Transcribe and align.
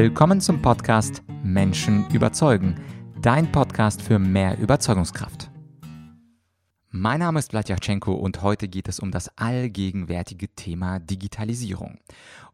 Willkommen 0.00 0.40
zum 0.40 0.62
Podcast 0.62 1.24
Menschen 1.42 2.08
überzeugen, 2.10 2.76
dein 3.20 3.50
Podcast 3.50 4.00
für 4.00 4.20
mehr 4.20 4.56
Überzeugungskraft. 4.56 5.50
Mein 6.90 7.18
Name 7.18 7.40
ist 7.40 7.50
Vladyachenko 7.50 8.12
und 8.12 8.42
heute 8.42 8.68
geht 8.68 8.86
es 8.86 9.00
um 9.00 9.10
das 9.10 9.36
allgegenwärtige 9.36 10.54
Thema 10.54 11.00
Digitalisierung. 11.00 11.98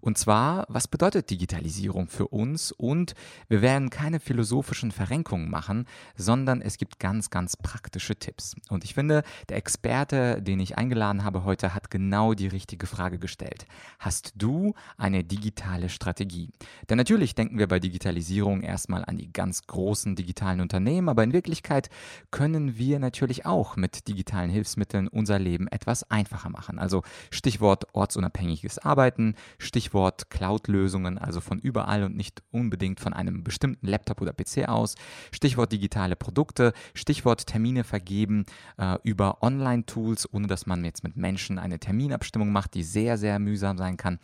Und 0.04 0.18
zwar, 0.18 0.66
was 0.68 0.86
bedeutet 0.86 1.30
Digitalisierung 1.30 2.08
für 2.08 2.28
uns? 2.28 2.72
Und 2.72 3.14
wir 3.48 3.62
werden 3.62 3.88
keine 3.88 4.20
philosophischen 4.20 4.92
Verrenkungen 4.92 5.48
machen, 5.48 5.86
sondern 6.14 6.60
es 6.60 6.76
gibt 6.76 6.98
ganz, 7.00 7.30
ganz 7.30 7.56
praktische 7.56 8.14
Tipps. 8.14 8.54
Und 8.68 8.84
ich 8.84 8.92
finde, 8.92 9.22
der 9.48 9.56
Experte, 9.56 10.42
den 10.42 10.60
ich 10.60 10.76
eingeladen 10.76 11.24
habe 11.24 11.44
heute, 11.44 11.74
hat 11.74 11.90
genau 11.90 12.34
die 12.34 12.48
richtige 12.48 12.86
Frage 12.86 13.18
gestellt. 13.18 13.64
Hast 13.98 14.34
du 14.36 14.74
eine 14.98 15.24
digitale 15.24 15.88
Strategie? 15.88 16.50
Denn 16.90 16.98
natürlich 16.98 17.34
denken 17.34 17.56
wir 17.56 17.66
bei 17.66 17.80
Digitalisierung 17.80 18.60
erstmal 18.60 19.06
an 19.06 19.16
die 19.16 19.32
ganz 19.32 19.66
großen 19.66 20.16
digitalen 20.16 20.60
Unternehmen, 20.60 21.08
aber 21.08 21.24
in 21.24 21.32
Wirklichkeit 21.32 21.88
können 22.30 22.76
wir 22.76 22.98
natürlich 22.98 23.46
auch 23.46 23.76
mit 23.76 24.06
digitalen 24.06 24.50
Hilfsmitteln 24.50 25.08
unser 25.08 25.38
Leben 25.38 25.66
etwas 25.68 26.10
einfacher 26.10 26.50
machen. 26.50 26.78
Also 26.78 27.02
Stichwort 27.30 27.86
ortsunabhängiges 27.94 28.78
Arbeiten, 28.78 29.34
Stichwort 29.56 29.93
Stichwort 29.94 30.28
Cloud-Lösungen, 30.28 31.18
also 31.18 31.40
von 31.40 31.60
überall 31.60 32.02
und 32.02 32.16
nicht 32.16 32.42
unbedingt 32.50 32.98
von 32.98 33.12
einem 33.12 33.44
bestimmten 33.44 33.86
Laptop 33.86 34.20
oder 34.20 34.32
PC 34.32 34.68
aus. 34.68 34.96
Stichwort 35.30 35.70
digitale 35.70 36.16
Produkte, 36.16 36.72
Stichwort 36.94 37.46
Termine 37.46 37.84
vergeben 37.84 38.44
äh, 38.76 38.96
über 39.04 39.40
Online-Tools, 39.40 40.28
ohne 40.32 40.48
dass 40.48 40.66
man 40.66 40.84
jetzt 40.84 41.04
mit 41.04 41.16
Menschen 41.16 41.60
eine 41.60 41.78
Terminabstimmung 41.78 42.50
macht, 42.50 42.74
die 42.74 42.82
sehr, 42.82 43.16
sehr 43.18 43.38
mühsam 43.38 43.78
sein 43.78 43.96
kann. 43.96 44.18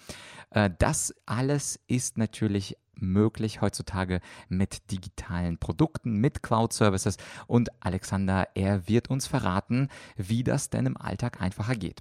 Äh, 0.51 0.71
das 0.77 1.15
alles 1.25 1.79
ist 1.87 2.19
natürlich 2.19 2.77
möglich 3.01 3.61
heutzutage 3.61 4.21
mit 4.49 4.91
digitalen 4.91 5.59
Produkten, 5.59 6.15
mit 6.17 6.43
Cloud-Services. 6.43 7.17
Und 7.47 7.71
Alexander, 7.81 8.49
er 8.55 8.89
wird 8.89 9.11
uns 9.11 9.27
verraten, 9.27 9.89
wie 10.17 10.45
das 10.45 10.71
denn 10.71 10.87
im 10.87 10.97
Alltag 10.97 11.41
einfacher 11.41 11.75
geht. 11.75 12.01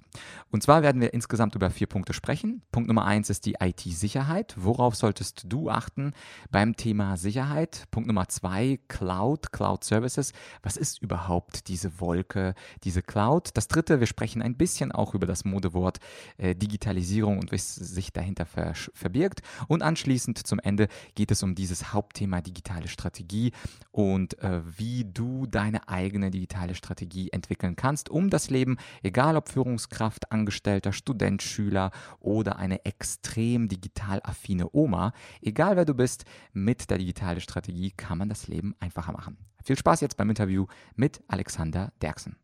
Und 0.50 0.62
zwar 0.62 0.82
werden 0.82 1.00
wir 1.00 1.14
insgesamt 1.14 1.54
über 1.54 1.70
vier 1.70 1.86
Punkte 1.86 2.12
sprechen. 2.12 2.62
Punkt 2.72 2.88
Nummer 2.88 3.04
eins 3.04 3.30
ist 3.30 3.46
die 3.46 3.56
IT-Sicherheit. 3.60 4.54
Worauf 4.56 4.96
solltest 4.96 5.44
du 5.48 5.70
achten 5.70 6.12
beim 6.50 6.76
Thema 6.76 7.16
Sicherheit? 7.16 7.84
Punkt 7.90 8.06
Nummer 8.06 8.28
zwei, 8.28 8.78
Cloud, 8.88 9.52
Cloud-Services. 9.52 10.32
Was 10.62 10.76
ist 10.76 11.02
überhaupt 11.02 11.68
diese 11.68 12.00
Wolke, 12.00 12.54
diese 12.84 13.02
Cloud? 13.02 13.50
Das 13.54 13.68
dritte, 13.68 14.00
wir 14.00 14.06
sprechen 14.06 14.42
ein 14.42 14.56
bisschen 14.56 14.92
auch 14.92 15.14
über 15.14 15.26
das 15.26 15.44
Modewort 15.44 15.98
äh, 16.38 16.54
Digitalisierung 16.54 17.38
und 17.38 17.52
was 17.52 17.74
sich 17.74 18.12
dahinter 18.12 18.46
ver 18.46 18.74
verbirgt. 18.94 19.40
Und 19.68 19.82
anschließend 19.82 20.46
zum 20.46 20.58
Ende 20.58 20.88
geht 21.14 21.30
es 21.30 21.42
um 21.42 21.54
dieses 21.54 21.92
Hauptthema 21.92 22.40
digitale 22.40 22.88
Strategie 22.88 23.52
und 23.90 24.38
äh, 24.38 24.62
wie 24.78 25.04
du 25.04 25.46
deine 25.46 25.88
eigene 25.88 26.30
digitale 26.30 26.74
Strategie 26.74 27.30
entwickeln 27.30 27.76
kannst, 27.76 28.08
um 28.08 28.30
das 28.30 28.50
Leben, 28.50 28.76
egal 29.02 29.36
ob 29.36 29.48
Führungskraft, 29.48 30.30
Angestellter, 30.32 30.92
Student, 30.92 31.42
Schüler 31.42 31.90
oder 32.20 32.56
eine 32.56 32.84
extrem 32.84 33.68
digital 33.68 34.20
affine 34.22 34.68
Oma, 34.72 35.12
egal 35.40 35.76
wer 35.76 35.84
du 35.84 35.94
bist, 35.94 36.24
mit 36.52 36.90
der 36.90 36.98
digitalen 36.98 37.40
Strategie 37.40 37.90
kann 37.90 38.18
man 38.18 38.28
das 38.28 38.48
Leben 38.48 38.74
einfacher 38.80 39.12
machen. 39.12 39.36
Viel 39.62 39.76
Spaß 39.76 40.00
jetzt 40.00 40.16
beim 40.16 40.30
Interview 40.30 40.66
mit 40.96 41.22
Alexander 41.28 41.92
Derksen. 42.00 42.36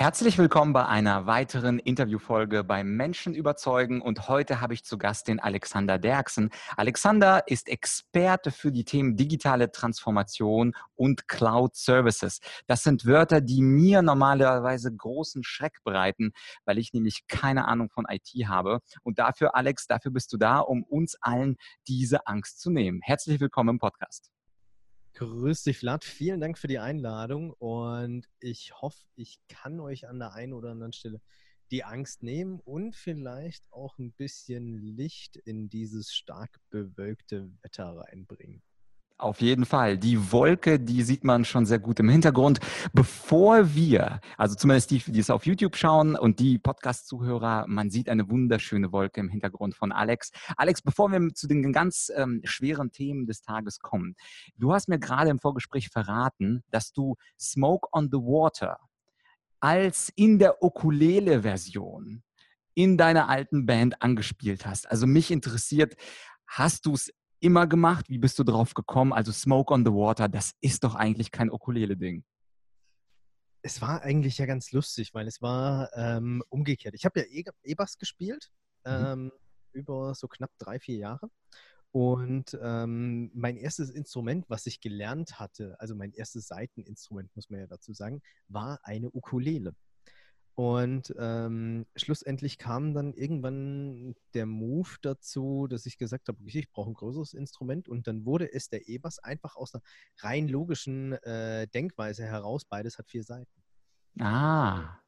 Herzlich 0.00 0.38
willkommen 0.38 0.72
bei 0.72 0.86
einer 0.86 1.26
weiteren 1.26 1.78
Interviewfolge 1.78 2.64
bei 2.64 2.82
Menschen 2.84 3.34
überzeugen 3.34 4.00
und 4.00 4.28
heute 4.28 4.62
habe 4.62 4.72
ich 4.72 4.82
zu 4.82 4.96
Gast 4.96 5.28
den 5.28 5.40
Alexander 5.40 5.98
Derksen. 5.98 6.48
Alexander 6.78 7.46
ist 7.48 7.68
Experte 7.68 8.50
für 8.50 8.72
die 8.72 8.86
Themen 8.86 9.18
digitale 9.18 9.70
Transformation 9.70 10.74
und 10.94 11.28
Cloud 11.28 11.76
Services. 11.76 12.40
Das 12.66 12.82
sind 12.82 13.04
Wörter, 13.04 13.42
die 13.42 13.60
mir 13.60 14.00
normalerweise 14.00 14.90
großen 14.90 15.44
Schreck 15.44 15.84
bereiten, 15.84 16.32
weil 16.64 16.78
ich 16.78 16.94
nämlich 16.94 17.26
keine 17.28 17.68
Ahnung 17.68 17.90
von 17.90 18.06
IT 18.08 18.30
habe. 18.48 18.80
Und 19.02 19.18
dafür, 19.18 19.54
Alex, 19.54 19.86
dafür 19.86 20.12
bist 20.12 20.32
du 20.32 20.38
da, 20.38 20.60
um 20.60 20.82
uns 20.82 21.16
allen 21.20 21.58
diese 21.88 22.26
Angst 22.26 22.58
zu 22.62 22.70
nehmen. 22.70 23.02
Herzlich 23.02 23.38
willkommen 23.38 23.68
im 23.68 23.78
Podcast. 23.78 24.30
Grüß 25.20 25.64
dich, 25.64 25.76
Vlad. 25.76 26.02
Vielen 26.02 26.40
Dank 26.40 26.56
für 26.56 26.66
die 26.66 26.78
Einladung 26.78 27.52
und 27.52 28.26
ich 28.40 28.72
hoffe, 28.80 29.04
ich 29.16 29.38
kann 29.48 29.78
euch 29.78 30.08
an 30.08 30.18
der 30.18 30.32
einen 30.32 30.54
oder 30.54 30.70
anderen 30.70 30.94
Stelle 30.94 31.20
die 31.70 31.84
Angst 31.84 32.22
nehmen 32.22 32.58
und 32.60 32.96
vielleicht 32.96 33.70
auch 33.70 33.98
ein 33.98 34.12
bisschen 34.12 34.78
Licht 34.78 35.36
in 35.36 35.68
dieses 35.68 36.14
stark 36.14 36.58
bewölkte 36.70 37.52
Wetter 37.60 37.98
reinbringen. 37.98 38.62
Auf 39.20 39.42
jeden 39.42 39.66
Fall. 39.66 39.98
Die 39.98 40.32
Wolke, 40.32 40.80
die 40.80 41.02
sieht 41.02 41.24
man 41.24 41.44
schon 41.44 41.66
sehr 41.66 41.78
gut 41.78 42.00
im 42.00 42.08
Hintergrund. 42.08 42.58
Bevor 42.94 43.74
wir, 43.74 44.20
also 44.38 44.54
zumindest 44.54 44.90
die, 44.90 44.98
die 44.98 45.20
es 45.20 45.28
auf 45.28 45.44
YouTube 45.44 45.76
schauen 45.76 46.16
und 46.16 46.38
die 46.40 46.58
Podcast-Zuhörer, 46.58 47.66
man 47.68 47.90
sieht 47.90 48.08
eine 48.08 48.30
wunderschöne 48.30 48.92
Wolke 48.92 49.20
im 49.20 49.28
Hintergrund 49.28 49.74
von 49.74 49.92
Alex. 49.92 50.30
Alex, 50.56 50.80
bevor 50.80 51.12
wir 51.12 51.34
zu 51.34 51.48
den 51.48 51.70
ganz 51.70 52.10
ähm, 52.16 52.40
schweren 52.44 52.92
Themen 52.92 53.26
des 53.26 53.42
Tages 53.42 53.80
kommen, 53.80 54.16
du 54.56 54.72
hast 54.72 54.88
mir 54.88 54.98
gerade 54.98 55.28
im 55.28 55.38
Vorgespräch 55.38 55.90
verraten, 55.90 56.64
dass 56.70 56.94
du 56.94 57.16
Smoke 57.38 57.88
on 57.92 58.08
the 58.10 58.18
Water 58.18 58.78
als 59.60 60.10
in 60.16 60.38
der 60.38 60.62
Ukulele-Version 60.62 62.22
in 62.72 62.96
deiner 62.96 63.28
alten 63.28 63.66
Band 63.66 64.00
angespielt 64.00 64.64
hast. 64.64 64.90
Also 64.90 65.06
mich 65.06 65.30
interessiert, 65.30 65.94
hast 66.46 66.86
du 66.86 66.94
es 66.94 67.12
immer 67.40 67.66
gemacht? 67.66 68.08
Wie 68.08 68.18
bist 68.18 68.38
du 68.38 68.44
drauf 68.44 68.74
gekommen? 68.74 69.12
Also 69.12 69.32
Smoke 69.32 69.72
on 69.72 69.84
the 69.84 69.92
Water, 69.92 70.28
das 70.28 70.52
ist 70.60 70.84
doch 70.84 70.94
eigentlich 70.94 71.30
kein 71.30 71.50
Ukulele-Ding. 71.50 72.24
Es 73.62 73.82
war 73.82 74.02
eigentlich 74.02 74.38
ja 74.38 74.46
ganz 74.46 74.72
lustig, 74.72 75.12
weil 75.12 75.26
es 75.26 75.42
war 75.42 75.90
ähm, 75.94 76.42
umgekehrt. 76.48 76.94
Ich 76.94 77.04
habe 77.04 77.20
ja 77.20 77.44
E-Bass 77.62 77.98
gespielt, 77.98 78.50
mhm. 78.86 78.92
ähm, 78.92 79.32
über 79.72 80.14
so 80.14 80.28
knapp 80.28 80.50
drei, 80.58 80.78
vier 80.78 80.96
Jahre. 80.96 81.28
Und 81.92 82.56
ähm, 82.62 83.30
mein 83.34 83.56
erstes 83.56 83.90
Instrument, 83.90 84.48
was 84.48 84.66
ich 84.66 84.80
gelernt 84.80 85.40
hatte, 85.40 85.74
also 85.80 85.96
mein 85.96 86.12
erstes 86.12 86.46
Seiteninstrument, 86.46 87.34
muss 87.34 87.50
man 87.50 87.60
ja 87.60 87.66
dazu 87.66 87.92
sagen, 87.92 88.22
war 88.48 88.78
eine 88.84 89.10
Ukulele. 89.10 89.74
Und 90.60 91.14
ähm, 91.18 91.86
schlussendlich 91.96 92.58
kam 92.58 92.92
dann 92.92 93.14
irgendwann 93.14 94.14
der 94.34 94.44
Move 94.44 94.90
dazu, 95.00 95.66
dass 95.66 95.86
ich 95.86 95.96
gesagt 95.96 96.28
habe, 96.28 96.38
okay, 96.42 96.58
ich 96.58 96.70
brauche 96.70 96.90
ein 96.90 96.94
größeres 96.94 97.32
Instrument. 97.32 97.88
Und 97.88 98.06
dann 98.06 98.26
wurde 98.26 98.52
es 98.52 98.68
der 98.68 98.86
E-Bass 98.86 99.20
einfach 99.20 99.56
aus 99.56 99.74
einer 99.74 99.82
rein 100.18 100.48
logischen 100.48 101.14
äh, 101.22 101.66
Denkweise 101.68 102.24
heraus. 102.24 102.66
Beides 102.66 102.98
hat 102.98 103.08
vier 103.08 103.24
Seiten. 103.24 103.50
Ah. 104.18 104.98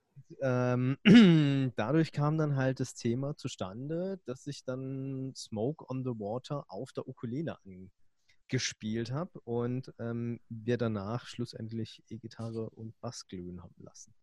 Ähm, 0.41 0.96
dadurch 1.76 2.12
kam 2.12 2.38
dann 2.38 2.56
halt 2.56 2.80
das 2.80 2.94
Thema 2.94 3.36
zustande, 3.36 4.20
dass 4.24 4.46
ich 4.46 4.64
dann 4.64 5.34
Smoke 5.36 5.84
on 5.86 6.02
the 6.02 6.18
Water 6.18 6.64
auf 6.68 6.94
der 6.94 7.06
Ukulele 7.06 7.58
angespielt 8.48 9.12
habe 9.12 9.38
und 9.41 9.92
ähm, 9.98 10.41
wir 10.48 10.78
danach 10.78 11.26
schlussendlich 11.26 12.02
E-Gitarre 12.08 12.70
und 12.70 12.98
Bass 13.02 13.26
glühen 13.26 13.62
haben 13.62 13.76
lassen. 13.76 14.14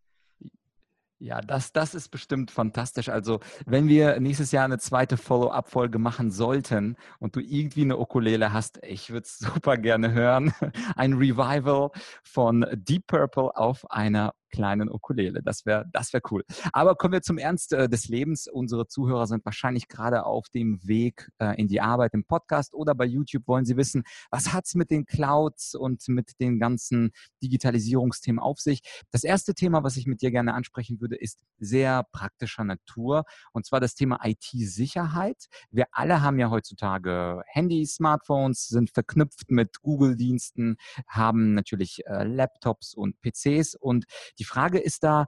Ja, 1.22 1.41
das, 1.41 1.74
das 1.74 1.96
ist 1.96 2.09
bestimmt 2.09 2.50
fantastisch. 2.50 3.09
Also, 3.09 3.41
wenn 3.66 3.90
wir 3.90 4.22
nächstes 4.22 4.53
Jahr 4.53 4.63
eine 4.63 4.78
zweite 4.78 5.18
Follow-up-Folge 5.18 6.00
machen 6.00 6.31
sollten 6.31 6.96
und 7.19 7.35
du 7.35 7.41
irgendwie 7.41 7.81
eine 7.81 7.97
Ukulele 7.97 8.53
hast, 8.53 8.80
ich 8.84 9.09
würde 9.09 9.25
es 9.25 9.38
super 9.40 9.75
gerne 9.75 10.13
hören. 10.13 10.53
Ein 10.96 11.13
Revival 11.13 11.91
von 12.24 12.66
Deep 12.74 13.07
Purple 13.07 13.56
auf 13.57 13.91
einer 13.91 14.34
kleinen 14.50 14.90
Ukulele. 14.90 15.42
Das 15.44 15.66
wäre 15.66 15.86
das 15.92 16.14
wär 16.14 16.22
cool. 16.32 16.44
Aber 16.74 16.96
kommen 16.96 17.14
wir 17.14 17.22
zum 17.22 17.38
Ernst 17.38 17.74
äh, 17.74 17.90
des 17.90 18.08
Lebens. 18.08 18.48
Unsere 18.48 18.88
Zuhörer 18.88 19.28
sind 19.28 19.46
wahrscheinlich 19.46 19.88
gerade 19.88 20.26
auf 20.26 20.50
dem 20.50 20.80
Weg 20.84 21.30
äh, 21.40 21.60
in 21.60 21.68
die 21.68 21.82
Arbeit 21.82 22.14
im 22.14 22.25
Podcast 22.25 22.74
oder 22.74 22.96
bei 22.96 23.06
YouTube 23.06 23.48
wollen 23.48 23.66
sie 23.66 23.78
wissen, 23.78 24.04
was 24.30 24.54
hat 24.54 24.66
es 24.66 24.75
mit 24.75 24.92
den 24.92 25.06
Clouds 25.06 25.75
und 25.75 26.07
mit 26.07 26.40
den 26.40 26.60
ganzen 26.60 27.12
Digitalisierungsthemen 27.42 28.40
auf 28.40 28.60
sich. 28.60 28.81
Das 29.12 29.24
erste 29.24 29.54
Thema, 29.54 29.84
was 29.84 29.98
ich 29.98 30.06
mit 30.06 30.22
dir 30.22 30.31
gerne 30.31 30.54
ansprechen 30.54 31.00
würde, 31.02 31.16
ist 31.16 31.40
sehr 31.57 32.04
praktischer 32.12 32.63
Natur 32.63 33.24
und 33.54 33.66
zwar 33.66 33.80
das 33.80 33.95
Thema 33.95 34.19
IT-Sicherheit. 34.24 35.48
Wir 35.72 35.86
alle 35.92 36.22
haben 36.22 36.40
ja 36.40 36.50
heutzutage 36.50 37.42
Handys, 37.48 37.95
Smartphones, 37.95 38.68
sind 38.68 38.92
verknüpft 38.92 39.52
mit 39.52 39.81
Google-Diensten, 39.81 40.78
haben 41.07 41.54
natürlich 41.54 42.06
äh, 42.06 42.24
Laptops 42.24 42.94
und 42.94 43.16
PCs 43.22 43.75
und 43.75 44.06
die 44.39 44.45
Frage 44.45 44.80
ist 44.80 45.03
da, 45.03 45.25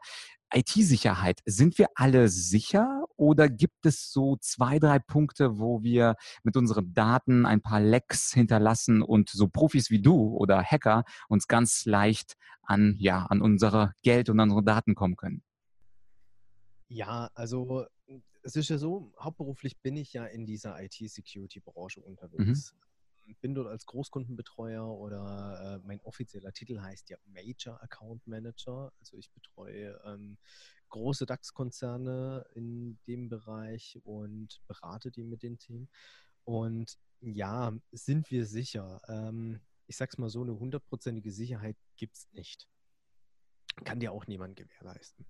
IT-Sicherheit, 0.53 1.39
sind 1.45 1.77
wir 1.77 1.87
alle 1.95 2.27
sicher 2.27 3.05
oder 3.15 3.47
gibt 3.47 3.85
es 3.85 4.11
so 4.11 4.35
zwei, 4.37 4.79
drei 4.79 4.99
Punkte, 4.99 5.59
wo 5.59 5.81
wir 5.81 6.15
mit 6.43 6.57
unseren 6.57 6.93
Daten 6.93 7.45
ein 7.45 7.61
paar 7.61 7.79
Lecks 7.79 8.33
hinterlassen 8.33 9.01
und 9.01 9.29
so 9.29 9.47
Profis 9.47 9.89
wie 9.89 10.01
du 10.01 10.35
oder 10.35 10.61
Hacker 10.61 11.05
uns 11.29 11.47
ganz 11.47 11.85
leicht 11.85 12.35
an, 12.63 12.95
ja, 12.99 13.25
an 13.27 13.41
unsere 13.41 13.93
Geld 14.01 14.29
und 14.29 14.39
unsere 14.39 14.63
Daten 14.63 14.93
kommen 14.93 15.15
können? 15.15 15.43
Ja, 16.89 17.29
also 17.33 17.85
es 18.43 18.55
ist 18.55 18.69
ja 18.69 18.77
so, 18.77 19.13
hauptberuflich 19.19 19.79
bin 19.79 19.95
ich 19.95 20.13
ja 20.13 20.25
in 20.25 20.45
dieser 20.45 20.81
IT-Security-Branche 20.81 22.01
unterwegs. 22.01 22.73
Mhm. 22.73 22.79
Bin 23.39 23.55
dort 23.55 23.67
als 23.67 23.85
Großkundenbetreuer 23.85 24.85
oder 24.85 25.79
äh, 25.81 25.87
mein 25.87 26.01
offizieller 26.01 26.53
Titel 26.53 26.79
heißt 26.79 27.09
ja 27.09 27.17
Major 27.25 27.81
Account 27.81 28.25
Manager. 28.27 28.91
Also 28.99 29.17
ich 29.17 29.31
betreue 29.31 29.99
ähm, 30.05 30.37
große 30.89 31.25
DAX-Konzerne 31.25 32.45
in 32.53 32.99
dem 33.07 33.29
Bereich 33.29 33.99
und 34.03 34.61
berate 34.67 35.11
die 35.11 35.23
mit 35.23 35.43
den 35.43 35.57
Themen. 35.57 35.89
Und 36.43 36.97
ja, 37.21 37.73
sind 37.91 38.31
wir 38.31 38.45
sicher. 38.45 39.01
Ähm, 39.07 39.61
ich 39.87 39.97
sag's 39.97 40.17
mal 40.17 40.29
so, 40.29 40.41
eine 40.41 40.57
hundertprozentige 40.57 41.31
Sicherheit 41.31 41.77
gibt 41.97 42.17
es 42.17 42.27
nicht. 42.31 42.67
Kann 43.83 43.99
dir 43.99 44.11
auch 44.11 44.27
niemand 44.27 44.55
gewährleisten. 44.55 45.25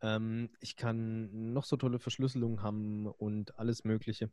Ähm, 0.00 0.50
ich 0.60 0.76
kann 0.76 1.52
noch 1.52 1.64
so 1.64 1.76
tolle 1.76 1.98
Verschlüsselungen 1.98 2.62
haben 2.62 3.06
und 3.06 3.58
alles 3.58 3.84
Mögliche. 3.84 4.30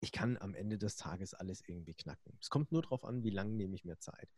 Ich 0.00 0.12
kann 0.12 0.36
am 0.38 0.54
Ende 0.54 0.78
des 0.78 0.96
Tages 0.96 1.34
alles 1.34 1.62
irgendwie 1.66 1.94
knacken. 1.94 2.36
Es 2.40 2.50
kommt 2.50 2.72
nur 2.72 2.82
darauf 2.82 3.04
an, 3.04 3.22
wie 3.22 3.30
lange 3.30 3.54
nehme 3.54 3.74
ich 3.74 3.84
mir 3.84 3.98
Zeit. 3.98 4.28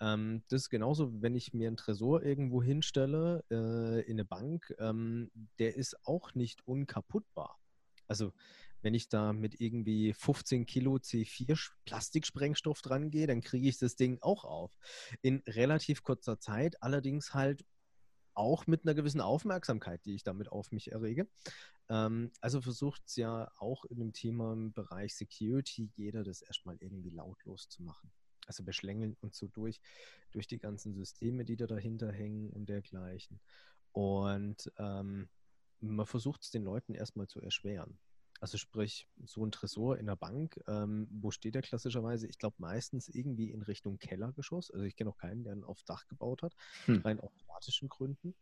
Ähm, 0.00 0.42
das 0.48 0.62
ist 0.62 0.70
genauso, 0.70 1.22
wenn 1.22 1.34
ich 1.34 1.52
mir 1.52 1.68
einen 1.68 1.76
Tresor 1.76 2.22
irgendwo 2.22 2.62
hinstelle 2.62 3.44
äh, 3.50 4.00
in 4.02 4.12
eine 4.12 4.24
Bank, 4.24 4.74
ähm, 4.78 5.30
der 5.58 5.76
ist 5.76 5.96
auch 6.06 6.34
nicht 6.34 6.66
unkaputtbar. 6.66 7.58
Also 8.06 8.32
wenn 8.82 8.94
ich 8.94 9.08
da 9.08 9.32
mit 9.32 9.60
irgendwie 9.60 10.14
15 10.14 10.64
Kilo 10.64 10.96
C4 10.96 11.70
Plastiksprengstoff 11.84 12.80
dran 12.80 13.10
gehe, 13.10 13.26
dann 13.26 13.42
kriege 13.42 13.68
ich 13.68 13.78
das 13.78 13.94
Ding 13.94 14.18
auch 14.22 14.44
auf. 14.44 14.72
In 15.20 15.42
relativ 15.46 16.02
kurzer 16.02 16.40
Zeit, 16.40 16.82
allerdings 16.82 17.34
halt 17.34 17.64
auch 18.34 18.66
mit 18.66 18.84
einer 18.84 18.94
gewissen 18.94 19.20
Aufmerksamkeit, 19.20 20.04
die 20.04 20.14
ich 20.14 20.22
damit 20.22 20.50
auf 20.50 20.72
mich 20.72 20.92
errege. 20.92 21.28
Ähm, 21.88 22.32
also 22.40 22.60
versucht 22.60 23.02
es 23.06 23.16
ja 23.16 23.50
auch 23.58 23.84
in 23.84 23.98
dem 23.98 24.12
Thema 24.12 24.52
im 24.52 24.72
Bereich 24.72 25.14
Security 25.14 25.90
jeder 25.96 26.24
das 26.24 26.42
erstmal 26.42 26.76
irgendwie 26.80 27.10
lautlos 27.10 27.68
zu 27.68 27.82
machen. 27.82 28.10
Also 28.46 28.64
beschlängeln 28.64 29.16
und 29.20 29.34
so 29.34 29.46
durch, 29.46 29.80
durch 30.32 30.46
die 30.46 30.58
ganzen 30.58 30.94
Systeme, 30.94 31.44
die 31.44 31.56
da 31.56 31.66
dahinter 31.66 32.10
hängen 32.10 32.50
und 32.50 32.68
dergleichen. 32.68 33.40
Und 33.92 34.72
ähm, 34.78 35.28
man 35.80 36.06
versucht 36.06 36.42
es 36.42 36.50
den 36.50 36.64
Leuten 36.64 36.94
erstmal 36.94 37.26
zu 37.26 37.40
erschweren. 37.40 37.98
Also 38.40 38.56
sprich, 38.56 39.06
so 39.24 39.44
ein 39.44 39.52
Tresor 39.52 39.98
in 39.98 40.06
der 40.06 40.16
Bank, 40.16 40.58
ähm, 40.66 41.08
wo 41.10 41.30
steht 41.30 41.54
der 41.54 41.62
klassischerweise? 41.62 42.26
Ich 42.26 42.38
glaube 42.38 42.56
meistens 42.58 43.08
irgendwie 43.08 43.50
in 43.50 43.62
Richtung 43.62 43.98
Kellergeschoss. 43.98 44.70
Also 44.70 44.84
ich 44.86 44.96
kenne 44.96 45.10
auch 45.10 45.18
keinen, 45.18 45.44
der 45.44 45.52
einen 45.52 45.64
auf 45.64 45.82
Dach 45.82 46.06
gebaut 46.08 46.42
hat, 46.42 46.54
hm. 46.86 47.02
rein 47.02 47.20
automatischen 47.20 47.88
Gründen. 47.88 48.34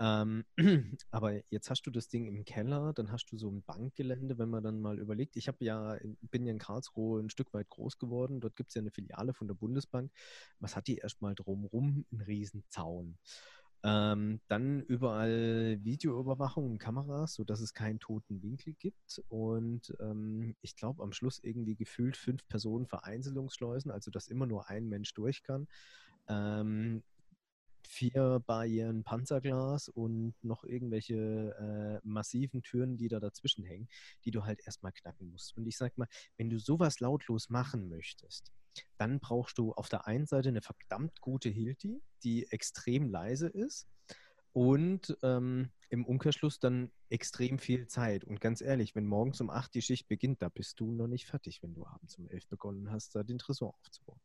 Ähm, 0.00 0.44
aber 1.10 1.40
jetzt 1.50 1.70
hast 1.70 1.82
du 1.82 1.90
das 1.90 2.08
Ding 2.08 2.26
im 2.26 2.44
Keller, 2.44 2.92
dann 2.94 3.12
hast 3.12 3.26
du 3.26 3.36
so 3.36 3.50
ein 3.50 3.62
Bankgelände, 3.62 4.38
wenn 4.38 4.48
man 4.48 4.64
dann 4.64 4.80
mal 4.80 4.98
überlegt. 4.98 5.36
Ich 5.36 5.46
habe 5.46 5.64
ja, 5.64 5.96
bin 6.22 6.46
ja 6.46 6.52
in 6.52 6.58
Karlsruhe 6.58 7.20
ein 7.20 7.30
Stück 7.30 7.52
weit 7.52 7.68
groß 7.68 7.98
geworden. 7.98 8.40
Dort 8.40 8.56
gibt 8.56 8.70
es 8.70 8.74
ja 8.74 8.80
eine 8.80 8.90
Filiale 8.90 9.34
von 9.34 9.46
der 9.46 9.54
Bundesbank. 9.54 10.10
Was 10.58 10.74
hat 10.74 10.88
die 10.88 10.96
erstmal 10.96 11.34
drumrum? 11.34 12.06
Ein 12.10 12.22
Riesenzaun. 12.22 13.18
Ähm, 13.86 14.40
dann 14.48 14.80
überall 14.80 15.78
Videoüberwachung 15.84 16.70
und 16.70 16.78
Kameras, 16.78 17.34
sodass 17.34 17.60
es 17.60 17.74
keinen 17.74 18.00
toten 18.00 18.42
Winkel 18.42 18.72
gibt. 18.72 19.22
Und 19.28 19.94
ähm, 20.00 20.56
ich 20.62 20.74
glaube, 20.74 21.02
am 21.02 21.12
Schluss 21.12 21.38
irgendwie 21.42 21.76
gefühlt 21.76 22.16
fünf 22.16 22.48
Personen 22.48 22.86
Vereinzelungsschleusen, 22.86 23.90
also 23.90 24.10
dass 24.10 24.28
immer 24.28 24.46
nur 24.46 24.70
ein 24.70 24.88
Mensch 24.88 25.12
durch 25.12 25.42
kann. 25.42 25.68
Ähm, 26.28 27.02
vier 27.86 28.42
Barrieren 28.46 29.04
Panzerglas 29.04 29.88
und 29.90 30.34
noch 30.42 30.64
irgendwelche 30.64 32.00
äh, 32.02 32.08
massiven 32.08 32.62
Türen, 32.62 32.96
die 32.96 33.08
da 33.08 33.20
dazwischen 33.20 33.64
hängen, 33.64 33.88
die 34.24 34.30
du 34.30 34.44
halt 34.44 34.60
erstmal 34.64 34.92
knacken 34.92 35.30
musst. 35.30 35.54
Und 35.58 35.66
ich 35.66 35.76
sag 35.76 35.98
mal, 35.98 36.08
wenn 36.38 36.48
du 36.48 36.58
sowas 36.58 37.00
lautlos 37.00 37.50
machen 37.50 37.90
möchtest, 37.90 38.50
dann 38.96 39.20
brauchst 39.20 39.58
du 39.58 39.72
auf 39.72 39.88
der 39.88 40.06
einen 40.06 40.26
Seite 40.26 40.48
eine 40.48 40.62
verdammt 40.62 41.20
gute 41.20 41.48
Hilti, 41.48 42.02
die 42.22 42.46
extrem 42.50 43.08
leise 43.08 43.48
ist 43.48 43.88
und 44.54 45.18
ähm, 45.22 45.70
im 45.90 46.04
Umkehrschluss 46.04 46.60
dann 46.60 46.92
extrem 47.08 47.58
viel 47.58 47.88
Zeit. 47.88 48.24
Und 48.24 48.40
ganz 48.40 48.60
ehrlich, 48.60 48.94
wenn 48.94 49.06
morgens 49.06 49.40
um 49.40 49.50
8 49.50 49.74
die 49.74 49.82
Schicht 49.82 50.06
beginnt, 50.06 50.42
da 50.42 50.48
bist 50.48 50.78
du 50.78 50.92
noch 50.92 51.08
nicht 51.08 51.26
fertig, 51.26 51.62
wenn 51.62 51.74
du 51.74 51.84
abends 51.84 52.16
um 52.18 52.28
11 52.28 52.48
begonnen 52.48 52.90
hast, 52.90 53.16
da 53.16 53.24
den 53.24 53.38
Tresor 53.38 53.74
aufzubauen. 53.74 54.20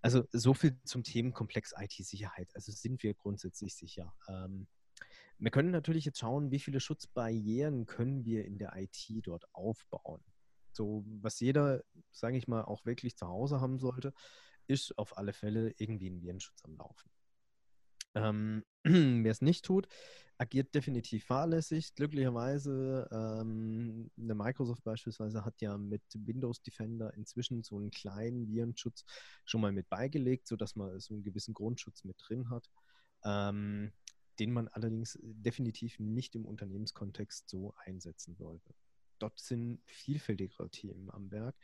Also 0.00 0.24
so 0.32 0.54
viel 0.54 0.78
zum 0.84 1.04
Themenkomplex 1.04 1.74
IT-Sicherheit. 1.78 2.50
Also 2.54 2.72
sind 2.72 3.02
wir 3.02 3.12
grundsätzlich 3.12 3.74
sicher. 3.74 4.14
Ähm, 4.26 4.68
wir 5.38 5.50
können 5.50 5.70
natürlich 5.70 6.06
jetzt 6.06 6.18
schauen, 6.18 6.50
wie 6.50 6.58
viele 6.58 6.80
Schutzbarrieren 6.80 7.84
können 7.86 8.24
wir 8.24 8.46
in 8.46 8.58
der 8.58 8.74
IT 8.74 9.06
dort 9.22 9.44
aufbauen. 9.54 10.22
So, 10.78 11.02
was 11.08 11.40
jeder, 11.40 11.82
sage 12.12 12.36
ich 12.36 12.46
mal, 12.46 12.62
auch 12.62 12.86
wirklich 12.86 13.16
zu 13.16 13.26
Hause 13.26 13.60
haben 13.60 13.80
sollte, 13.80 14.14
ist 14.68 14.96
auf 14.96 15.18
alle 15.18 15.32
Fälle 15.32 15.74
irgendwie 15.76 16.08
ein 16.08 16.22
Virenschutz 16.22 16.62
am 16.62 16.76
Laufen. 16.76 17.10
Ähm, 18.14 18.64
Wer 19.24 19.32
es 19.32 19.42
nicht 19.42 19.64
tut, 19.64 19.88
agiert 20.36 20.72
definitiv 20.76 21.24
fahrlässig. 21.24 21.96
Glücklicherweise, 21.96 23.08
ähm, 23.10 24.08
eine 24.16 24.36
Microsoft 24.36 24.84
beispielsweise 24.84 25.44
hat 25.44 25.60
ja 25.60 25.76
mit 25.76 26.04
Windows 26.14 26.62
Defender 26.62 27.12
inzwischen 27.14 27.64
so 27.64 27.76
einen 27.78 27.90
kleinen 27.90 28.46
Virenschutz 28.46 29.04
schon 29.46 29.60
mal 29.60 29.72
mit 29.72 29.88
beigelegt, 29.88 30.46
sodass 30.46 30.76
man 30.76 31.00
so 31.00 31.12
einen 31.12 31.24
gewissen 31.24 31.54
Grundschutz 31.54 32.04
mit 32.04 32.16
drin 32.24 32.50
hat, 32.50 32.70
ähm, 33.24 33.90
den 34.38 34.52
man 34.52 34.68
allerdings 34.68 35.18
definitiv 35.22 35.98
nicht 35.98 36.36
im 36.36 36.44
Unternehmenskontext 36.46 37.48
so 37.48 37.74
einsetzen 37.84 38.36
sollte 38.36 38.72
dort 39.18 39.38
sind 39.38 39.80
vielfältigere 39.86 40.70
Themen 40.70 41.10
am 41.10 41.30
Werk, 41.30 41.56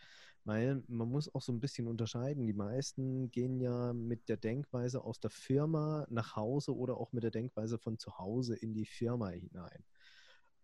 weil 0.45 0.83
man 0.89 1.09
muss 1.11 1.35
auch 1.35 1.43
so 1.43 1.53
ein 1.53 1.61
bisschen 1.61 1.87
unterscheiden. 1.89 2.47
Die 2.47 2.53
meisten 2.53 3.31
gehen 3.31 3.61
ja 3.61 3.93
mit 3.93 4.29
der 4.29 4.37
Denkweise 4.37 5.03
aus 5.03 5.21
der 5.21 5.31
Firma 5.31 6.07
nach 6.11 6.37
Hause 6.37 6.77
oder 6.77 6.97
auch 6.99 7.13
mit 7.13 7.23
der 7.23 7.31
Denkweise 7.31 7.79
von 7.79 7.99
zu 7.99 8.19
Hause 8.19 8.57
in 8.57 8.75
die 8.75 8.87
Firma 8.87 9.29
hinein. 9.29 9.85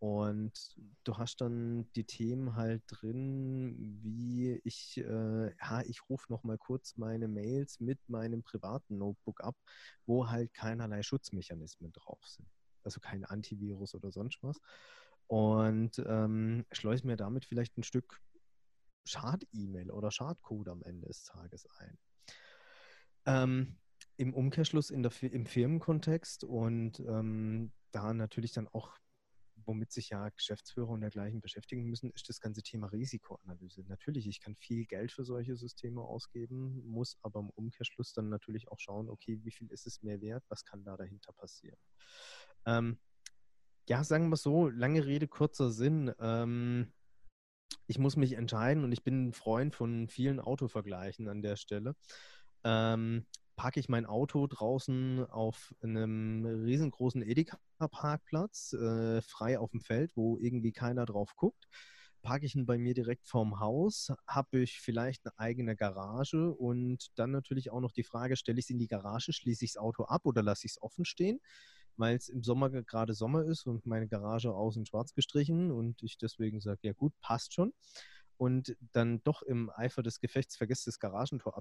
Und 0.00 0.76
du 1.04 1.19
hast 1.19 1.42
dann 1.42 1.90
die 1.92 2.04
Themen 2.04 2.56
halt 2.56 2.82
drin, 2.87 3.76
wie 4.02 4.58
ich, 4.64 4.96
äh, 4.96 5.54
ja, 5.54 5.82
ich 5.84 6.08
rufe 6.08 6.32
noch 6.32 6.43
mal 6.43 6.56
kurz 6.56 6.96
meine 6.96 7.28
Mails 7.28 7.81
mit 7.81 7.98
meinem 8.08 8.43
privaten 8.43 8.96
Notebook 8.96 9.43
ab, 9.43 9.56
wo 10.06 10.31
halt 10.31 10.54
keinerlei 10.54 11.02
Schutzmechanismen 11.02 11.93
drauf 11.93 12.25
sind. 12.25 12.48
Also 12.82 12.98
kein 13.00 13.26
Antivirus 13.26 13.94
oder 13.94 14.10
sonst 14.10 14.43
was 14.43 14.58
und 15.31 16.03
ähm, 16.09 16.67
schleuse 16.73 17.06
mir 17.06 17.17
damit 17.17 17.44
vielleicht 17.44 17.79
ein 17.79 17.85
Stück 17.85 18.21
Schad-E-Mail 19.05 19.93
oder 19.93 20.11
Schadcode 20.11 20.69
am 20.70 20.82
Ende 20.82 21.06
des 21.06 21.22
Tages 21.22 21.69
ein. 21.79 21.99
Ähm, 23.27 23.79
Im 24.17 24.34
Umkehrschluss 24.34 24.91
in 24.91 25.05
der, 25.05 25.13
im 25.22 25.46
Firmenkontext 25.46 26.43
und 26.43 26.99
ähm, 26.99 27.70
da 27.93 28.13
natürlich 28.13 28.55
dann 28.55 28.67
auch, 28.67 28.99
womit 29.55 29.93
sich 29.93 30.08
ja 30.08 30.31
Geschäftsführer 30.31 30.89
und 30.89 31.03
dergleichen 31.03 31.41
beschäftigen 31.41 31.84
müssen, 31.84 32.10
ist 32.10 32.29
das 32.29 32.41
ganze 32.41 32.65
Thema 32.65 32.89
Risikoanalyse. 32.89 33.84
Natürlich, 33.87 34.27
ich 34.27 34.41
kann 34.41 34.56
viel 34.56 34.84
Geld 34.84 35.13
für 35.13 35.25
solche 35.25 35.56
Systeme 35.56 36.03
ausgeben, 36.03 36.84
muss 36.84 37.17
aber 37.22 37.39
im 37.39 37.51
Umkehrschluss 37.51 38.13
dann 38.15 38.31
natürlich 38.31 38.67
auch 38.67 38.81
schauen, 38.81 39.08
okay, 39.08 39.39
wie 39.44 39.53
viel 39.53 39.70
ist 39.70 39.87
es 39.87 40.03
mir 40.03 40.20
wert, 40.20 40.43
was 40.49 40.65
kann 40.65 40.82
da 40.82 40.96
dahinter 40.96 41.32
passieren. 41.34 41.79
Ähm, 42.67 42.99
ja, 43.91 44.05
sagen 44.05 44.29
wir 44.29 44.35
es 44.35 44.43
so, 44.43 44.69
lange 44.69 45.05
Rede, 45.05 45.27
kurzer 45.27 45.73
Sinn. 45.73 46.13
Ähm, 46.20 46.93
ich 47.89 47.99
muss 47.99 48.15
mich 48.15 48.35
entscheiden 48.35 48.85
und 48.85 48.93
ich 48.93 49.03
bin 49.03 49.27
ein 49.27 49.32
Freund 49.32 49.75
von 49.75 50.06
vielen 50.06 50.39
Autovergleichen 50.39 51.27
an 51.27 51.43
der 51.43 51.56
Stelle. 51.56 51.97
Ähm, 52.63 53.27
parke 53.56 53.81
ich 53.81 53.89
mein 53.89 54.06
Auto 54.06 54.47
draußen 54.47 55.27
auf 55.29 55.75
einem 55.82 56.47
riesengroßen 56.47 57.23
Edeka-Parkplatz, 57.23 58.75
äh, 58.75 59.23
frei 59.23 59.59
auf 59.59 59.73
dem 59.73 59.81
Feld, 59.81 60.13
wo 60.15 60.39
irgendwie 60.39 60.70
keiner 60.70 61.05
drauf 61.05 61.35
guckt. 61.35 61.67
Parke 62.23 62.47
ich 62.47 62.55
ihn 62.55 62.67
bei 62.67 62.79
mir 62.79 62.94
direkt 62.94 63.27
vorm 63.27 63.59
Haus, 63.59 64.13
habe 64.25 64.61
ich 64.61 64.81
vielleicht 64.81 65.27
eine 65.27 65.37
eigene 65.37 65.75
Garage 65.75 66.53
und 66.53 67.09
dann 67.17 67.32
natürlich 67.32 67.73
auch 67.73 67.81
noch 67.81 67.93
die 67.93 68.05
Frage, 68.05 68.37
stelle 68.37 68.61
ich 68.61 68.67
es 68.67 68.70
in 68.70 68.79
die 68.79 68.87
Garage, 68.87 69.32
schließe 69.32 69.65
ich 69.65 69.73
das 69.73 69.82
Auto 69.82 70.05
ab 70.05 70.27
oder 70.27 70.44
lasse 70.44 70.67
ich 70.67 70.75
es 70.75 70.82
offen 70.82 71.05
stehen? 71.05 71.41
Weil 72.00 72.16
es 72.16 72.28
im 72.28 72.42
Sommer 72.42 72.70
gerade 72.70 73.14
Sommer 73.14 73.44
ist 73.44 73.66
und 73.66 73.86
meine 73.86 74.08
Garage 74.08 74.52
außen 74.52 74.86
schwarz 74.86 75.14
gestrichen 75.14 75.70
und 75.70 76.02
ich 76.02 76.19
deswegen 76.19 76.60
sage, 76.60 76.80
ja 76.82 76.92
gut, 76.92 77.12
passt 77.20 77.52
schon. 77.54 77.72
Und 78.38 78.74
dann 78.92 79.22
doch 79.22 79.42
im 79.42 79.69
Eifer 79.69 80.02
des 80.02 80.19
Gefechts 80.19 80.56
vergisst, 80.56 80.86
das 80.86 80.98
Garagentor 80.98 81.54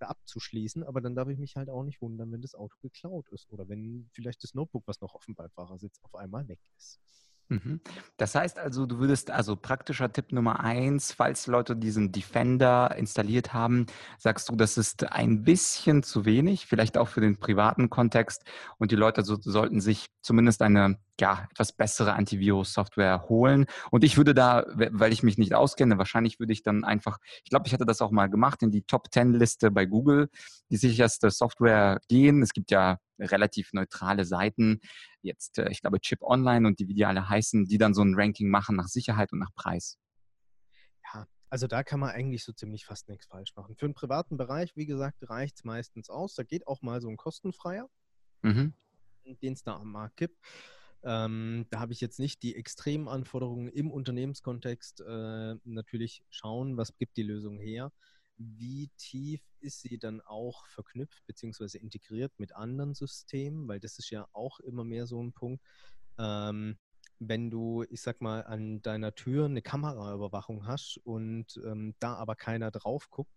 abzuschließen, 0.00 0.82
aber 0.82 1.00
dann 1.00 1.14
darf 1.14 1.28
ich 1.28 1.38
mich 1.38 1.54
halt 1.54 1.70
auch 1.70 1.84
nicht 1.84 2.02
wundern, 2.02 2.32
wenn 2.32 2.42
das 2.42 2.56
Auto 2.56 2.76
geklaut 2.82 3.28
ist 3.28 3.48
oder 3.50 3.68
wenn 3.68 4.10
vielleicht 4.12 4.42
das 4.42 4.52
Notebook, 4.52 4.82
was 4.86 5.00
noch 5.00 5.14
auf 5.14 5.24
dem 5.26 5.36
Beifahrersitz, 5.36 6.00
auf 6.02 6.16
einmal 6.16 6.48
weg 6.48 6.58
ist. 6.76 6.98
Mhm. 7.48 7.80
Das 8.18 8.34
heißt 8.34 8.58
also, 8.58 8.84
du 8.84 8.98
würdest, 8.98 9.30
also 9.30 9.56
praktischer 9.56 10.12
Tipp 10.12 10.32
Nummer 10.32 10.60
eins, 10.60 11.12
falls 11.12 11.46
Leute 11.46 11.76
diesen 11.76 12.12
Defender 12.12 12.94
installiert 12.96 13.54
haben, 13.54 13.86
sagst 14.18 14.50
du, 14.50 14.56
das 14.56 14.76
ist 14.76 15.10
ein 15.12 15.44
bisschen 15.44 16.02
zu 16.02 16.26
wenig, 16.26 16.66
vielleicht 16.66 16.98
auch 16.98 17.08
für 17.08 17.22
den 17.22 17.38
privaten 17.38 17.88
Kontext 17.88 18.44
und 18.78 18.90
die 18.92 18.96
Leute 18.96 19.24
so, 19.24 19.36
sollten 19.40 19.80
sich 19.80 20.06
zumindest 20.20 20.60
eine 20.60 20.98
ja, 21.20 21.46
etwas 21.50 21.72
bessere 21.72 22.14
Antivirus-Software 22.14 23.28
holen. 23.28 23.66
Und 23.90 24.04
ich 24.04 24.16
würde 24.16 24.34
da, 24.34 24.64
weil 24.68 25.12
ich 25.12 25.22
mich 25.22 25.38
nicht 25.38 25.54
auskenne, 25.54 25.98
wahrscheinlich 25.98 26.38
würde 26.38 26.52
ich 26.52 26.62
dann 26.62 26.84
einfach, 26.84 27.18
ich 27.44 27.50
glaube, 27.50 27.66
ich 27.66 27.72
hatte 27.72 27.86
das 27.86 28.00
auch 28.00 28.10
mal 28.10 28.28
gemacht, 28.28 28.62
in 28.62 28.70
die 28.70 28.82
Top 28.82 29.12
10 29.12 29.32
Liste 29.34 29.70
bei 29.70 29.86
Google, 29.86 30.28
die 30.70 30.76
sicherste 30.76 31.30
Software 31.30 32.00
gehen. 32.08 32.42
Es 32.42 32.52
gibt 32.52 32.70
ja 32.70 32.98
relativ 33.18 33.72
neutrale 33.72 34.24
Seiten, 34.24 34.80
jetzt, 35.22 35.58
äh, 35.58 35.70
ich 35.70 35.80
glaube, 35.80 36.00
Chip 36.00 36.22
Online 36.22 36.66
und 36.66 36.78
die, 36.78 36.88
wie 36.88 36.94
die 36.94 37.04
alle 37.04 37.28
heißen, 37.28 37.66
die 37.66 37.78
dann 37.78 37.94
so 37.94 38.02
ein 38.02 38.14
Ranking 38.14 38.48
machen 38.48 38.76
nach 38.76 38.88
Sicherheit 38.88 39.32
und 39.32 39.38
nach 39.38 39.52
Preis. 39.54 39.98
Ja, 41.12 41.26
also 41.50 41.66
da 41.66 41.82
kann 41.82 42.00
man 42.00 42.10
eigentlich 42.10 42.44
so 42.44 42.52
ziemlich 42.52 42.84
fast 42.84 43.08
nichts 43.08 43.26
falsch 43.26 43.54
machen. 43.56 43.76
Für 43.76 43.86
einen 43.86 43.94
privaten 43.94 44.36
Bereich, 44.36 44.76
wie 44.76 44.86
gesagt, 44.86 45.28
reicht 45.28 45.56
es 45.56 45.64
meistens 45.64 46.10
aus. 46.10 46.34
Da 46.34 46.42
geht 46.44 46.66
auch 46.66 46.82
mal 46.82 47.00
so 47.00 47.08
ein 47.08 47.16
kostenfreier, 47.16 47.88
mhm. 48.42 48.74
den 49.24 49.52
es 49.54 49.62
da 49.62 49.76
am 49.76 49.90
Markt 49.90 50.16
gibt. 50.16 50.36
Ähm, 51.04 51.66
da 51.70 51.80
habe 51.80 51.92
ich 51.92 52.00
jetzt 52.00 52.18
nicht 52.18 52.42
die 52.42 52.56
extremen 52.56 53.08
Anforderungen 53.08 53.68
im 53.68 53.90
Unternehmenskontext. 53.90 55.00
Äh, 55.00 55.56
natürlich 55.64 56.24
schauen, 56.30 56.76
was 56.76 56.96
gibt 56.96 57.16
die 57.16 57.22
Lösung 57.22 57.58
her. 57.58 57.92
Wie 58.36 58.90
tief 58.96 59.42
ist 59.60 59.80
sie 59.80 59.98
dann 59.98 60.20
auch 60.20 60.66
verknüpft 60.66 61.26
bzw. 61.26 61.78
integriert 61.78 62.32
mit 62.38 62.54
anderen 62.54 62.94
Systemen? 62.94 63.68
Weil 63.68 63.80
das 63.80 63.98
ist 63.98 64.10
ja 64.10 64.28
auch 64.32 64.60
immer 64.60 64.84
mehr 64.84 65.06
so 65.06 65.22
ein 65.22 65.32
Punkt. 65.32 65.62
Ähm, 66.18 66.78
wenn 67.20 67.50
du, 67.50 67.84
ich 67.90 68.00
sag 68.00 68.20
mal, 68.20 68.42
an 68.42 68.80
deiner 68.82 69.14
Tür 69.14 69.46
eine 69.46 69.62
Kameraüberwachung 69.62 70.66
hast 70.66 70.98
und 71.04 71.60
ähm, 71.64 71.94
da 71.98 72.14
aber 72.14 72.36
keiner 72.36 72.70
drauf 72.70 73.10
guckt, 73.10 73.32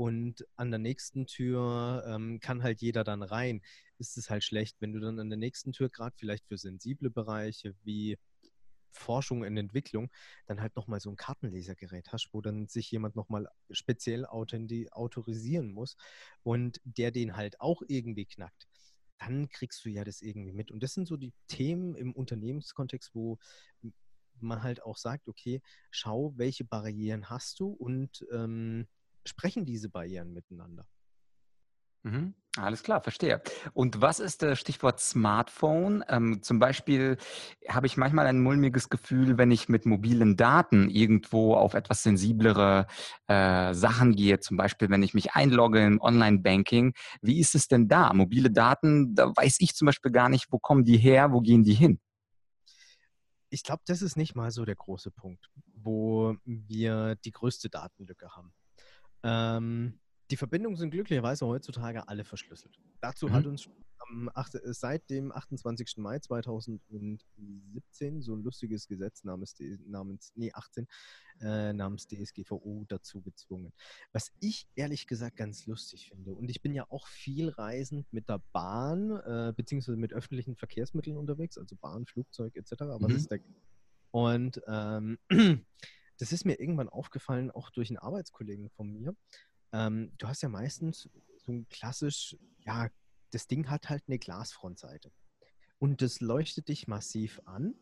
und 0.00 0.46
an 0.56 0.70
der 0.70 0.78
nächsten 0.78 1.26
Tür 1.26 2.02
ähm, 2.06 2.40
kann 2.40 2.62
halt 2.62 2.80
jeder 2.80 3.04
dann 3.04 3.22
rein. 3.22 3.60
Ist 3.98 4.16
es 4.16 4.30
halt 4.30 4.42
schlecht, 4.42 4.80
wenn 4.80 4.94
du 4.94 5.00
dann 5.00 5.18
an 5.18 5.28
der 5.28 5.36
nächsten 5.36 5.72
Tür, 5.72 5.90
gerade 5.90 6.16
vielleicht 6.16 6.46
für 6.46 6.56
sensible 6.56 7.10
Bereiche 7.10 7.74
wie 7.82 8.16
Forschung 8.92 9.42
und 9.42 9.58
Entwicklung, 9.58 10.10
dann 10.46 10.62
halt 10.62 10.74
nochmal 10.74 11.00
so 11.00 11.10
ein 11.10 11.16
Kartenlesergerät 11.16 12.10
hast, 12.12 12.30
wo 12.32 12.40
dann 12.40 12.66
sich 12.66 12.90
jemand 12.90 13.14
nochmal 13.14 13.46
speziell 13.70 14.24
autorisieren 14.24 15.70
muss 15.70 15.98
und 16.42 16.80
der 16.84 17.10
den 17.10 17.36
halt 17.36 17.60
auch 17.60 17.82
irgendwie 17.86 18.24
knackt 18.24 18.68
dann 19.18 19.50
kriegst 19.50 19.84
du 19.84 19.90
ja 19.90 20.02
das 20.02 20.22
irgendwie 20.22 20.54
mit. 20.54 20.70
Und 20.70 20.82
das 20.82 20.94
sind 20.94 21.06
so 21.06 21.18
die 21.18 21.34
Themen 21.46 21.94
im 21.94 22.14
Unternehmenskontext, 22.14 23.14
wo 23.14 23.38
man 24.40 24.62
halt 24.62 24.82
auch 24.82 24.96
sagt, 24.96 25.28
okay, 25.28 25.60
schau, 25.90 26.32
welche 26.38 26.64
Barrieren 26.64 27.28
hast 27.28 27.60
du 27.60 27.68
und 27.68 28.26
ähm, 28.32 28.88
sprechen 29.26 29.64
diese 29.64 29.88
Barrieren 29.88 30.32
miteinander. 30.32 30.86
Mhm. 32.02 32.34
Alles 32.56 32.82
klar, 32.82 33.00
verstehe. 33.00 33.42
Und 33.74 34.00
was 34.00 34.18
ist 34.18 34.42
das 34.42 34.58
Stichwort 34.58 34.98
Smartphone? 34.98 36.02
Ähm, 36.08 36.42
zum 36.42 36.58
Beispiel 36.58 37.16
habe 37.68 37.86
ich 37.86 37.96
manchmal 37.96 38.26
ein 38.26 38.40
mulmiges 38.40 38.88
Gefühl, 38.88 39.38
wenn 39.38 39.52
ich 39.52 39.68
mit 39.68 39.86
mobilen 39.86 40.36
Daten 40.36 40.90
irgendwo 40.90 41.54
auf 41.54 41.74
etwas 41.74 42.02
sensiblere 42.02 42.86
äh, 43.28 43.72
Sachen 43.72 44.16
gehe. 44.16 44.40
Zum 44.40 44.56
Beispiel, 44.56 44.90
wenn 44.90 45.04
ich 45.04 45.14
mich 45.14 45.34
einlogge 45.34 45.84
in 45.84 46.00
Online-Banking. 46.00 46.94
Wie 47.22 47.38
ist 47.38 47.54
es 47.54 47.68
denn 47.68 47.86
da? 47.86 48.12
Mobile 48.12 48.50
Daten, 48.50 49.14
da 49.14 49.28
weiß 49.28 49.58
ich 49.60 49.76
zum 49.76 49.86
Beispiel 49.86 50.10
gar 50.10 50.28
nicht, 50.28 50.46
wo 50.50 50.58
kommen 50.58 50.84
die 50.84 50.98
her, 50.98 51.32
wo 51.32 51.40
gehen 51.40 51.62
die 51.62 51.74
hin? 51.74 52.00
Ich 53.50 53.62
glaube, 53.62 53.82
das 53.86 54.02
ist 54.02 54.16
nicht 54.16 54.34
mal 54.34 54.50
so 54.50 54.64
der 54.64 54.76
große 54.76 55.12
Punkt, 55.12 55.50
wo 55.74 56.34
wir 56.44 57.14
die 57.24 57.32
größte 57.32 57.68
Datenlücke 57.68 58.30
haben. 58.30 58.52
Ähm, 59.22 59.98
die 60.30 60.36
Verbindungen 60.36 60.76
sind 60.76 60.90
glücklicherweise 60.90 61.46
heutzutage 61.46 62.06
alle 62.08 62.24
verschlüsselt. 62.24 62.78
Dazu 63.00 63.28
mhm. 63.28 63.32
hat 63.32 63.46
uns 63.46 63.68
am 63.98 64.30
8, 64.32 64.56
äh, 64.56 64.72
seit 64.72 65.10
dem 65.10 65.32
28. 65.32 65.98
Mai 65.98 66.18
2017 66.18 68.22
so 68.22 68.34
ein 68.34 68.42
lustiges 68.42 68.86
Gesetz 68.86 69.24
namens, 69.24 69.56
namens 69.86 70.32
nee, 70.36 70.52
18, 70.52 70.86
äh, 71.40 71.72
namens 71.72 72.06
DSGVO 72.06 72.84
dazu 72.88 73.22
gezwungen. 73.22 73.72
Was 74.12 74.30
ich 74.40 74.68
ehrlich 74.74 75.06
gesagt 75.06 75.36
ganz 75.36 75.66
lustig 75.66 76.08
finde. 76.08 76.34
Und 76.34 76.50
ich 76.50 76.62
bin 76.62 76.74
ja 76.74 76.86
auch 76.90 77.06
viel 77.06 77.48
reisend 77.48 78.12
mit 78.12 78.28
der 78.28 78.42
Bahn, 78.52 79.10
äh, 79.10 79.52
beziehungsweise 79.56 79.98
mit 79.98 80.12
öffentlichen 80.12 80.56
Verkehrsmitteln 80.56 81.16
unterwegs, 81.16 81.58
also 81.58 81.76
Bahn, 81.76 82.06
Flugzeug 82.06 82.56
etc. 82.56 82.82
Aber 82.82 83.08
mhm. 83.08 83.16
ist 83.16 83.32
da 83.32 83.36
und 84.12 84.60
ähm, 84.66 85.18
das 86.20 86.32
ist 86.32 86.44
mir 86.44 86.60
irgendwann 86.60 86.90
aufgefallen, 86.90 87.50
auch 87.50 87.70
durch 87.70 87.88
einen 87.88 87.96
Arbeitskollegen 87.96 88.68
von 88.68 88.92
mir. 88.92 89.16
Ähm, 89.72 90.12
du 90.18 90.28
hast 90.28 90.42
ja 90.42 90.50
meistens 90.50 91.08
so 91.38 91.52
ein 91.52 91.66
klassisch, 91.70 92.36
ja, 92.58 92.90
das 93.30 93.46
Ding 93.46 93.70
hat 93.70 93.88
halt 93.88 94.04
eine 94.06 94.18
Glasfrontseite. 94.18 95.10
Und 95.78 96.02
das 96.02 96.20
leuchtet 96.20 96.68
dich 96.68 96.86
massiv 96.88 97.40
an. 97.46 97.74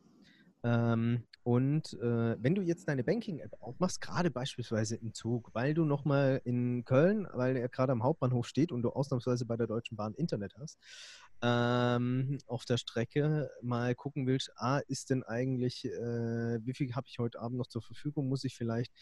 Ähm, 0.64 1.24
und 1.44 1.94
äh, 1.94 2.36
wenn 2.42 2.54
du 2.54 2.62
jetzt 2.62 2.88
deine 2.88 3.04
Banking-App 3.04 3.56
aufmachst, 3.60 4.00
gerade 4.00 4.30
beispielsweise 4.30 4.96
im 4.96 5.14
Zug, 5.14 5.50
weil 5.54 5.72
du 5.72 5.84
nochmal 5.84 6.40
in 6.44 6.84
Köln, 6.84 7.26
weil 7.32 7.56
er 7.56 7.68
gerade 7.68 7.92
am 7.92 8.02
Hauptbahnhof 8.02 8.46
steht 8.46 8.72
und 8.72 8.82
du 8.82 8.90
ausnahmsweise 8.90 9.46
bei 9.46 9.56
der 9.56 9.66
Deutschen 9.66 9.96
Bahn 9.96 10.14
Internet 10.14 10.54
hast, 10.58 10.78
ähm, 11.40 12.38
auf 12.46 12.64
der 12.64 12.76
Strecke 12.76 13.50
mal 13.62 13.94
gucken 13.94 14.26
willst, 14.26 14.50
ah, 14.56 14.80
ist 14.88 15.10
denn 15.10 15.22
eigentlich, 15.22 15.84
äh, 15.84 16.58
wie 16.64 16.74
viel 16.74 16.94
habe 16.94 17.06
ich 17.08 17.18
heute 17.18 17.40
Abend 17.40 17.58
noch 17.58 17.68
zur 17.68 17.82
Verfügung? 17.82 18.28
Muss 18.28 18.44
ich 18.44 18.56
vielleicht 18.56 18.92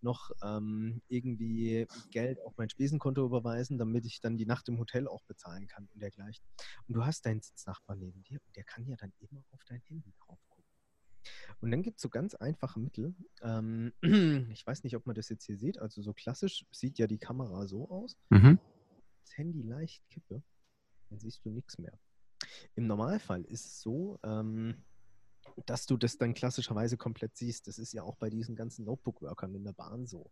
noch 0.00 0.30
ähm, 0.42 1.02
irgendwie 1.08 1.86
Geld 2.10 2.40
auf 2.40 2.54
mein 2.56 2.70
Spesenkonto 2.70 3.24
überweisen, 3.24 3.78
damit 3.78 4.06
ich 4.06 4.20
dann 4.20 4.36
die 4.36 4.46
Nacht 4.46 4.68
im 4.68 4.78
Hotel 4.78 5.06
auch 5.06 5.22
bezahlen 5.24 5.66
kann 5.68 5.88
und 5.92 6.02
dergleichen. 6.02 6.44
Und 6.88 6.94
du 6.94 7.04
hast 7.04 7.24
deinen 7.26 7.40
Sitznachbar 7.40 7.96
neben 7.96 8.22
dir 8.24 8.40
und 8.44 8.56
der 8.56 8.64
kann 8.64 8.84
ja 8.86 8.96
dann 8.96 9.12
immer 9.20 9.44
auf 9.52 9.62
dein 9.64 9.80
Handy 9.82 10.12
drauf. 10.18 10.40
Und 11.60 11.70
dann 11.70 11.82
gibt 11.82 11.98
es 11.98 12.02
so 12.02 12.08
ganz 12.08 12.34
einfache 12.34 12.80
Mittel. 12.80 13.14
Ähm, 13.42 13.92
ich 14.50 14.66
weiß 14.66 14.84
nicht, 14.84 14.96
ob 14.96 15.06
man 15.06 15.14
das 15.14 15.28
jetzt 15.28 15.44
hier 15.44 15.56
sieht. 15.56 15.78
Also 15.78 16.02
so 16.02 16.12
klassisch 16.12 16.66
sieht 16.70 16.98
ja 16.98 17.06
die 17.06 17.18
Kamera 17.18 17.66
so 17.66 17.88
aus. 17.88 18.16
Mhm. 18.30 18.58
Das 19.24 19.36
Handy 19.38 19.62
leicht 19.62 20.08
kippe, 20.08 20.42
dann 21.08 21.18
siehst 21.18 21.44
du 21.44 21.50
nichts 21.50 21.78
mehr. 21.78 21.98
Im 22.74 22.86
Normalfall 22.86 23.44
ist 23.44 23.66
es 23.66 23.80
so, 23.80 24.18
ähm, 24.24 24.82
dass 25.66 25.86
du 25.86 25.96
das 25.96 26.18
dann 26.18 26.34
klassischerweise 26.34 26.96
komplett 26.96 27.36
siehst. 27.36 27.66
Das 27.66 27.78
ist 27.78 27.92
ja 27.92 28.02
auch 28.02 28.16
bei 28.16 28.30
diesen 28.30 28.56
ganzen 28.56 28.84
Notebook-Workern 28.84 29.54
in 29.54 29.64
der 29.64 29.72
Bahn 29.72 30.06
so. 30.06 30.30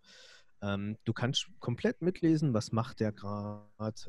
Ähm, 0.62 0.96
du 1.04 1.12
kannst 1.12 1.48
komplett 1.58 2.02
mitlesen, 2.02 2.54
was 2.54 2.72
macht 2.72 3.00
der 3.00 3.12
gerade, 3.12 3.66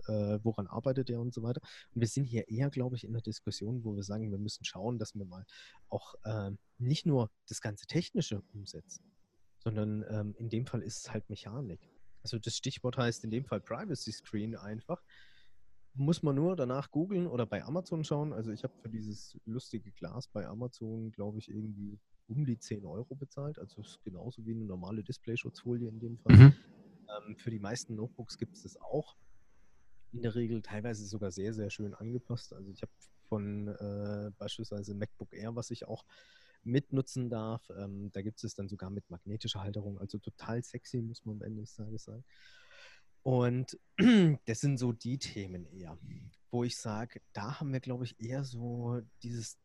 äh, 0.08 0.40
woran 0.44 0.68
arbeitet 0.68 1.10
er 1.10 1.20
und 1.20 1.34
so 1.34 1.44
weiter. 1.44 1.62
Und 1.94 2.02
wir 2.02 2.08
sind 2.08 2.26
hier 2.26 2.50
eher, 2.50 2.70
glaube 2.70 2.96
ich, 2.96 3.04
in 3.04 3.14
der 3.14 3.22
Diskussion, 3.22 3.84
wo 3.84 3.96
wir 3.96 4.04
sagen, 4.04 4.32
wir 4.32 4.38
müssen 4.38 4.66
schauen, 4.66 5.00
dass 5.00 5.16
wir 5.16 5.26
mal 5.26 5.46
auch 5.90 6.16
äh, 6.24 6.52
nicht 6.78 7.06
nur 7.06 7.32
das 7.48 7.62
ganze 7.62 7.88
Technische 7.88 8.42
umsetzen, 8.54 9.06
sondern 9.60 10.04
ähm, 10.10 10.36
in 10.38 10.50
dem 10.50 10.66
Fall 10.66 10.82
ist 10.82 10.98
es 10.98 11.12
halt 11.12 11.30
Mechanik. 11.30 11.80
Also 12.24 12.38
das 12.38 12.56
Stichwort 12.56 12.98
heißt 12.98 13.24
in 13.24 13.32
dem 13.32 13.46
Fall 13.46 13.62
Privacy 13.62 14.12
Screen 14.12 14.56
einfach 14.56 15.02
muss 15.94 16.24
man 16.24 16.36
nur 16.36 16.56
danach 16.56 16.92
googeln 16.92 17.28
oder 17.28 17.46
bei 17.46 17.64
Amazon 17.64 18.04
schauen. 18.04 18.34
Also 18.34 18.52
ich 18.52 18.64
habe 18.64 18.74
für 18.82 18.90
dieses 18.90 19.38
lustige 19.46 19.92
Glas 19.92 20.28
bei 20.28 20.48
Amazon, 20.48 21.12
glaube 21.12 21.40
ich, 21.40 21.50
irgendwie 21.50 22.00
um 22.32 22.46
die 22.46 22.58
10 22.58 22.86
Euro 22.86 23.16
bezahlt. 23.16 23.60
Also 23.60 23.82
ist 23.82 24.02
genauso 24.04 24.46
wie 24.46 24.52
eine 24.52 24.66
normale 24.66 25.04
Displayschutzfolie 25.04 25.90
in 25.90 26.00
dem 26.00 26.18
Fall. 26.18 26.36
Mhm. 26.36 26.54
Ähm, 27.10 27.36
für 27.38 27.52
die 27.52 27.60
meisten 27.60 27.96
Notebooks 27.96 28.38
gibt 28.38 28.56
es 28.56 28.64
das 28.64 28.80
auch. 28.80 29.16
In 30.14 30.22
der 30.22 30.36
Regel 30.36 30.62
teilweise 30.62 31.06
sogar 31.06 31.32
sehr, 31.32 31.54
sehr 31.54 31.70
schön 31.70 31.94
angepasst. 31.94 32.54
Also 32.54 32.70
ich 32.72 32.82
habe 32.82 32.92
von 33.28 33.68
äh, 33.68 34.32
beispielsweise 34.38 34.94
MacBook 34.94 35.34
Air, 35.34 35.56
was 35.56 35.72
ich 35.72 35.88
auch 35.88 36.06
mitnutzen 36.64 37.30
darf. 37.30 37.70
Ähm, 37.78 38.12
da 38.12 38.22
gibt 38.22 38.44
es 38.44 38.56
dann 38.56 38.68
sogar 38.68 38.90
mit 38.90 39.10
magnetischer 39.10 39.62
Halterung. 39.62 40.00
Also 40.00 40.18
total 40.18 40.64
sexy, 40.64 41.02
muss 41.02 41.26
man 41.26 41.38
am 41.38 41.42
Ende 41.44 41.62
des 41.62 41.74
Tages 41.76 42.04
sagen. 42.04 42.24
Und 43.24 43.80
das 44.46 44.60
sind 44.60 44.78
so 44.78 44.92
die 44.92 45.18
Themen 45.18 45.66
eher, 45.66 45.98
wo 46.50 46.64
ich 46.64 46.78
sage, 46.78 47.22
da 47.34 47.60
haben 47.60 47.72
wir, 47.72 47.80
glaube 47.80 48.06
ich, 48.06 48.20
eher 48.20 48.44
so 48.44 49.02
dieses 49.24 49.58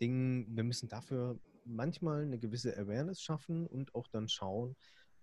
Ding, 0.00 0.46
wir 0.48 0.64
müssen 0.64 0.88
dafür 0.88 1.38
manchmal 1.74 2.22
eine 2.22 2.38
gewisse 2.38 2.76
Awareness 2.76 3.22
schaffen 3.22 3.66
und 3.66 3.94
auch 3.94 4.08
dann 4.08 4.28
schauen, 4.28 4.76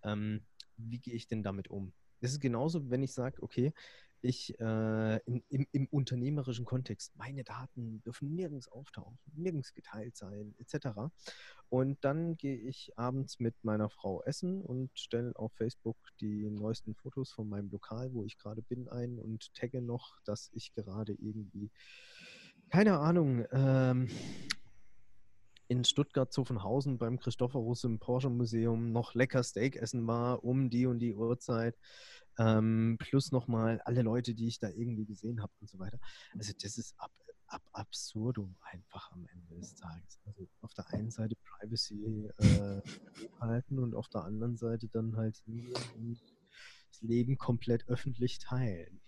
ähm, 0.04 0.46
wie 0.77 1.00
gehe 1.00 1.13
ich 1.13 1.27
denn 1.27 1.44
damit 1.44 1.70
um. 1.70 1.94
Das 2.22 2.32
ist 2.32 2.39
genauso, 2.39 2.89
wenn 2.89 3.04
ich 3.04 3.13
sage, 3.13 3.42
okay, 3.44 3.74
ich 4.22 4.60
äh, 4.60 5.18
in, 5.25 5.44
im, 5.50 5.68
im, 5.72 5.88
unternehmerischen 5.88 6.66
Kontext, 6.66 7.16
meine 7.18 7.44
Daten 7.44 8.01
dürfen 8.01 8.34
nirgends 8.34 8.68
auftauchen, 8.68 9.18
nirgends 9.34 9.74
geteilt 9.74 10.16
sein, 10.16 10.56
etc. 10.58 11.12
Und 11.70 12.04
dann 12.04 12.36
gehe 12.36 12.58
ich 12.58 12.98
abends 12.98 13.39
mit 13.39 13.56
meiner 13.63 13.89
Frau 13.89 14.24
essen 14.24 14.62
und 14.62 14.89
stelle 14.98 15.34
auf 15.36 15.54
Facebook 15.54 15.98
die 16.20 16.50
neuesten 16.50 16.96
Fotos 16.96 17.32
von 17.32 17.48
meinem 17.48 17.70
Lokal, 17.70 18.13
wo 18.13 18.25
ich 18.25 18.38
gerade 18.38 18.62
bin, 18.62 18.89
ein 18.89 19.20
und 19.20 19.54
tagge 19.54 19.82
noch, 19.82 20.20
dass 20.25 20.50
ich 20.54 20.74
gerade 20.74 21.13
irgendwie, 21.13 21.70
keine 22.70 23.00
Ahnung, 23.00 23.46
ähm, 23.51 24.10
in 25.68 25.84
Stuttgart-Zuffenhausen 25.84 26.98
beim 26.98 27.20
Christophorus 27.20 27.84
im 27.84 28.00
Porsche 28.00 28.30
Museum 28.30 28.92
noch 28.92 29.14
lecker 29.14 29.44
Steak 29.44 29.76
essen 29.76 30.08
war 30.08 30.44
um 30.44 30.70
die 30.70 30.86
und 30.86 31.00
die 31.00 31.14
Uhrzeit. 31.14 31.78
Ähm, 32.40 32.98
plus 33.00 33.32
nochmal 33.32 33.82
alle 33.82 34.02
Leute, 34.02 34.34
die 34.34 34.48
ich 34.48 34.60
da 34.60 34.70
irgendwie 34.70 35.06
gesehen 35.06 35.42
habe 35.42 35.52
und 35.60 35.70
so 35.70 35.80
weiter. 35.80 36.00
Also 36.38 36.54
das 36.62 36.78
ist 36.78 36.94
ab, 37.00 37.12
ab 37.48 37.64
absurdum 37.74 38.56
einfach 38.62 39.12
am 39.12 39.26
Ende 39.26 39.56
des 39.56 39.76
Tages. 39.76 40.20
Also 40.26 40.48
auf 40.62 40.74
der 40.74 40.88
einen 40.94 41.10
Seite 41.10 41.36
Privacy 41.36 42.30
äh, 42.38 42.82
hochhalten 43.22 43.80
und 43.80 43.96
auf 43.96 44.08
der 44.10 44.24
anderen 44.24 44.56
Seite 44.56 44.88
dann 44.88 45.18
halt 45.18 45.42
das 46.92 47.02
Leben 47.02 47.38
komplett 47.38 47.88
öffentlich 47.90 48.40
teilen. 48.40 49.02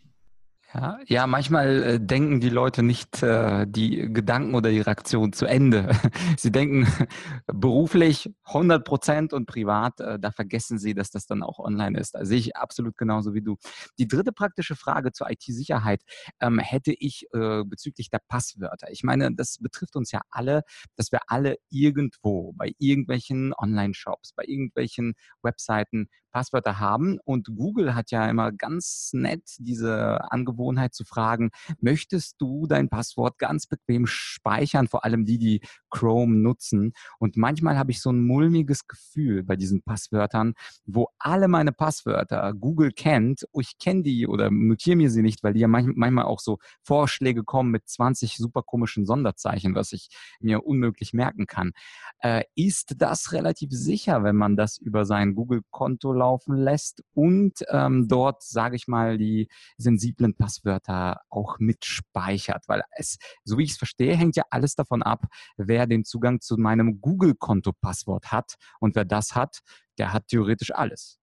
Ja, 0.72 1.00
ja, 1.08 1.26
manchmal 1.26 1.84
äh, 1.84 2.00
denken 2.00 2.40
die 2.40 2.50
Leute 2.50 2.84
nicht 2.84 3.24
äh, 3.24 3.66
die 3.68 4.14
Gedanken 4.14 4.54
oder 4.54 4.70
die 4.70 4.82
Reaktion 4.82 5.34
zu 5.34 5.48
Ende. 5.48 5.90
sie 6.38 6.52
denken 6.52 6.86
beruflich 7.48 8.30
100 8.44 8.86
Prozent 8.86 9.34
und 9.34 9.48
privat, 9.48 10.00
äh, 10.00 10.20
da 10.20 10.30
vergessen 10.32 10.78
sie, 10.78 10.94
dass 10.94 11.10
das 11.10 11.26
dann 11.26 11.42
auch 11.42 11.58
online 11.58 12.00
ist. 12.00 12.16
Sehe 12.22 12.38
ich 12.38 12.56
absolut 12.56 12.98
genauso 12.98 13.34
wie 13.34 13.42
du. 13.42 13.58
Die 13.98 14.08
dritte 14.08 14.32
praktische 14.32 14.76
Frage 14.76 15.12
zur 15.12 15.32
IT-Sicherheit 15.32 16.04
ähm, 16.40 16.60
hätte 16.60 16.94
ich 16.94 17.26
äh, 17.34 17.64
bezüglich 17.66 18.12
der 18.12 18.22
Passwörter. 18.28 18.92
Ich 18.92 19.02
meine, 19.04 19.34
das 19.34 19.58
betrifft 19.58 19.96
uns 19.96 20.12
ja 20.12 20.22
alle, 20.30 20.62
dass 20.96 21.12
wir 21.12 21.22
alle 21.28 21.58
irgendwo 21.70 22.54
bei 22.54 22.74
irgendwelchen 22.78 23.54
Online-Shops, 23.58 24.34
bei 24.34 24.44
irgendwelchen 24.46 25.14
Webseiten 25.42 26.10
Passwörter 26.32 26.80
haben. 26.80 27.20
Und 27.24 27.48
Google 27.56 27.96
hat 27.96 28.12
ja 28.12 28.28
immer 28.30 28.52
ganz 28.52 29.12
nett 29.14 29.44
diese 29.60 30.32
Angewohnheit 30.32 30.94
zu 30.94 31.06
fragen, 31.06 31.52
möchtest 31.80 32.36
du 32.40 32.68
dein 32.68 32.90
Passwort 32.90 33.38
ganz 33.38 33.68
bequem 33.68 34.06
speichern, 34.08 34.88
vor 34.88 35.06
allem 35.06 35.26
die, 35.26 35.38
die 35.38 35.62
Chrome 35.90 36.36
nutzen. 36.36 36.94
Und 37.20 37.38
manchmal 37.38 37.78
habe 37.78 37.92
ich 37.92 38.02
so 38.02 38.12
ein 38.12 38.26
mulmiges 38.26 38.88
Gefühl 38.88 39.44
bei 39.44 39.56
diesen 39.56 39.82
Passwörtern, 39.82 40.54
wo 40.86 41.08
alle 41.18 41.48
meine 41.48 41.72
Passwörter 41.72 42.54
Google 42.54 42.92
kennt. 42.92 43.46
Ich 43.60 43.78
kenne 43.78 44.04
die 44.04 44.28
oder 44.28 44.50
notiere 44.52 44.96
mir 44.96 45.10
sie 45.10 45.22
nicht, 45.22 45.44
weil 45.44 45.54
die 45.54 45.62
ja 45.62 45.68
manchmal 45.68 46.26
auch 46.26 46.40
so 46.40 46.60
Vorschläge 46.82 47.44
kommen 47.44 47.72
mit 47.72 47.88
20 47.88 48.38
super 48.38 48.62
komischen 48.64 49.06
Sonderzeichen, 49.06 49.76
was 49.76 49.92
ich 49.92 50.10
mir 50.40 50.66
unmöglich 50.66 51.14
merken 51.14 51.46
kann. 51.48 51.72
Äh, 52.20 52.44
ist 52.56 52.96
das 52.98 53.32
relativ 53.32 53.72
sicher, 53.72 54.24
wenn 54.24 54.36
man 54.36 54.56
das 54.56 54.78
über 54.78 55.06
sein 55.06 55.36
Google-Konto 55.36 56.12
laufen 56.20 56.56
lässt 56.56 57.04
und 57.14 57.66
ähm, 57.70 58.08
dort, 58.08 58.44
sage 58.44 58.76
ich 58.76 58.88
mal, 58.88 59.18
die 59.18 59.50
sensiblen 59.78 60.36
Passwörter 60.36 61.22
auch 61.30 61.58
mitspeichert. 61.60 62.68
Weil 62.68 62.84
es, 62.92 63.18
so 63.44 63.58
wie 63.58 63.64
ich 63.64 63.72
es 63.72 63.78
verstehe, 63.78 64.16
hängt 64.16 64.36
ja 64.36 64.44
alles 64.52 64.76
davon 64.76 65.02
ab, 65.02 65.26
wer 65.58 65.88
den 65.88 66.06
Zugang 66.06 66.42
zu 66.42 66.58
meinem 66.58 67.02
Google-Konto-Passwort 67.02 68.32
hat. 68.32 68.56
Und 68.80 68.96
wer 68.96 69.06
das 69.06 69.36
hat, 69.36 69.60
der 69.98 70.14
hat 70.14 70.28
theoretisch 70.28 70.72
alles. 70.72 71.20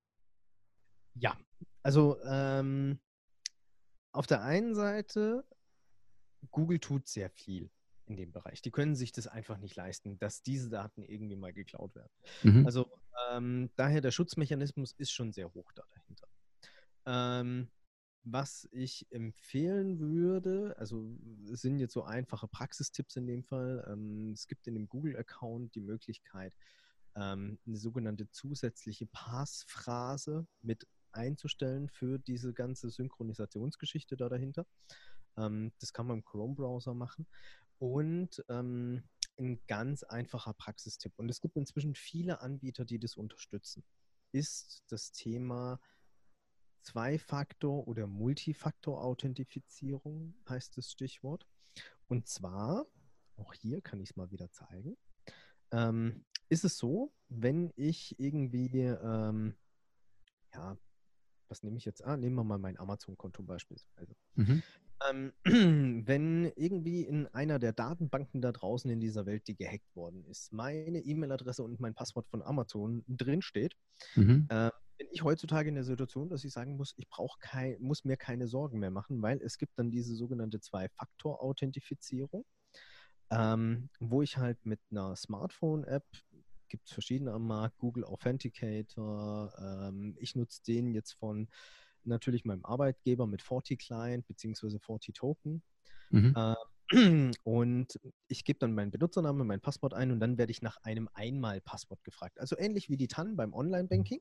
Ja, 1.14 1.36
also 1.82 2.18
ähm, 2.24 3.00
auf 4.12 4.26
der 4.26 4.42
einen 4.42 4.74
Seite, 4.74 5.44
Google 6.50 6.78
tut 6.78 7.06
sehr 7.06 7.30
viel 7.30 7.70
in 8.06 8.16
dem 8.16 8.32
Bereich. 8.32 8.62
Die 8.62 8.70
können 8.70 8.94
sich 8.94 9.12
das 9.12 9.26
einfach 9.26 9.58
nicht 9.58 9.76
leisten, 9.76 10.18
dass 10.18 10.42
diese 10.42 10.70
Daten 10.70 11.02
irgendwie 11.02 11.36
mal 11.36 11.52
geklaut 11.52 11.94
werden. 11.94 12.12
Mhm. 12.42 12.66
Also 12.66 12.90
ähm, 13.30 13.70
daher 13.76 14.00
der 14.00 14.10
Schutzmechanismus 14.10 14.92
ist 14.92 15.12
schon 15.12 15.32
sehr 15.32 15.52
hoch 15.52 15.72
da 15.72 15.82
dahinter. 15.90 16.28
Ähm, 17.06 17.68
was 18.28 18.68
ich 18.72 19.06
empfehlen 19.10 20.00
würde, 20.00 20.74
also 20.78 21.16
es 21.52 21.60
sind 21.60 21.78
jetzt 21.78 21.92
so 21.92 22.02
einfache 22.02 22.48
Praxistipps 22.48 23.16
in 23.16 23.26
dem 23.26 23.44
Fall. 23.44 23.86
Ähm, 23.88 24.32
es 24.32 24.48
gibt 24.48 24.66
in 24.66 24.74
dem 24.74 24.88
Google-Account 24.88 25.74
die 25.74 25.80
Möglichkeit, 25.80 26.52
ähm, 27.14 27.58
eine 27.66 27.76
sogenannte 27.76 28.28
zusätzliche 28.30 29.06
Passphrase 29.06 30.46
mit 30.60 30.86
einzustellen 31.12 31.88
für 31.88 32.18
diese 32.18 32.52
ganze 32.52 32.90
Synchronisationsgeschichte 32.90 34.16
da 34.16 34.28
dahinter. 34.28 34.66
Ähm, 35.36 35.72
das 35.80 35.92
kann 35.92 36.06
man 36.06 36.18
im 36.18 36.24
Chrome-Browser 36.24 36.94
machen. 36.94 37.26
Und 37.78 38.44
ähm, 38.48 39.04
ein 39.38 39.60
ganz 39.66 40.02
einfacher 40.02 40.54
Praxistipp. 40.54 41.12
Und 41.16 41.28
es 41.28 41.40
gibt 41.40 41.56
inzwischen 41.56 41.94
viele 41.94 42.40
Anbieter, 42.40 42.84
die 42.84 42.98
das 42.98 43.16
unterstützen. 43.16 43.84
Ist 44.32 44.82
das 44.88 45.12
Thema 45.12 45.78
Zwei-Faktor- 46.82 47.86
oder 47.88 48.06
Multifaktor-Authentifizierung, 48.06 50.34
heißt 50.48 50.78
das 50.78 50.92
Stichwort. 50.92 51.46
Und 52.06 52.28
zwar, 52.28 52.86
auch 53.36 53.52
hier 53.54 53.82
kann 53.82 54.00
ich 54.00 54.10
es 54.10 54.16
mal 54.16 54.30
wieder 54.30 54.52
zeigen, 54.52 54.96
ähm, 55.72 56.24
ist 56.48 56.64
es 56.64 56.78
so, 56.78 57.12
wenn 57.28 57.72
ich 57.76 58.20
irgendwie, 58.20 58.68
ähm, 58.78 59.56
ja, 60.54 60.78
was 61.48 61.64
nehme 61.64 61.76
ich 61.76 61.84
jetzt? 61.84 62.04
Ah, 62.04 62.16
nehmen 62.16 62.36
wir 62.36 62.44
mal 62.44 62.58
mein 62.58 62.78
Amazon-Konto 62.78 63.42
beispielsweise. 63.42 64.14
Mhm. 64.34 64.62
Ähm, 65.08 65.32
wenn 66.06 66.52
irgendwie 66.56 67.02
in 67.02 67.26
einer 67.28 67.58
der 67.58 67.72
Datenbanken 67.72 68.40
da 68.40 68.52
draußen 68.52 68.90
in 68.90 69.00
dieser 69.00 69.26
Welt, 69.26 69.46
die 69.48 69.56
gehackt 69.56 69.94
worden 69.94 70.24
ist, 70.24 70.52
meine 70.52 71.00
E-Mail-Adresse 71.00 71.62
und 71.62 71.80
mein 71.80 71.94
Passwort 71.94 72.28
von 72.28 72.42
Amazon 72.42 73.04
drinsteht, 73.08 73.74
mhm. 74.14 74.46
äh, 74.48 74.70
bin 74.98 75.08
ich 75.10 75.22
heutzutage 75.22 75.68
in 75.68 75.74
der 75.74 75.84
Situation, 75.84 76.30
dass 76.30 76.44
ich 76.44 76.52
sagen 76.52 76.76
muss, 76.76 76.94
ich 76.96 77.08
brauche 77.08 77.38
kein, 77.40 77.76
muss 77.80 78.04
mir 78.04 78.16
keine 78.16 78.48
Sorgen 78.48 78.78
mehr 78.78 78.90
machen, 78.90 79.20
weil 79.20 79.40
es 79.42 79.58
gibt 79.58 79.78
dann 79.78 79.90
diese 79.90 80.14
sogenannte 80.14 80.60
Zwei-Faktor-Authentifizierung, 80.60 82.46
ähm, 83.30 83.90
wo 84.00 84.22
ich 84.22 84.38
halt 84.38 84.64
mit 84.64 84.80
einer 84.90 85.14
Smartphone-App 85.16 86.04
gibt 86.68 86.86
es 86.86 86.92
verschiedene 86.92 87.32
am 87.32 87.46
Markt, 87.46 87.78
Google 87.78 88.04
Authenticator. 88.04 89.52
Ähm, 89.58 90.16
ich 90.18 90.34
nutze 90.34 90.62
den 90.64 90.92
jetzt 90.92 91.12
von 91.12 91.48
natürlich 92.06 92.44
meinem 92.44 92.64
Arbeitgeber 92.64 93.26
mit 93.26 93.42
Forti 93.42 93.76
Client 93.76 94.26
bzw. 94.26 94.78
Forti 94.78 95.12
Token. 95.12 95.62
Mhm. 96.10 96.34
Äh, 96.36 96.54
und 97.44 98.00
ich 98.28 98.44
gebe 98.44 98.58
dann 98.58 98.74
meinen 98.74 98.90
Benutzernamen, 98.90 99.46
mein 99.46 99.60
Passwort 99.60 99.94
ein 99.94 100.12
und 100.12 100.20
dann 100.20 100.38
werde 100.38 100.52
ich 100.52 100.62
nach 100.62 100.76
einem 100.82 101.08
Einmal-Passwort 101.14 102.04
gefragt. 102.04 102.38
Also 102.38 102.56
ähnlich 102.58 102.88
wie 102.88 102.96
die 102.96 103.08
TAN 103.08 103.36
beim 103.36 103.52
Online-Banking. 103.52 104.20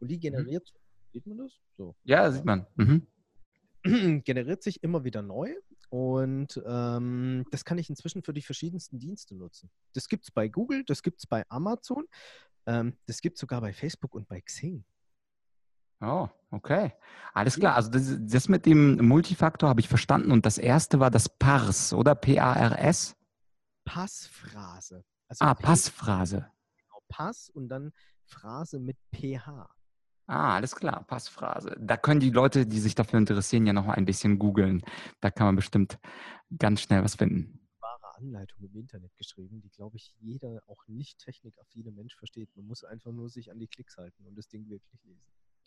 Und 0.00 0.10
die 0.10 0.16
mhm. 0.16 0.20
generiert, 0.20 0.72
mhm. 0.74 1.12
sieht 1.12 1.26
man 1.26 1.38
das? 1.38 1.52
So. 1.76 1.94
Ja, 2.04 2.30
sieht 2.30 2.44
man. 2.44 2.66
Mhm. 2.76 3.06
generiert 4.24 4.62
sich 4.62 4.82
immer 4.82 5.04
wieder 5.04 5.22
neu 5.22 5.54
und 5.88 6.60
ähm, 6.66 7.44
das 7.50 7.64
kann 7.64 7.78
ich 7.78 7.88
inzwischen 7.90 8.22
für 8.22 8.32
die 8.32 8.42
verschiedensten 8.42 8.98
Dienste 8.98 9.34
nutzen. 9.34 9.70
Das 9.94 10.08
gibt 10.08 10.24
es 10.24 10.30
bei 10.30 10.48
Google, 10.48 10.84
das 10.84 11.02
gibt 11.02 11.18
es 11.18 11.26
bei 11.26 11.44
Amazon, 11.48 12.04
ähm, 12.66 12.96
das 13.06 13.20
gibt 13.20 13.36
es 13.36 13.40
sogar 13.40 13.60
bei 13.60 13.72
Facebook 13.72 14.14
und 14.14 14.28
bei 14.28 14.40
Xing. 14.40 14.84
Oh, 16.00 16.28
okay. 16.50 16.92
Alles 17.34 17.56
klar. 17.56 17.74
Also 17.74 17.90
das, 17.90 18.16
das 18.20 18.48
mit 18.48 18.66
dem 18.66 18.96
Multifaktor 19.06 19.68
habe 19.68 19.80
ich 19.80 19.88
verstanden. 19.88 20.32
Und 20.32 20.46
das 20.46 20.58
erste 20.58 20.98
war 20.98 21.10
das 21.10 21.28
Pars, 21.28 21.92
oder? 21.92 22.14
P-A-R-S? 22.14 23.16
Passphrase. 23.84 25.04
Also 25.28 25.44
ah, 25.44 25.54
Passphrase. 25.54 26.50
Genau, 26.76 27.02
Pass 27.08 27.50
und 27.50 27.68
dann 27.68 27.92
Phrase 28.24 28.78
mit 28.78 28.96
PH. 29.12 29.68
Ah, 30.26 30.54
alles 30.54 30.76
klar, 30.76 31.04
Passphrase. 31.04 31.76
Da 31.80 31.96
können 31.96 32.20
die 32.20 32.30
Leute, 32.30 32.66
die 32.66 32.78
sich 32.78 32.94
dafür 32.94 33.18
interessieren, 33.18 33.66
ja 33.66 33.72
noch 33.72 33.88
ein 33.88 34.04
bisschen 34.04 34.38
googeln. 34.38 34.82
Da 35.20 35.30
kann 35.30 35.46
man 35.46 35.56
bestimmt 35.56 35.98
ganz 36.56 36.80
schnell 36.82 37.02
was 37.02 37.16
finden. 37.16 37.68
Wahre 37.80 38.16
Anleitung 38.16 38.62
im 38.62 38.76
Internet 38.76 39.16
geschrieben, 39.16 39.60
die, 39.60 39.70
glaube 39.70 39.96
ich, 39.96 40.14
jeder, 40.20 40.62
auch 40.66 40.86
nicht 40.86 41.18
technikaffine 41.18 41.90
Mensch 41.90 42.14
versteht. 42.16 42.48
Man 42.54 42.66
muss 42.66 42.84
einfach 42.84 43.10
nur 43.10 43.28
sich 43.28 43.50
an 43.50 43.58
die 43.58 43.66
Klicks 43.66 43.96
halten 43.96 44.24
und 44.24 44.36
das 44.36 44.46
Ding 44.46 44.68
wirklich 44.68 45.02
lesen. 45.04 45.26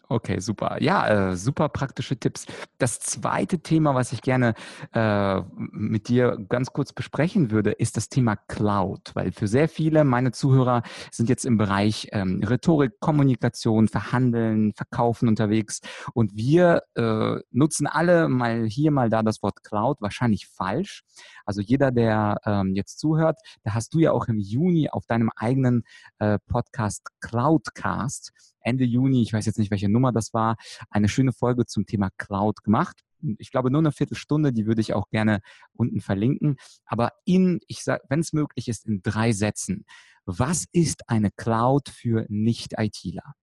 Okay, 0.09 0.39
super. 0.39 0.81
Ja, 0.81 1.31
äh, 1.31 1.35
super 1.37 1.69
praktische 1.69 2.17
Tipps. 2.17 2.45
Das 2.77 2.99
zweite 2.99 3.59
Thema, 3.59 3.95
was 3.95 4.11
ich 4.11 4.21
gerne 4.21 4.53
äh, 4.93 5.41
mit 5.55 6.09
dir 6.09 6.37
ganz 6.49 6.73
kurz 6.73 6.91
besprechen 6.91 7.51
würde, 7.51 7.71
ist 7.71 7.95
das 7.95 8.09
Thema 8.09 8.35
Cloud, 8.35 9.11
weil 9.13 9.31
für 9.31 9.47
sehr 9.47 9.69
viele 9.69 10.03
meine 10.03 10.31
Zuhörer 10.33 10.83
sind 11.09 11.29
jetzt 11.29 11.45
im 11.45 11.57
Bereich 11.57 12.09
ähm, 12.11 12.43
Rhetorik, 12.43 12.99
Kommunikation, 12.99 13.87
Verhandeln, 13.87 14.73
Verkaufen 14.73 15.29
unterwegs 15.29 15.79
und 16.13 16.35
wir 16.35 16.83
äh, 16.95 17.39
nutzen 17.51 17.87
alle 17.87 18.27
mal 18.27 18.65
hier, 18.65 18.91
mal 18.91 19.09
da 19.09 19.23
das 19.23 19.41
Wort 19.41 19.63
Cloud, 19.63 20.01
wahrscheinlich 20.01 20.47
falsch. 20.47 21.03
Also 21.45 21.61
jeder, 21.61 21.91
der 21.91 22.37
ähm, 22.45 22.73
jetzt 22.75 22.99
zuhört, 22.99 23.39
da 23.63 23.73
hast 23.73 23.93
du 23.93 23.99
ja 23.99 24.11
auch 24.11 24.27
im 24.27 24.39
Juni 24.39 24.89
auf 24.89 25.05
deinem 25.05 25.29
eigenen 25.35 25.83
äh, 26.19 26.39
Podcast 26.47 27.07
Cloudcast 27.19 28.31
Ende 28.63 28.85
Juni, 28.85 29.21
ich 29.21 29.33
weiß 29.33 29.45
jetzt 29.45 29.59
nicht, 29.59 29.71
welche 29.71 29.89
Nummer 29.89 30.11
das 30.11 30.33
war, 30.33 30.55
eine 30.89 31.09
schöne 31.09 31.33
Folge 31.33 31.65
zum 31.65 31.85
Thema 31.85 32.09
Cloud 32.17 32.63
gemacht. 32.63 33.01
Ich 33.37 33.51
glaube, 33.51 33.71
nur 33.71 33.79
eine 33.79 33.91
Viertelstunde, 33.91 34.51
die 34.51 34.65
würde 34.65 34.81
ich 34.81 34.93
auch 34.93 35.09
gerne 35.09 35.39
unten 35.73 36.01
verlinken. 36.01 36.57
Aber 36.85 37.11
in, 37.25 37.59
ich 37.67 37.83
sag, 37.83 38.01
wenn 38.09 38.19
es 38.19 38.33
möglich 38.33 38.67
ist, 38.67 38.85
in 38.85 39.01
drei 39.01 39.31
Sätzen. 39.31 39.85
Was 40.25 40.65
ist 40.71 41.09
eine 41.09 41.31
Cloud 41.31 41.89
für 41.89 42.25
Nicht-ITler? 42.29 43.33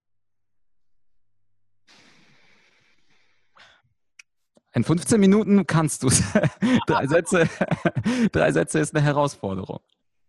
In 4.72 4.84
15 4.84 5.18
Minuten 5.18 5.66
kannst 5.66 6.02
du 6.02 6.08
es. 6.08 6.22
drei, 6.86 7.06
Sätze, 7.06 7.48
drei 8.32 8.52
Sätze 8.52 8.78
ist 8.78 8.94
eine 8.94 9.04
Herausforderung. 9.04 9.80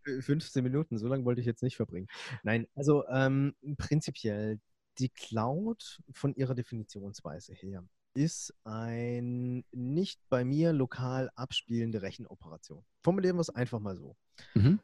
15 0.04 0.64
Minuten, 0.64 0.98
so 0.98 1.08
lange 1.08 1.26
wollte 1.26 1.42
ich 1.42 1.48
jetzt 1.48 1.62
nicht 1.62 1.76
verbringen. 1.76 2.08
Nein, 2.44 2.68
also 2.76 3.06
ähm, 3.08 3.54
prinzipiell 3.78 4.60
die 4.98 5.10
Cloud 5.10 6.00
von 6.14 6.34
ihrer 6.36 6.56
Definitionsweise 6.56 7.54
her 7.54 7.84
ist 8.14 8.54
ein 8.66 9.64
nicht 9.72 10.20
bei 10.30 10.44
mir 10.44 10.74
lokal 10.74 11.30
abspielende 11.36 12.02
Rechenoperation. 12.02 12.84
Formulieren 13.04 13.38
wir 13.38 13.42
es 13.42 13.50
einfach 13.50 13.80
mal 13.80 13.96
so. 13.96 14.18
Mhm. 14.56 14.80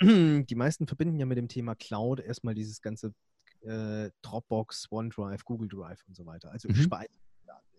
Die 0.46 0.54
meisten 0.54 0.86
verbinden 0.86 1.18
ja 1.18 1.26
mit 1.26 1.38
dem 1.38 1.48
Thema 1.48 1.74
Cloud 1.74 2.20
erstmal 2.20 2.54
dieses 2.54 2.80
ganze 2.82 3.14
äh, 3.62 4.10
Dropbox, 4.22 4.86
OneDrive, 4.92 5.44
Google 5.44 5.68
Drive 5.68 6.04
und 6.06 6.14
so 6.14 6.24
weiter. 6.24 6.52
Also 6.52 6.68
mhm. 6.68 6.74
ich 6.74 6.82
speichere 6.82 7.27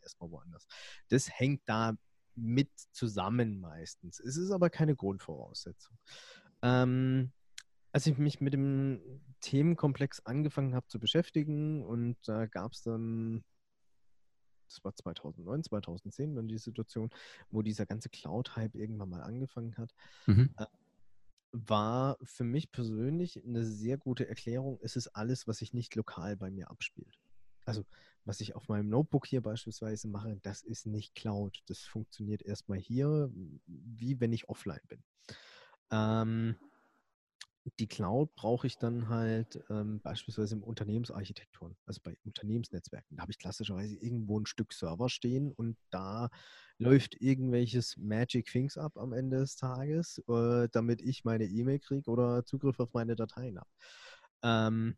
erstmal 0.10 0.32
woanders. 0.32 0.68
Das 1.10 1.30
hängt 1.30 1.62
da 1.66 1.96
mit 2.36 2.70
zusammen 2.92 3.60
meistens. 3.60 4.20
Es 4.20 4.38
ist 4.38 4.52
aber 4.52 4.70
keine 4.70 4.96
Grundvoraussetzung. 4.96 5.98
Ähm, 6.62 7.32
als 7.92 8.06
ich 8.06 8.18
mich 8.18 8.40
mit 8.40 8.54
dem 8.54 9.02
Themenkomplex 9.42 10.26
angefangen 10.26 10.76
habe 10.76 10.88
zu 10.88 11.00
beschäftigen 11.00 11.84
und 11.84 12.18
da 12.28 12.46
gab 12.46 12.74
es 12.74 12.84
dann, 12.84 13.44
das 14.68 14.84
war 14.84 14.96
2009, 14.96 15.64
2010 15.64 16.36
dann 16.36 16.48
die 16.48 16.58
Situation, 16.58 17.10
wo 17.50 17.62
dieser 17.62 17.86
ganze 17.86 18.10
Cloud-Hype 18.10 18.76
irgendwann 18.76 19.10
mal 19.10 19.22
angefangen 19.22 19.76
hat, 19.78 19.94
mhm. 20.28 20.54
äh, 20.58 20.66
war 21.52 22.18
für 22.22 22.44
mich 22.44 22.72
persönlich 22.72 23.44
eine 23.44 23.66
sehr 23.66 23.98
gute 23.98 24.30
Erklärung, 24.30 24.80
es 24.84 24.96
ist 24.96 25.08
alles, 25.08 25.48
was 25.48 25.58
sich 25.58 25.74
nicht 25.74 25.96
lokal 25.96 26.36
bei 26.36 26.52
mir 26.52 26.70
abspielt. 26.70 27.18
Also 27.66 27.86
was 28.26 28.42
ich 28.42 28.56
auf 28.56 28.68
meinem 28.68 28.90
Notebook 28.90 29.26
hier 29.28 29.42
beispielsweise 29.42 30.08
mache, 30.08 30.38
das 30.42 30.62
ist 30.62 30.86
nicht 30.86 31.16
Cloud. 31.16 31.60
Das 31.68 31.80
funktioniert 31.80 32.42
erstmal 32.42 32.80
hier, 32.80 33.32
wie 33.66 34.20
wenn 34.20 34.34
ich 34.34 34.50
offline 34.50 34.82
bin. 34.88 35.04
Ähm, 35.92 36.56
die 37.78 37.88
Cloud 37.88 38.34
brauche 38.36 38.68
ich 38.68 38.78
dann 38.78 39.10
halt 39.10 39.64
ähm, 39.70 40.00
beispielsweise 40.02 40.56
im 40.56 40.64
Unternehmensarchitekturen, 40.64 41.76
also 41.86 42.02
bei 42.04 42.18
Unternehmensnetzwerken. 42.24 43.18
Da 43.18 43.22
habe 43.22 43.32
ich 43.32 43.38
klassischerweise 43.38 43.96
irgendwo 43.96 44.40
ein 44.40 44.46
Stück 44.46 44.74
Server 44.74 45.10
stehen 45.10 45.52
und 45.52 45.78
da 45.90 46.30
läuft 46.78 47.22
irgendwelches 47.22 47.98
Magic 47.98 48.48
Things 48.48 48.78
ab 48.78 48.98
am 48.98 49.14
Ende 49.14 49.40
des 49.40 49.58
Tages, 49.58 50.24
äh, 50.28 50.68
damit 50.72 51.02
ich 51.02 51.26
meine 51.26 51.46
E-Mail 51.46 51.80
kriege 51.80 52.10
oder 52.10 52.46
Zugriff 52.46 52.80
auf 52.80 52.94
meine 52.94 53.16
Dateien 53.16 53.60
habe. 53.60 53.70
Ähm, 54.42 54.98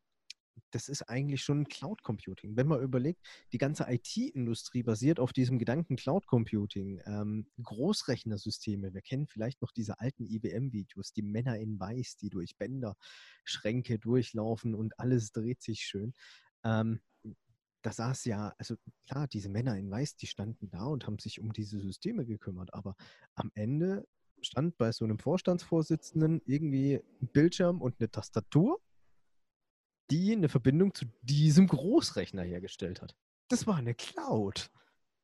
das 0.72 0.90
ist 0.90 1.04
eigentlich 1.04 1.44
schon 1.44 1.68
Cloud 1.68 2.04
Computing. 2.04 2.56
Wenn 2.56 2.68
man 2.68 2.82
überlegt, 2.82 3.26
die 3.52 3.58
ganze 3.58 3.86
IT-Industrie 3.88 4.84
basiert 4.84 5.20
auf 5.20 5.34
diesem 5.34 5.60
Gedanken 5.60 5.96
Cloud 5.96 6.28
Computing. 6.28 7.02
Ähm, 7.06 7.48
Großrechnersysteme, 7.62 8.94
wir 8.94 9.02
kennen 9.02 9.28
vielleicht 9.28 9.62
noch 9.62 9.72
diese 9.72 10.00
alten 10.00 10.26
IBM-Videos, 10.26 11.14
die 11.14 11.24
Männer 11.24 11.58
in 11.58 11.80
Weiß, 11.80 12.18
die 12.18 12.30
durch 12.30 12.58
Bänder, 12.58 12.96
Schränke 13.44 14.00
durchlaufen 14.00 14.76
und 14.76 14.98
alles 15.00 15.32
dreht 15.32 15.62
sich 15.62 15.82
schön. 15.82 16.14
Ähm, 16.64 17.02
da 17.82 17.92
saß 17.92 18.26
ja, 18.26 18.54
also 18.58 18.76
klar, 19.08 19.28
diese 19.28 19.50
Männer 19.50 19.78
in 19.78 19.90
Weiß, 19.90 20.16
die 20.16 20.28
standen 20.28 20.70
da 20.70 20.86
und 20.86 21.08
haben 21.08 21.20
sich 21.20 21.40
um 21.40 21.52
diese 21.52 21.80
Systeme 21.80 22.26
gekümmert, 22.26 22.74
aber 22.74 22.96
am 23.34 23.52
Ende 23.56 24.08
stand 24.42 24.78
bei 24.78 24.92
so 24.92 25.06
einem 25.06 25.20
Vorstandsvorsitzenden 25.20 26.42
irgendwie 26.46 27.02
ein 27.22 27.28
Bildschirm 27.28 27.82
und 27.82 28.00
eine 28.00 28.10
Tastatur 28.10 28.80
die 30.12 30.34
eine 30.34 30.50
Verbindung 30.50 30.94
zu 30.94 31.06
diesem 31.22 31.68
Großrechner 31.68 32.44
hergestellt 32.44 33.02
hat. 33.02 33.16
Das 33.48 33.66
war 33.66 33.78
eine 33.78 33.96
Cloud. 33.96 34.70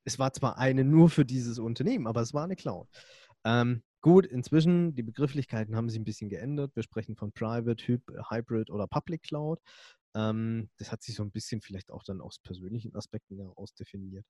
Es 0.06 0.18
war 0.18 0.32
zwar 0.32 0.58
eine 0.58 0.86
nur 0.86 1.10
für 1.10 1.26
dieses 1.26 1.60
Unternehmen, 1.60 2.08
aber 2.08 2.22
es 2.22 2.34
war 2.34 2.46
eine 2.46 2.56
Cloud. 2.56 2.88
Ähm, 3.44 3.84
gut, 4.02 4.26
inzwischen, 4.26 4.96
die 4.96 5.04
Begrifflichkeiten 5.04 5.76
haben 5.76 5.90
sich 5.90 6.00
ein 6.00 6.06
bisschen 6.06 6.30
geändert. 6.30 6.76
Wir 6.76 6.84
sprechen 6.84 7.16
von 7.18 7.34
Private, 7.34 8.00
Hybrid 8.30 8.70
oder 8.70 8.88
Public 8.88 9.24
Cloud. 9.24 9.60
Ähm, 10.16 10.70
das 10.78 10.92
hat 10.92 11.04
sich 11.04 11.16
so 11.16 11.24
ein 11.24 11.32
bisschen 11.32 11.62
vielleicht 11.62 11.92
auch 11.92 12.04
dann 12.04 12.22
aus 12.22 12.40
persönlichen 12.40 12.96
Aspekten 12.96 13.38
heraus 13.38 13.74
definiert. 13.74 14.26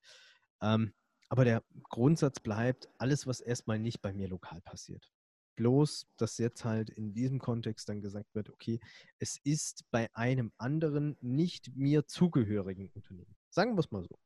Ähm, 0.62 0.94
aber 1.30 1.46
der 1.46 1.64
Grundsatz 1.84 2.40
bleibt, 2.40 2.90
alles, 2.98 3.28
was 3.28 3.42
erstmal 3.42 3.78
nicht 3.80 4.02
bei 4.02 4.14
mir 4.14 4.28
lokal 4.28 4.62
passiert. 4.62 5.12
Bloß, 5.58 6.08
dass 6.18 6.38
jetzt 6.38 6.64
halt 6.64 6.90
in 6.90 7.14
diesem 7.14 7.40
Kontext 7.40 7.90
dann 7.90 8.02
gesagt 8.02 8.34
wird, 8.34 8.50
okay, 8.50 8.80
es 9.20 9.40
ist 9.44 9.84
bei 9.92 10.08
einem 10.14 10.52
anderen 10.58 11.18
nicht 11.20 11.76
mir 11.76 12.08
zugehörigen 12.08 12.90
Unternehmen. 12.94 13.36
Sagen 13.50 13.76
wir 13.76 13.80
es 13.80 13.92
mal 13.92 14.04
so. 14.04 14.18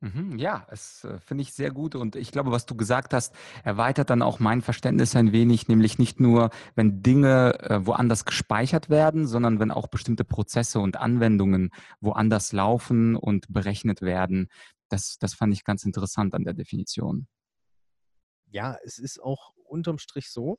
Mhm, 0.00 0.36
ja, 0.36 0.66
es 0.68 1.04
äh, 1.04 1.20
finde 1.20 1.42
ich 1.42 1.52
sehr 1.52 1.70
gut 1.70 1.94
und 1.94 2.16
ich 2.16 2.32
glaube, 2.32 2.50
was 2.50 2.66
du 2.66 2.74
gesagt 2.74 3.14
hast, 3.14 3.32
erweitert 3.62 4.10
dann 4.10 4.20
auch 4.20 4.40
mein 4.40 4.60
Verständnis 4.60 5.14
ein 5.14 5.30
wenig, 5.30 5.68
nämlich 5.68 5.96
nicht 5.96 6.18
nur, 6.18 6.50
wenn 6.74 7.04
Dinge 7.04 7.60
äh, 7.60 7.86
woanders 7.86 8.24
gespeichert 8.24 8.90
werden, 8.90 9.28
sondern 9.28 9.60
wenn 9.60 9.70
auch 9.70 9.86
bestimmte 9.86 10.24
Prozesse 10.24 10.80
und 10.80 10.96
Anwendungen 10.96 11.70
woanders 12.00 12.52
laufen 12.52 13.14
und 13.14 13.46
berechnet 13.52 14.02
werden. 14.02 14.48
Das, 14.88 15.18
das 15.20 15.34
fand 15.34 15.52
ich 15.54 15.62
ganz 15.62 15.84
interessant 15.84 16.34
an 16.34 16.42
der 16.42 16.54
Definition. 16.54 17.28
Ja, 18.52 18.76
es 18.84 18.98
ist 18.98 19.18
auch 19.20 19.54
unterm 19.64 19.98
Strich 19.98 20.30
so. 20.30 20.58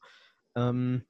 Ähm, 0.56 1.06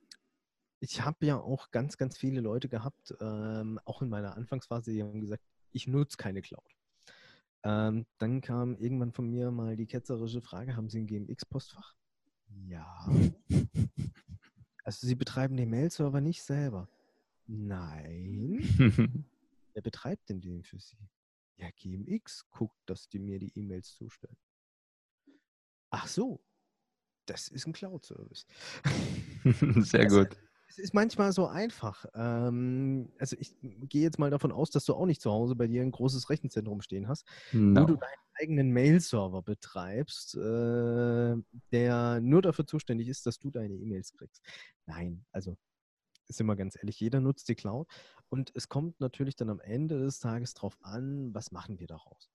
ich 0.82 1.02
habe 1.02 1.26
ja 1.26 1.40
auch 1.40 1.72
ganz, 1.72 1.98
ganz 1.98 2.18
viele 2.18 2.42
Leute 2.42 2.68
gehabt, 2.68 3.16
ähm, 3.22 3.80
auch 3.86 4.02
in 4.02 4.10
meiner 4.10 4.36
Anfangsphase, 4.36 4.92
die 4.92 5.02
haben 5.02 5.22
gesagt, 5.22 5.44
ich 5.72 5.88
nutze 5.88 6.18
keine 6.18 6.42
Cloud. 6.42 6.76
Ähm, 7.64 8.06
dann 8.18 8.42
kam 8.42 8.76
irgendwann 8.76 9.14
von 9.14 9.30
mir 9.30 9.50
mal 9.50 9.78
die 9.78 9.88
ketzerische 9.88 10.42
Frage, 10.42 10.76
haben 10.76 10.90
Sie 10.90 11.00
ein 11.00 11.08
GMX-Postfach? 11.08 11.96
Ja. 12.66 13.08
Also 14.84 15.08
Sie 15.08 15.16
betreiben 15.16 15.56
den 15.56 15.70
Mail-Server 15.70 16.20
nicht 16.20 16.44
selber? 16.44 16.90
Nein. 17.48 19.26
Wer 19.74 19.82
betreibt 19.82 20.28
denn 20.28 20.42
den 20.42 20.64
für 20.64 20.78
Sie? 20.78 20.98
Ja, 21.56 21.70
GMX 21.72 22.50
guckt, 22.50 22.78
dass 22.86 23.08
die 23.08 23.20
mir 23.20 23.40
die 23.40 23.58
E-Mails 23.58 23.94
zustellen. 23.94 24.36
Ach 25.90 26.08
so, 26.08 26.44
das 27.26 27.48
ist 27.48 27.68
ein 27.68 27.74
Cloud-Service. 27.74 28.46
Sehr 29.78 30.08
gut. 30.08 30.38
Es 30.68 30.80
ist 30.80 30.94
manchmal 30.94 31.32
so 31.34 31.46
einfach. 31.46 32.06
Ähm, 32.16 33.12
also 33.20 33.36
ich 33.40 33.56
gehe 33.62 34.02
jetzt 34.02 34.18
mal 34.18 34.32
davon 34.32 34.52
aus, 34.52 34.72
dass 34.72 34.86
du 34.86 34.96
auch 34.96 35.06
nicht 35.06 35.22
zu 35.22 35.32
Hause 35.32 35.56
bei 35.56 35.68
dir 35.68 35.84
ein 35.84 35.92
großes 35.92 36.32
Rechenzentrum 36.32 36.82
stehen 36.82 37.08
hast, 37.08 37.28
no. 37.52 37.82
wo 37.82 37.86
du 37.86 37.96
deinen 37.96 38.24
eigenen 38.40 38.72
Mail-Server 38.72 39.44
betreibst, 39.44 40.36
äh, 40.36 41.36
der 41.72 42.22
nur 42.22 42.42
dafür 42.42 42.66
zuständig 42.66 43.08
ist, 43.08 43.26
dass 43.28 43.38
du 43.38 43.52
deine 43.52 43.76
E-Mails 43.76 44.14
kriegst. 44.14 44.42
Nein, 44.88 45.24
also 45.32 45.56
sind 46.28 46.48
wir 46.48 46.56
ganz 46.56 46.76
ehrlich, 46.76 47.00
jeder 47.00 47.20
nutzt 47.20 47.48
die 47.50 47.56
Cloud 47.56 47.88
und 48.30 48.52
es 48.56 48.68
kommt 48.70 49.00
natürlich 49.00 49.36
dann 49.36 49.50
am 49.50 49.60
Ende 49.60 50.00
des 50.00 50.20
Tages 50.20 50.54
drauf 50.54 50.78
an, 50.82 51.34
was 51.34 51.52
machen 51.52 51.80
wir 51.80 51.88
daraus. 51.88 52.32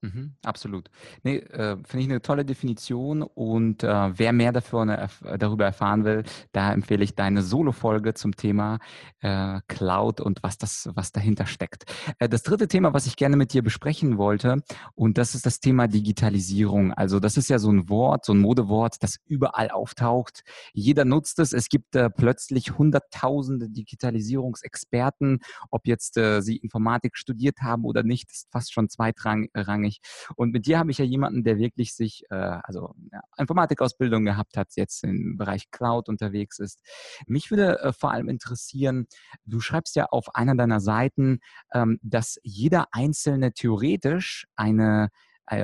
Mhm, 0.00 0.36
absolut. 0.44 0.90
Nee, 1.24 1.38
äh, 1.38 1.76
finde 1.84 2.04
ich 2.04 2.08
eine 2.08 2.22
tolle 2.22 2.44
Definition 2.44 3.22
und 3.22 3.82
äh, 3.82 4.16
wer 4.16 4.32
mehr 4.32 4.52
dafür, 4.52 4.84
ne, 4.84 5.08
darüber 5.38 5.64
erfahren 5.64 6.04
will, 6.04 6.22
da 6.52 6.72
empfehle 6.72 7.02
ich 7.02 7.16
deine 7.16 7.42
Solo-Folge 7.42 8.14
zum 8.14 8.36
Thema 8.36 8.78
äh, 9.22 9.60
Cloud 9.66 10.20
und 10.20 10.40
was 10.44 10.56
das, 10.56 10.88
was 10.94 11.10
dahinter 11.10 11.46
steckt. 11.46 11.84
Äh, 12.20 12.28
das 12.28 12.44
dritte 12.44 12.68
Thema, 12.68 12.92
was 12.94 13.06
ich 13.06 13.16
gerne 13.16 13.36
mit 13.36 13.52
dir 13.52 13.62
besprechen 13.64 14.18
wollte, 14.18 14.62
und 14.94 15.18
das 15.18 15.34
ist 15.34 15.46
das 15.46 15.58
Thema 15.58 15.88
Digitalisierung. 15.88 16.92
Also 16.92 17.18
das 17.18 17.36
ist 17.36 17.50
ja 17.50 17.58
so 17.58 17.70
ein 17.72 17.88
Wort, 17.88 18.24
so 18.24 18.32
ein 18.34 18.38
Modewort, 18.38 19.02
das 19.02 19.16
überall 19.26 19.68
auftaucht. 19.70 20.42
Jeder 20.72 21.04
nutzt 21.04 21.40
es. 21.40 21.52
Es 21.52 21.68
gibt 21.68 21.96
äh, 21.96 22.08
plötzlich 22.08 22.78
hunderttausende 22.78 23.68
Digitalisierungsexperten, 23.68 25.40
ob 25.72 25.88
jetzt 25.88 26.16
äh, 26.16 26.40
sie 26.40 26.56
Informatik 26.58 27.16
studiert 27.16 27.62
haben 27.62 27.84
oder 27.84 28.04
nicht, 28.04 28.30
ist 28.30 28.46
fast 28.52 28.72
schon 28.72 28.88
zweitrangig 28.88 29.87
nicht. 29.88 30.30
Und 30.36 30.52
mit 30.52 30.66
dir 30.66 30.78
habe 30.78 30.90
ich 30.90 30.98
ja 30.98 31.04
jemanden, 31.04 31.44
der 31.44 31.58
wirklich 31.58 31.94
sich, 31.94 32.24
äh, 32.30 32.34
also 32.34 32.94
ja, 33.12 33.20
Informatikausbildung 33.38 34.24
gehabt 34.24 34.56
hat, 34.56 34.68
jetzt 34.76 35.02
im 35.04 35.36
Bereich 35.36 35.70
Cloud 35.70 36.08
unterwegs 36.08 36.58
ist. 36.58 36.80
Mich 37.26 37.50
würde 37.50 37.80
äh, 37.80 37.92
vor 37.92 38.12
allem 38.12 38.28
interessieren, 38.28 39.06
du 39.44 39.60
schreibst 39.60 39.96
ja 39.96 40.06
auf 40.06 40.34
einer 40.34 40.54
deiner 40.54 40.80
Seiten, 40.80 41.40
ähm, 41.72 41.98
dass 42.02 42.38
jeder 42.42 42.86
Einzelne 42.92 43.52
theoretisch 43.52 44.46
eine 44.56 45.08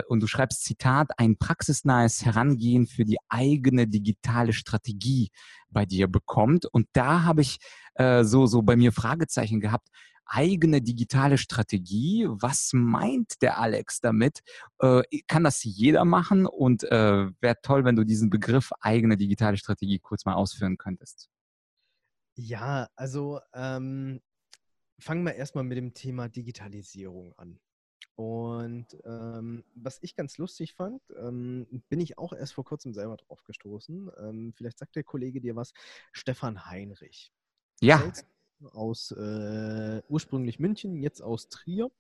und 0.08 0.20
du 0.20 0.26
schreibst 0.26 0.64
Zitat, 0.64 1.10
ein 1.18 1.36
praxisnahes 1.36 2.24
Herangehen 2.24 2.86
für 2.86 3.04
die 3.04 3.18
eigene 3.28 3.86
digitale 3.86 4.52
Strategie 4.52 5.30
bei 5.70 5.86
dir 5.86 6.08
bekommt. 6.08 6.66
Und 6.66 6.88
da 6.92 7.24
habe 7.24 7.42
ich 7.42 7.58
äh, 7.94 8.24
so, 8.24 8.46
so 8.46 8.62
bei 8.62 8.76
mir 8.76 8.92
Fragezeichen 8.92 9.60
gehabt 9.60 9.88
eigene 10.26 10.80
digitale 10.80 11.38
Strategie. 11.38 12.26
Was 12.28 12.70
meint 12.72 13.42
der 13.42 13.58
Alex 13.58 14.00
damit? 14.00 14.40
Äh, 14.78 15.02
kann 15.26 15.44
das 15.44 15.62
jeder 15.64 16.04
machen? 16.04 16.46
Und 16.46 16.84
äh, 16.84 17.30
wäre 17.40 17.56
toll, 17.62 17.84
wenn 17.84 17.96
du 17.96 18.04
diesen 18.04 18.30
Begriff 18.30 18.70
eigene 18.80 19.16
digitale 19.16 19.56
Strategie 19.56 19.98
kurz 19.98 20.24
mal 20.24 20.34
ausführen 20.34 20.78
könntest. 20.78 21.28
Ja, 22.36 22.88
also 22.96 23.40
ähm, 23.52 24.20
fangen 24.98 25.24
wir 25.24 25.34
erstmal 25.34 25.64
mit 25.64 25.76
dem 25.76 25.94
Thema 25.94 26.28
Digitalisierung 26.28 27.32
an. 27.36 27.60
Und 28.16 28.86
ähm, 29.04 29.64
was 29.74 29.98
ich 30.02 30.14
ganz 30.14 30.38
lustig 30.38 30.74
fand, 30.74 31.02
ähm, 31.18 31.82
bin 31.88 32.00
ich 32.00 32.16
auch 32.16 32.32
erst 32.32 32.54
vor 32.54 32.64
kurzem 32.64 32.94
selber 32.94 33.16
drauf 33.16 33.42
gestoßen. 33.44 34.10
Ähm, 34.18 34.52
vielleicht 34.56 34.78
sagt 34.78 34.94
der 34.94 35.02
Kollege 35.02 35.40
dir 35.40 35.56
was, 35.56 35.72
Stefan 36.12 36.66
Heinrich. 36.66 37.32
Ja 37.80 38.12
aus 38.72 39.10
äh, 39.12 40.02
ursprünglich 40.08 40.58
München, 40.58 41.02
jetzt 41.02 41.20
aus 41.22 41.48
Trier. 41.48 41.90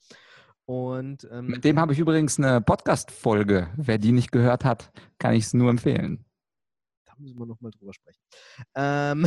Und, 0.66 1.28
ähm, 1.30 1.46
Mit 1.46 1.64
dem 1.64 1.78
habe 1.78 1.92
ich 1.92 1.98
übrigens 1.98 2.38
eine 2.38 2.60
Podcast-Folge. 2.60 3.70
Wer 3.76 3.98
die 3.98 4.12
nicht 4.12 4.32
gehört 4.32 4.64
hat, 4.64 4.92
kann 5.18 5.34
ich 5.34 5.44
es 5.44 5.54
nur 5.54 5.68
empfehlen. 5.68 6.24
Da 7.04 7.12
müssen 7.18 7.38
wir 7.38 7.46
nochmal 7.46 7.70
drüber 7.70 7.92
sprechen. 7.92 8.22
Ähm, 8.74 9.26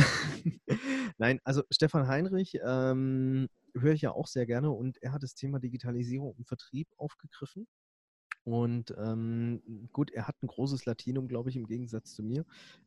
Nein, 1.18 1.40
also 1.44 1.62
Stefan 1.70 2.08
Heinrich 2.08 2.58
ähm, 2.64 3.48
höre 3.74 3.92
ich 3.94 4.02
ja 4.02 4.12
auch 4.12 4.26
sehr 4.26 4.46
gerne 4.46 4.70
und 4.70 5.02
er 5.02 5.12
hat 5.12 5.22
das 5.22 5.34
Thema 5.34 5.58
Digitalisierung 5.58 6.34
im 6.36 6.44
Vertrieb 6.44 6.88
aufgegriffen. 6.96 7.66
Und 8.44 8.94
ähm, 8.96 9.88
gut, 9.92 10.10
er 10.10 10.26
hat 10.26 10.42
ein 10.42 10.46
großes 10.46 10.86
Latinum, 10.86 11.28
glaube 11.28 11.50
ich, 11.50 11.56
im 11.56 11.66
Gegensatz 11.66 12.14
zu 12.14 12.22
mir. 12.22 12.46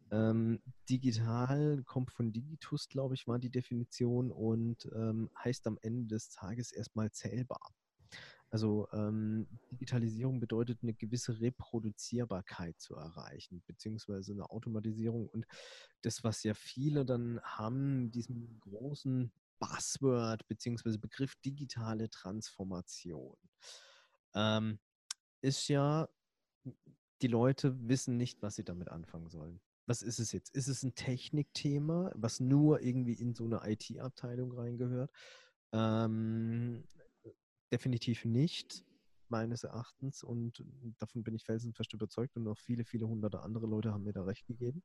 Ähm, 0.10 0.60
digital 0.90 1.84
kommt 1.84 2.12
von 2.12 2.34
Digitus, 2.34 2.90
glaube 2.90 3.14
ich, 3.14 3.28
war 3.28 3.38
die 3.38 3.52
Definition 3.52 4.32
und 4.32 4.90
ähm, 4.96 5.30
heißt 5.44 5.68
am 5.68 5.78
Ende 5.84 6.08
des 6.08 6.30
Tages 6.30 6.72
erstmal 6.72 7.12
zählbar. 7.12 7.62
Also 8.50 8.90
ähm, 8.92 9.48
Digitalisierung 9.72 10.42
bedeutet 10.42 10.80
eine 10.82 10.94
gewisse 10.94 11.40
Reproduzierbarkeit 11.40 12.80
zu 12.82 12.96
erreichen, 12.96 13.64
beziehungsweise 13.66 14.34
eine 14.34 14.50
Automatisierung. 14.50 15.30
Und 15.30 15.46
das, 16.02 16.24
was 16.26 16.44
ja 16.44 16.54
viele 16.54 17.06
dann 17.06 17.40
haben, 17.44 18.12
diesen 18.12 18.60
großen 18.60 19.32
Buzzword, 19.62 20.48
beziehungsweise 20.48 20.98
Begriff 20.98 21.36
digitale 21.38 22.10
Transformation. 22.10 23.38
Ähm, 24.34 24.80
ist 25.42 25.68
ja, 25.68 26.10
die 27.22 27.28
Leute 27.28 27.78
wissen 27.88 28.18
nicht, 28.18 28.42
was 28.42 28.56
sie 28.56 28.66
damit 28.66 28.90
anfangen 28.90 29.30
sollen. 29.30 29.62
Was 29.86 30.02
ist 30.02 30.20
es 30.20 30.32
jetzt? 30.32 30.56
Ist 30.56 30.68
es 30.68 30.84
ein 30.84 30.96
Technikthema, 30.96 32.12
was 32.16 32.40
nur 32.40 32.82
irgendwie 32.82 33.14
in 33.14 33.34
so 33.36 33.46
eine 33.46 33.62
IT-Abteilung 33.64 34.52
reingehört? 34.52 35.12
Ähm, 35.74 36.84
definitiv 37.72 38.26
nicht, 38.26 38.84
meines 39.30 39.64
Erachtens. 39.64 40.24
Und 40.24 40.64
davon 40.98 41.24
bin 41.24 41.36
ich 41.36 41.46
felsenfest 41.46 41.94
überzeugt 41.94 42.36
und 42.36 42.48
auch 42.48 42.58
viele, 42.58 42.84
viele 42.84 43.08
hunderte 43.08 43.42
andere 43.42 43.68
Leute 43.68 43.94
haben 43.94 44.04
mir 44.04 44.14
da 44.14 44.24
recht 44.24 44.46
gegeben. 44.48 44.84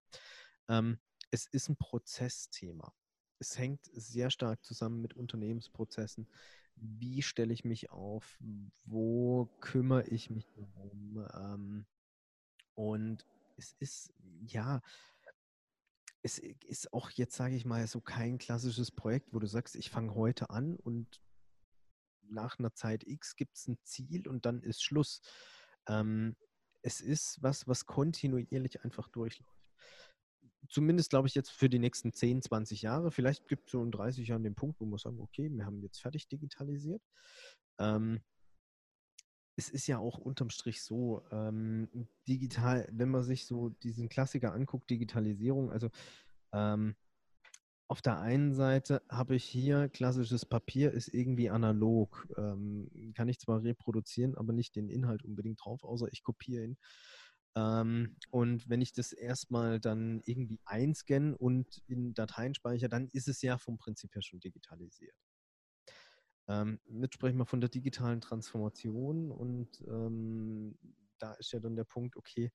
Ähm, 0.68 0.98
es 1.30 1.46
ist 1.46 1.68
ein 1.68 1.76
Prozessthema. 1.76 2.92
Es 3.38 3.58
hängt 3.58 3.84
sehr 3.92 4.30
stark 4.30 4.64
zusammen 4.64 5.00
mit 5.02 5.14
Unternehmensprozessen, 5.14 6.28
wie 6.76 7.22
stelle 7.22 7.52
ich 7.52 7.64
mich 7.64 7.90
auf, 7.90 8.38
wo 8.84 9.46
kümmere 9.60 10.06
ich 10.08 10.30
mich 10.30 10.46
darum. 10.52 11.26
Ähm, 11.34 11.86
und 12.74 13.26
es 13.56 13.74
ist, 13.78 14.12
ja, 14.42 14.82
es 16.22 16.38
ist 16.38 16.92
auch 16.92 17.10
jetzt, 17.10 17.36
sage 17.36 17.54
ich 17.54 17.64
mal, 17.64 17.86
so 17.86 18.00
kein 18.00 18.38
klassisches 18.38 18.90
Projekt, 18.90 19.32
wo 19.32 19.38
du 19.38 19.46
sagst, 19.46 19.76
ich 19.76 19.90
fange 19.90 20.14
heute 20.14 20.50
an 20.50 20.76
und 20.76 21.22
nach 22.28 22.58
einer 22.58 22.74
Zeit 22.74 23.06
X 23.06 23.36
gibt 23.36 23.56
es 23.56 23.68
ein 23.68 23.78
Ziel 23.82 24.26
und 24.26 24.44
dann 24.44 24.62
ist 24.62 24.82
Schluss. 24.82 25.20
Ähm, 25.86 26.36
es 26.82 27.00
ist 27.00 27.42
was, 27.42 27.66
was 27.68 27.86
kontinuierlich 27.86 28.82
einfach 28.82 29.08
durchläuft 29.08 29.55
zumindest 30.68 31.10
glaube 31.10 31.28
ich 31.28 31.34
jetzt 31.34 31.50
für 31.50 31.68
die 31.68 31.78
nächsten 31.78 32.12
10, 32.12 32.42
20 32.42 32.82
Jahre. 32.82 33.10
Vielleicht 33.10 33.48
gibt 33.48 33.68
es 33.68 33.72
so 33.72 33.82
in 33.82 33.90
30 33.90 34.28
Jahren 34.28 34.42
den 34.42 34.54
Punkt, 34.54 34.80
wo 34.80 34.86
wir 34.86 34.98
sagen, 34.98 35.20
okay, 35.20 35.50
wir 35.50 35.66
haben 35.66 35.82
jetzt 35.82 36.00
fertig 36.00 36.28
digitalisiert. 36.28 37.02
Ähm, 37.78 38.20
es 39.58 39.70
ist 39.70 39.86
ja 39.86 39.98
auch 39.98 40.18
unterm 40.18 40.50
Strich 40.50 40.82
so, 40.82 41.22
ähm, 41.30 41.88
digital, 42.28 42.86
wenn 42.92 43.10
man 43.10 43.24
sich 43.24 43.46
so 43.46 43.70
diesen 43.70 44.08
Klassiker 44.08 44.52
anguckt, 44.52 44.90
Digitalisierung, 44.90 45.70
also 45.70 45.90
ähm, 46.52 46.94
auf 47.88 48.02
der 48.02 48.18
einen 48.18 48.52
Seite 48.52 49.02
habe 49.08 49.36
ich 49.36 49.44
hier 49.44 49.88
klassisches 49.88 50.44
Papier, 50.44 50.92
ist 50.92 51.08
irgendwie 51.08 51.50
analog. 51.50 52.26
Ähm, 52.36 52.90
kann 53.14 53.28
ich 53.28 53.38
zwar 53.38 53.62
reproduzieren, 53.62 54.34
aber 54.36 54.52
nicht 54.52 54.74
den 54.74 54.88
Inhalt 54.88 55.22
unbedingt 55.22 55.64
drauf, 55.64 55.84
außer 55.84 56.08
ich 56.10 56.24
kopiere 56.24 56.64
ihn. 56.64 56.78
Ähm, 57.56 58.16
und 58.30 58.68
wenn 58.68 58.82
ich 58.82 58.92
das 58.92 59.12
erstmal 59.12 59.80
dann 59.80 60.20
irgendwie 60.26 60.60
einscanne 60.66 61.36
und 61.36 61.82
in 61.86 62.12
Dateien 62.12 62.54
speichere, 62.54 62.90
dann 62.90 63.08
ist 63.08 63.28
es 63.28 63.40
ja 63.40 63.56
vom 63.56 63.78
Prinzip 63.78 64.14
her 64.14 64.22
schon 64.22 64.40
digitalisiert. 64.40 65.16
Ähm, 66.48 66.78
jetzt 67.00 67.14
sprechen 67.14 67.38
wir 67.38 67.46
von 67.46 67.60
der 67.60 67.70
digitalen 67.70 68.20
Transformation 68.20 69.32
und 69.32 69.82
ähm, 69.88 70.78
da 71.18 71.32
ist 71.34 71.52
ja 71.52 71.58
dann 71.58 71.76
der 71.76 71.84
Punkt, 71.84 72.16
okay, 72.16 72.52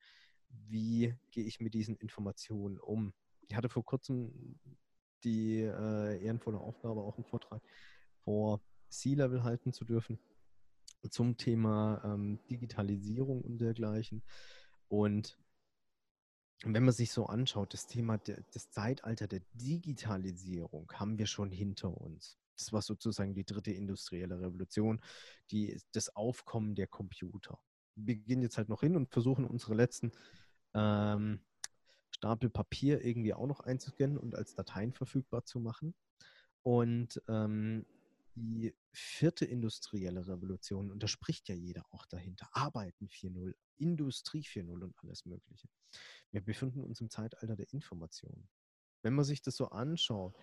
wie 0.50 1.16
gehe 1.32 1.46
ich 1.46 1.60
mit 1.60 1.74
diesen 1.74 1.96
Informationen 1.96 2.80
um? 2.80 3.14
Ich 3.42 3.56
hatte 3.56 3.70
vor 3.70 3.84
kurzem 3.84 4.60
die 5.24 5.62
äh, 5.62 6.24
ehrenvolle 6.24 6.60
Aufgabe, 6.60 7.02
auch 7.02 7.18
einen 7.18 7.26
Vortrag 7.26 7.62
vor 8.24 8.62
C-Level 8.90 9.44
halten 9.44 9.74
zu 9.74 9.84
dürfen 9.84 10.20
zum 11.10 11.38
Thema 11.38 12.02
ähm, 12.06 12.40
Digitalisierung 12.50 13.42
und 13.42 13.60
dergleichen. 13.60 14.22
Und 14.92 15.38
wenn 16.66 16.84
man 16.84 16.94
sich 16.94 17.14
so 17.14 17.26
anschaut, 17.28 17.74
das 17.74 17.88
Thema 17.88 18.18
das 18.18 18.70
Zeitalter 18.72 19.26
der 19.26 19.42
Digitalisierung 19.54 20.92
haben 20.94 21.18
wir 21.18 21.28
schon 21.28 21.50
hinter 21.50 21.96
uns. 21.96 22.38
Das 22.58 22.74
war 22.74 22.82
sozusagen 22.82 23.34
die 23.34 23.46
dritte 23.46 23.72
industrielle 23.72 24.38
Revolution, 24.42 25.00
die, 25.50 25.80
das 25.94 26.14
Aufkommen 26.14 26.76
der 26.76 26.88
Computer. 26.88 27.58
Wir 27.96 28.18
gehen 28.18 28.42
jetzt 28.42 28.58
halt 28.58 28.68
noch 28.68 28.82
hin 28.82 28.98
und 28.98 29.10
versuchen 29.10 29.46
unsere 29.46 29.76
letzten 29.76 30.12
ähm, 30.74 31.40
Stapel 32.10 32.50
Papier 32.50 33.02
irgendwie 33.02 33.34
auch 33.34 33.48
noch 33.48 33.62
einzuscannen 33.62 34.18
und 34.18 34.36
als 34.36 34.56
Dateien 34.56 34.92
verfügbar 34.92 35.46
zu 35.46 35.62
machen. 35.62 35.96
Und 36.64 37.22
ähm, 37.30 37.86
die 38.36 38.76
vierte 38.92 39.46
industrielle 39.46 40.28
Revolution, 40.28 40.92
und 40.92 41.02
da 41.04 41.08
spricht 41.08 41.50
ja 41.50 41.56
jeder 41.56 41.86
auch 41.92 42.06
dahinter, 42.06 42.50
Arbeiten 42.52 43.08
4.0, 43.08 43.54
Industrie 43.78 44.42
4.0 44.42 44.84
und 44.84 44.98
alles 45.00 45.26
Mögliche. 45.26 45.68
Wir 46.32 46.42
befinden 46.42 46.84
uns 46.84 47.02
im 47.02 47.10
Zeitalter 47.10 47.56
der 47.56 47.72
Information. 47.74 48.48
Wenn 49.02 49.14
man 49.14 49.26
sich 49.26 49.42
das 49.42 49.56
so 49.56 49.70
anschaut, 49.70 50.38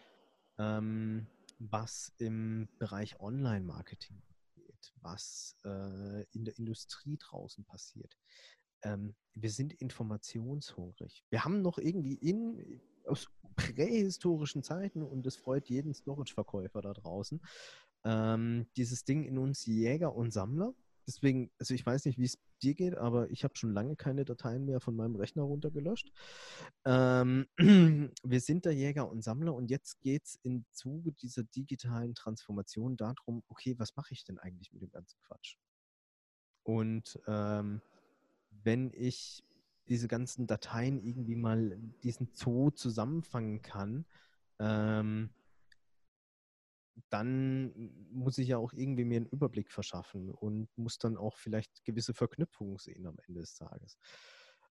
ähm, 0.58 1.26
was 1.58 2.12
im 2.18 2.68
Bereich 2.78 3.20
Online-Marketing 3.20 4.22
geht, 4.54 4.92
was 5.00 5.56
äh, 5.64 6.24
in 6.32 6.44
der 6.44 6.58
Industrie 6.58 7.16
draußen 7.16 7.64
passiert, 7.64 8.16
ähm, 8.82 9.14
wir 9.34 9.50
sind 9.50 9.72
informationshungrig. 9.74 11.24
Wir 11.30 11.44
haben 11.44 11.62
noch 11.62 11.78
irgendwie 11.78 12.14
in, 12.14 12.80
aus 13.08 13.28
prähistorischen 13.56 14.62
Zeiten 14.62 15.02
und 15.02 15.26
das 15.26 15.36
freut 15.36 15.68
jeden 15.68 15.92
Storage-Verkäufer 15.92 16.80
da 16.80 16.92
draußen, 16.92 17.40
ähm, 18.04 18.66
dieses 18.76 19.04
Ding 19.04 19.24
in 19.24 19.38
uns 19.38 19.66
Jäger 19.66 20.14
und 20.14 20.32
Sammler. 20.32 20.74
Deswegen, 21.06 21.50
also 21.58 21.74
ich 21.74 21.84
weiß 21.84 22.04
nicht, 22.04 22.18
wie 22.18 22.26
es 22.26 22.38
dir 22.62 22.74
geht, 22.74 22.94
aber 22.94 23.30
ich 23.30 23.42
habe 23.42 23.56
schon 23.56 23.72
lange 23.72 23.96
keine 23.96 24.24
Dateien 24.24 24.66
mehr 24.66 24.78
von 24.78 24.94
meinem 24.94 25.16
Rechner 25.16 25.42
runtergelöscht. 25.42 26.12
Ähm, 26.84 27.46
wir 28.22 28.40
sind 28.40 28.66
da 28.66 28.70
Jäger 28.70 29.08
und 29.08 29.22
Sammler 29.22 29.54
und 29.54 29.70
jetzt 29.70 30.00
geht 30.00 30.26
es 30.26 30.38
im 30.42 30.66
Zuge 30.70 31.12
dieser 31.12 31.44
digitalen 31.44 32.14
Transformation 32.14 32.96
darum, 32.96 33.42
okay, 33.48 33.74
was 33.78 33.96
mache 33.96 34.12
ich 34.12 34.24
denn 34.24 34.38
eigentlich 34.38 34.72
mit 34.72 34.82
dem 34.82 34.90
ganzen 34.90 35.18
Quatsch? 35.22 35.56
Und 36.62 37.18
ähm, 37.26 37.80
wenn 38.50 38.92
ich 38.92 39.42
diese 39.88 40.08
ganzen 40.08 40.46
Dateien 40.46 40.98
irgendwie 40.98 41.36
mal 41.36 41.78
diesen 42.02 42.30
Zoo 42.32 42.70
zusammenfangen 42.70 43.62
kann, 43.62 44.06
ähm, 44.58 45.30
dann 47.10 47.72
muss 48.10 48.38
ich 48.38 48.48
ja 48.48 48.58
auch 48.58 48.72
irgendwie 48.72 49.04
mir 49.04 49.16
einen 49.16 49.26
Überblick 49.26 49.70
verschaffen 49.70 50.30
und 50.30 50.68
muss 50.76 50.98
dann 50.98 51.16
auch 51.16 51.36
vielleicht 51.36 51.84
gewisse 51.84 52.12
Verknüpfungen 52.12 52.78
sehen 52.78 53.06
am 53.06 53.18
Ende 53.26 53.40
des 53.40 53.54
Tages. 53.54 53.98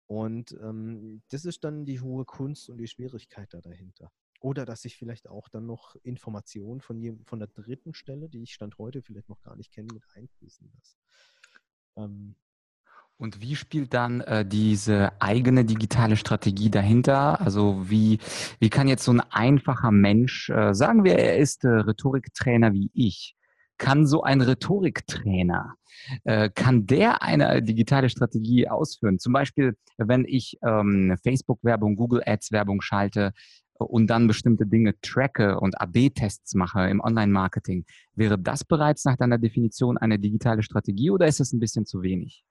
Und 0.07 0.51
ähm, 0.61 1.23
das 1.29 1.45
ist 1.45 1.63
dann 1.63 1.85
die 1.85 2.01
hohe 2.01 2.25
Kunst 2.25 2.69
und 2.69 2.77
die 2.77 2.87
Schwierigkeit 2.87 3.53
da 3.53 3.61
dahinter. 3.61 4.11
Oder 4.39 4.65
dass 4.65 4.85
ich 4.85 4.97
vielleicht 4.97 5.27
auch 5.27 5.49
dann 5.49 5.65
noch 5.65 5.95
Informationen 6.03 6.81
von, 6.81 6.99
je, 6.99 7.17
von 7.23 7.39
der 7.39 7.47
dritten 7.47 7.93
Stelle, 7.93 8.29
die 8.29 8.43
ich 8.43 8.53
Stand 8.53 8.77
heute 8.77 9.01
vielleicht 9.01 9.29
noch 9.29 9.41
gar 9.41 9.55
nicht 9.55 9.71
kenne, 9.71 9.87
mit 9.93 10.03
einfließen 10.13 10.71
lasse. 10.75 10.97
Ähm, 11.95 12.35
und 13.17 13.41
wie 13.41 13.55
spielt 13.55 13.93
dann 13.93 14.21
äh, 14.21 14.45
diese 14.45 15.11
eigene 15.21 15.63
digitale 15.63 16.17
Strategie 16.17 16.69
dahinter? 16.69 17.39
Also 17.39 17.89
wie, 17.89 18.19
wie 18.59 18.69
kann 18.69 18.87
jetzt 18.87 19.05
so 19.05 19.11
ein 19.11 19.21
einfacher 19.21 19.91
Mensch, 19.91 20.49
äh, 20.49 20.73
sagen 20.73 21.03
wir, 21.03 21.17
er 21.17 21.37
ist 21.37 21.63
äh, 21.63 21.69
Rhetoriktrainer 21.69 22.73
wie 22.73 22.91
ich, 22.93 23.35
kann 23.77 24.05
so 24.05 24.23
ein 24.23 24.41
Rhetoriktrainer, 24.41 25.75
äh, 26.25 26.49
kann 26.53 26.87
der 26.87 27.21
eine 27.21 27.61
digitale 27.61 28.09
Strategie 28.09 28.67
ausführen? 28.67 29.19
Zum 29.19 29.31
Beispiel, 29.31 29.77
wenn 29.97 30.25
ich 30.25 30.57
ähm, 30.61 31.15
Facebook-Werbung, 31.23 31.95
Google 31.95 32.21
Ads-Werbung 32.25 32.81
schalte 32.81 33.31
und 33.77 34.07
dann 34.07 34.27
bestimmte 34.27 34.65
Dinge 34.65 34.99
tracke 35.01 35.59
und 35.59 35.79
AB-Tests 35.79 36.53
mache 36.55 36.89
im 36.89 36.99
Online-Marketing, 36.99 37.85
wäre 38.13 38.37
das 38.37 38.65
bereits 38.65 39.05
nach 39.05 39.17
deiner 39.17 39.37
Definition 39.37 39.97
eine 39.97 40.19
digitale 40.19 40.63
Strategie 40.63 41.11
oder 41.11 41.27
ist 41.27 41.39
es 41.39 41.53
ein 41.53 41.59
bisschen 41.59 41.85
zu 41.85 42.01
wenig? 42.01 42.43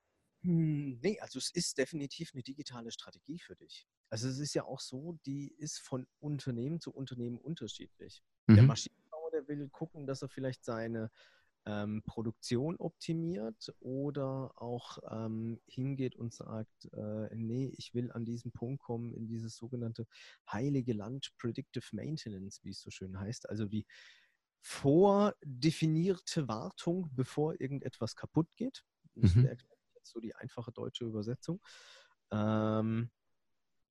Hm, 0.45 0.99
nee, 1.03 1.19
also 1.21 1.39
es 1.39 1.51
ist 1.51 1.79
definitiv 1.79 2.33
eine 2.35 2.43
digitale 2.43 2.91
Strategie 2.93 3.39
für 3.39 3.57
dich. 3.57 3.87
Also 4.11 4.29
es 4.29 4.39
ist 4.39 4.55
ja 4.55 4.65
auch 4.65 4.81
so, 4.81 5.19
die 5.25 5.49
ist 5.59 5.79
von 5.81 6.07
Unternehmen 6.21 6.81
zu 6.81 6.93
Unternehmen 6.93 7.39
unterschiedlich. 7.39 8.23
Der 8.49 8.63
Mhm. 8.63 8.67
Maschinenbauer, 8.67 9.31
der 9.33 9.49
will 9.49 9.69
gucken, 9.71 10.07
dass 10.07 10.21
er 10.23 10.29
vielleicht 10.29 10.65
seine 10.65 11.11
ähm, 11.67 12.03
Produktion 12.05 12.77
optimiert 12.77 13.75
oder 13.81 14.53
auch 14.57 14.99
ähm, 15.11 15.61
hingeht 15.67 16.15
und 16.15 16.35
sagt, 16.35 16.93
äh, 16.93 17.35
nee, 17.35 17.73
ich 17.79 17.95
will 17.95 18.13
an 18.13 18.27
diesen 18.27 18.53
Punkt 18.53 18.83
kommen, 18.83 19.15
in 19.15 19.27
dieses 19.27 19.57
sogenannte 19.57 20.07
heilige 20.47 20.93
Land 20.93 21.33
Predictive 21.39 21.87
Maintenance, 21.97 22.63
wie 22.65 22.71
es 22.71 22.83
so 22.83 22.91
schön 22.91 23.19
heißt, 23.19 23.49
also 23.49 23.65
die 23.65 23.87
vordefinierte 24.61 26.49
Wartung, 26.49 27.09
bevor 27.15 27.59
irgendetwas 27.59 28.15
kaputt 28.15 28.49
geht. 28.57 28.85
Das 29.15 29.35
mhm. 29.37 29.45
wäre 29.45 29.57
jetzt 30.05 30.13
so 30.13 30.21
die 30.21 30.35
einfache 30.35 30.73
deutsche 30.73 31.05
Übersetzung. 31.05 31.61
Ähm, 32.31 33.11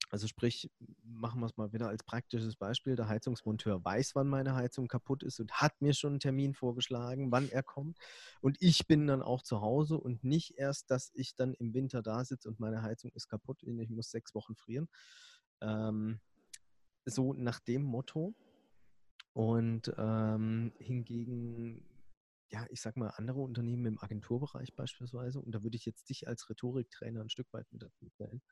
also 0.09 0.27
sprich, 0.27 0.69
machen 1.03 1.39
wir 1.39 1.47
es 1.47 1.57
mal 1.57 1.73
wieder 1.73 1.87
als 1.87 2.03
praktisches 2.03 2.55
Beispiel. 2.55 2.95
Der 2.95 3.07
Heizungsmonteur 3.07 3.83
weiß, 3.83 4.13
wann 4.13 4.27
meine 4.27 4.53
Heizung 4.53 4.87
kaputt 4.87 5.23
ist 5.23 5.39
und 5.39 5.53
hat 5.53 5.81
mir 5.81 5.93
schon 5.93 6.13
einen 6.13 6.19
Termin 6.19 6.53
vorgeschlagen, 6.53 7.31
wann 7.31 7.49
er 7.49 7.63
kommt. 7.63 7.97
Und 8.39 8.57
ich 8.59 8.85
bin 8.85 9.07
dann 9.07 9.23
auch 9.23 9.41
zu 9.41 9.61
Hause 9.61 9.97
und 9.97 10.23
nicht 10.23 10.55
erst, 10.57 10.91
dass 10.91 11.09
ich 11.15 11.35
dann 11.35 11.55
im 11.55 11.73
Winter 11.73 12.03
da 12.03 12.23
sitze 12.25 12.47
und 12.47 12.59
meine 12.59 12.83
Heizung 12.83 13.11
ist 13.13 13.27
kaputt 13.27 13.63
und 13.63 13.79
ich 13.79 13.89
muss 13.89 14.11
sechs 14.11 14.35
Wochen 14.35 14.55
frieren. 14.55 14.87
Ähm, 15.61 16.19
so 17.05 17.33
nach 17.33 17.59
dem 17.59 17.81
Motto. 17.81 18.35
Und 19.33 19.91
ähm, 19.97 20.73
hingegen 20.77 21.83
ja, 22.53 22.67
ich 22.69 22.81
sag 22.81 22.95
mal, 22.97 23.09
andere 23.09 23.39
Unternehmen 23.39 23.87
im 23.87 23.99
Agenturbereich 23.99 24.75
beispielsweise, 24.75 25.39
und 25.39 25.53
da 25.55 25.63
würde 25.63 25.75
ich 25.75 25.85
jetzt 25.85 26.07
dich 26.09 26.27
als 26.27 26.47
Rhetoriktrainer 26.49 27.21
ein 27.21 27.29
Stück 27.29 27.51
weit 27.51 27.65
mit 27.71 27.81
dazu 27.81 28.07
stellen, 28.09 28.43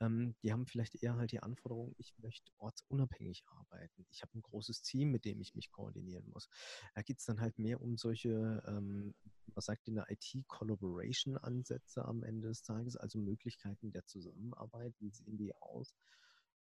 ähm, 0.00 0.34
die 0.42 0.52
haben 0.52 0.66
vielleicht 0.66 1.00
eher 1.00 1.14
halt 1.14 1.30
die 1.30 1.40
Anforderung, 1.40 1.94
ich 1.98 2.18
möchte 2.18 2.50
ortsunabhängig 2.58 3.44
arbeiten. 3.46 4.06
Ich 4.10 4.22
habe 4.22 4.36
ein 4.36 4.42
großes 4.42 4.82
Team, 4.82 5.12
mit 5.12 5.24
dem 5.24 5.40
ich 5.40 5.54
mich 5.54 5.70
koordinieren 5.70 6.28
muss. 6.30 6.48
Da 6.96 7.02
geht 7.02 7.20
es 7.20 7.26
dann 7.26 7.40
halt 7.40 7.60
mehr 7.60 7.80
um 7.80 7.96
solche, 7.96 8.60
ähm, 8.66 9.14
was 9.54 9.66
sagt 9.66 9.86
in 9.86 9.94
der 9.94 10.10
IT-Collaboration-Ansätze 10.10 12.04
am 12.04 12.24
Ende 12.24 12.48
des 12.48 12.62
Tages, 12.62 12.96
also 12.96 13.20
Möglichkeiten 13.20 13.92
der 13.92 14.04
Zusammenarbeit. 14.04 14.94
Wie 14.98 15.10
sehen 15.10 15.36
die 15.36 15.54
aus? 15.54 15.94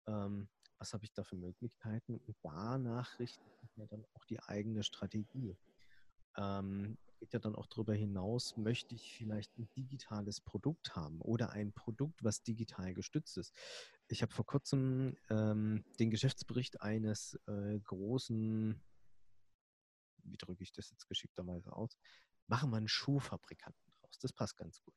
Ähm, 0.07 0.48
was 0.79 0.94
habe 0.94 1.05
ich 1.05 1.12
da 1.12 1.22
für 1.22 1.37
Möglichkeiten? 1.37 2.16
Und 2.16 2.35
danach 2.42 3.18
richtet 3.18 3.44
sich 3.61 3.77
ja 3.77 3.85
dann 3.87 4.07
auch 4.14 4.24
die 4.24 4.40
eigene 4.40 4.83
Strategie. 4.83 5.55
Ähm, 6.38 6.96
geht 7.18 7.33
ja 7.33 7.38
dann 7.38 7.57
auch 7.57 7.66
darüber 7.66 7.94
hinaus, 7.94 8.57
möchte 8.57 8.94
ich 8.94 9.14
vielleicht 9.16 9.57
ein 9.59 9.68
digitales 9.77 10.40
Produkt 10.40 10.94
haben 10.94 11.20
oder 11.20 11.51
ein 11.51 11.72
Produkt, 11.72 12.22
was 12.22 12.42
digital 12.42 12.94
gestützt 12.94 13.37
ist. 13.37 13.53
Ich 14.09 14.22
habe 14.22 14.33
vor 14.33 14.46
kurzem 14.46 15.16
ähm, 15.29 15.85
den 15.98 16.11
Geschäftsbericht 16.11 16.81
eines 16.81 17.38
äh, 17.46 17.79
großen, 17.81 18.81
wie 20.24 20.37
drücke 20.37 20.62
ich 20.62 20.72
das 20.72 20.90
jetzt 20.90 21.09
geschickterweise 21.09 21.72
aus, 21.72 21.96
machen 22.46 22.70
wir 22.70 22.77
einen 22.77 22.88
Schuhfabrikanten 22.88 23.92
draus. 24.01 24.18
Das 24.20 24.33
passt 24.33 24.57
ganz 24.57 24.81
gut. 24.83 24.94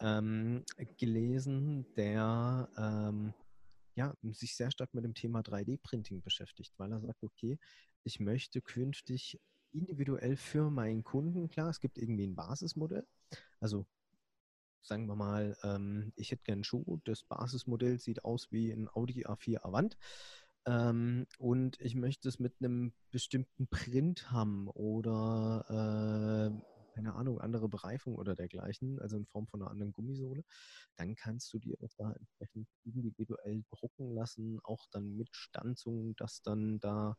Ähm, 0.00 0.64
gelesen, 0.96 1.92
der 1.94 2.68
ähm, 2.76 3.34
ja, 3.94 4.14
sich 4.22 4.56
sehr 4.56 4.70
stark 4.70 4.94
mit 4.94 5.04
dem 5.04 5.14
Thema 5.14 5.40
3D-Printing 5.40 6.22
beschäftigt, 6.22 6.72
weil 6.78 6.92
er 6.92 7.00
sagt, 7.00 7.22
okay, 7.22 7.58
ich 8.04 8.20
möchte 8.20 8.62
künftig 8.62 9.38
individuell 9.72 10.36
für 10.36 10.70
meinen 10.70 11.04
Kunden. 11.04 11.48
Klar, 11.48 11.70
es 11.70 11.80
gibt 11.80 11.98
irgendwie 11.98 12.26
ein 12.26 12.36
Basismodell. 12.36 13.06
Also 13.60 13.86
sagen 14.82 15.06
wir 15.06 15.16
mal, 15.16 15.56
ähm, 15.62 16.12
ich 16.16 16.30
hätte 16.30 16.44
gerne 16.44 16.58
einen 16.58 16.64
Schuh. 16.64 17.00
Das 17.04 17.22
Basismodell 17.24 17.98
sieht 17.98 18.24
aus 18.24 18.50
wie 18.50 18.70
ein 18.70 18.88
Audi 18.88 19.26
A4 19.26 19.64
Avant. 19.64 19.96
Ähm, 20.66 21.26
und 21.38 21.80
ich 21.80 21.94
möchte 21.94 22.28
es 22.28 22.38
mit 22.38 22.54
einem 22.60 22.92
bestimmten 23.10 23.66
Print 23.68 24.30
haben 24.30 24.68
oder 24.68 25.64
äh, 26.60 26.72
keine 26.94 27.14
Ahnung, 27.14 27.40
andere 27.40 27.68
Bereifung 27.68 28.16
oder 28.16 28.34
dergleichen, 28.34 29.00
also 29.00 29.16
in 29.16 29.26
Form 29.26 29.46
von 29.46 29.62
einer 29.62 29.70
anderen 29.70 29.92
Gummisohle, 29.92 30.44
dann 30.96 31.14
kannst 31.14 31.52
du 31.52 31.58
dir 31.58 31.76
das 31.80 31.96
da 31.96 32.12
entsprechend 32.12 32.68
individuell 32.84 33.64
drucken 33.70 34.10
lassen, 34.14 34.60
auch 34.62 34.86
dann 34.90 35.16
mit 35.16 35.34
Stanzung, 35.34 36.14
dass 36.16 36.42
dann 36.42 36.80
da 36.80 37.16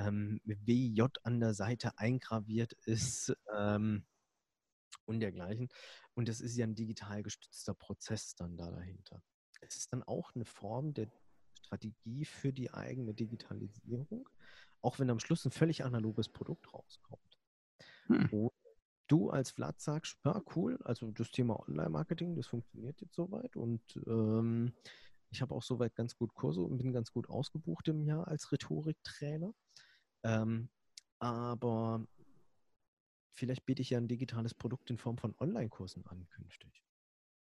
ähm, 0.00 0.40
WJ 0.44 1.02
an 1.22 1.40
der 1.40 1.54
Seite 1.54 1.98
eingraviert 1.98 2.72
ist 2.84 3.34
ähm, 3.56 4.04
und 5.04 5.20
dergleichen. 5.20 5.68
Und 6.14 6.28
das 6.28 6.40
ist 6.40 6.56
ja 6.56 6.66
ein 6.66 6.74
digital 6.74 7.22
gestützter 7.22 7.74
Prozess 7.74 8.34
dann 8.34 8.56
da 8.56 8.70
dahinter. 8.70 9.22
Es 9.60 9.76
ist 9.76 9.92
dann 9.92 10.02
auch 10.02 10.34
eine 10.34 10.44
Form 10.44 10.94
der 10.94 11.08
Strategie 11.62 12.24
für 12.24 12.52
die 12.52 12.72
eigene 12.72 13.14
Digitalisierung, 13.14 14.28
auch 14.80 14.98
wenn 14.98 15.10
am 15.10 15.20
Schluss 15.20 15.44
ein 15.44 15.50
völlig 15.50 15.84
analoges 15.84 16.28
Produkt 16.28 16.72
rauskommt. 16.72 17.38
Hm. 18.06 18.28
Und 18.30 18.52
du 19.06 19.30
als 19.30 19.50
Vlad 19.50 19.80
sagst, 19.80 20.18
ja, 20.24 20.42
cool, 20.56 20.78
also 20.84 21.10
das 21.10 21.30
Thema 21.30 21.60
Online-Marketing, 21.68 22.36
das 22.36 22.46
funktioniert 22.46 23.00
jetzt 23.00 23.14
soweit 23.14 23.56
und 23.56 23.82
ähm, 24.06 24.72
ich 25.30 25.42
habe 25.42 25.54
auch 25.54 25.62
soweit 25.62 25.94
ganz 25.94 26.16
gut 26.16 26.34
Kurse 26.34 26.60
und 26.60 26.78
bin 26.78 26.92
ganz 26.92 27.12
gut 27.12 27.28
ausgebucht 27.28 27.86
im 27.88 28.02
Jahr 28.02 28.26
als 28.26 28.50
Rhetoriktrainer. 28.50 29.54
Ähm, 30.22 30.68
aber 31.18 32.06
vielleicht 33.32 33.66
biete 33.66 33.82
ich 33.82 33.90
ja 33.90 33.98
ein 33.98 34.08
digitales 34.08 34.54
Produkt 34.54 34.90
in 34.90 34.98
Form 34.98 35.18
von 35.18 35.34
Online-Kursen 35.38 36.06
an 36.06 36.28
künftig. 36.30 36.82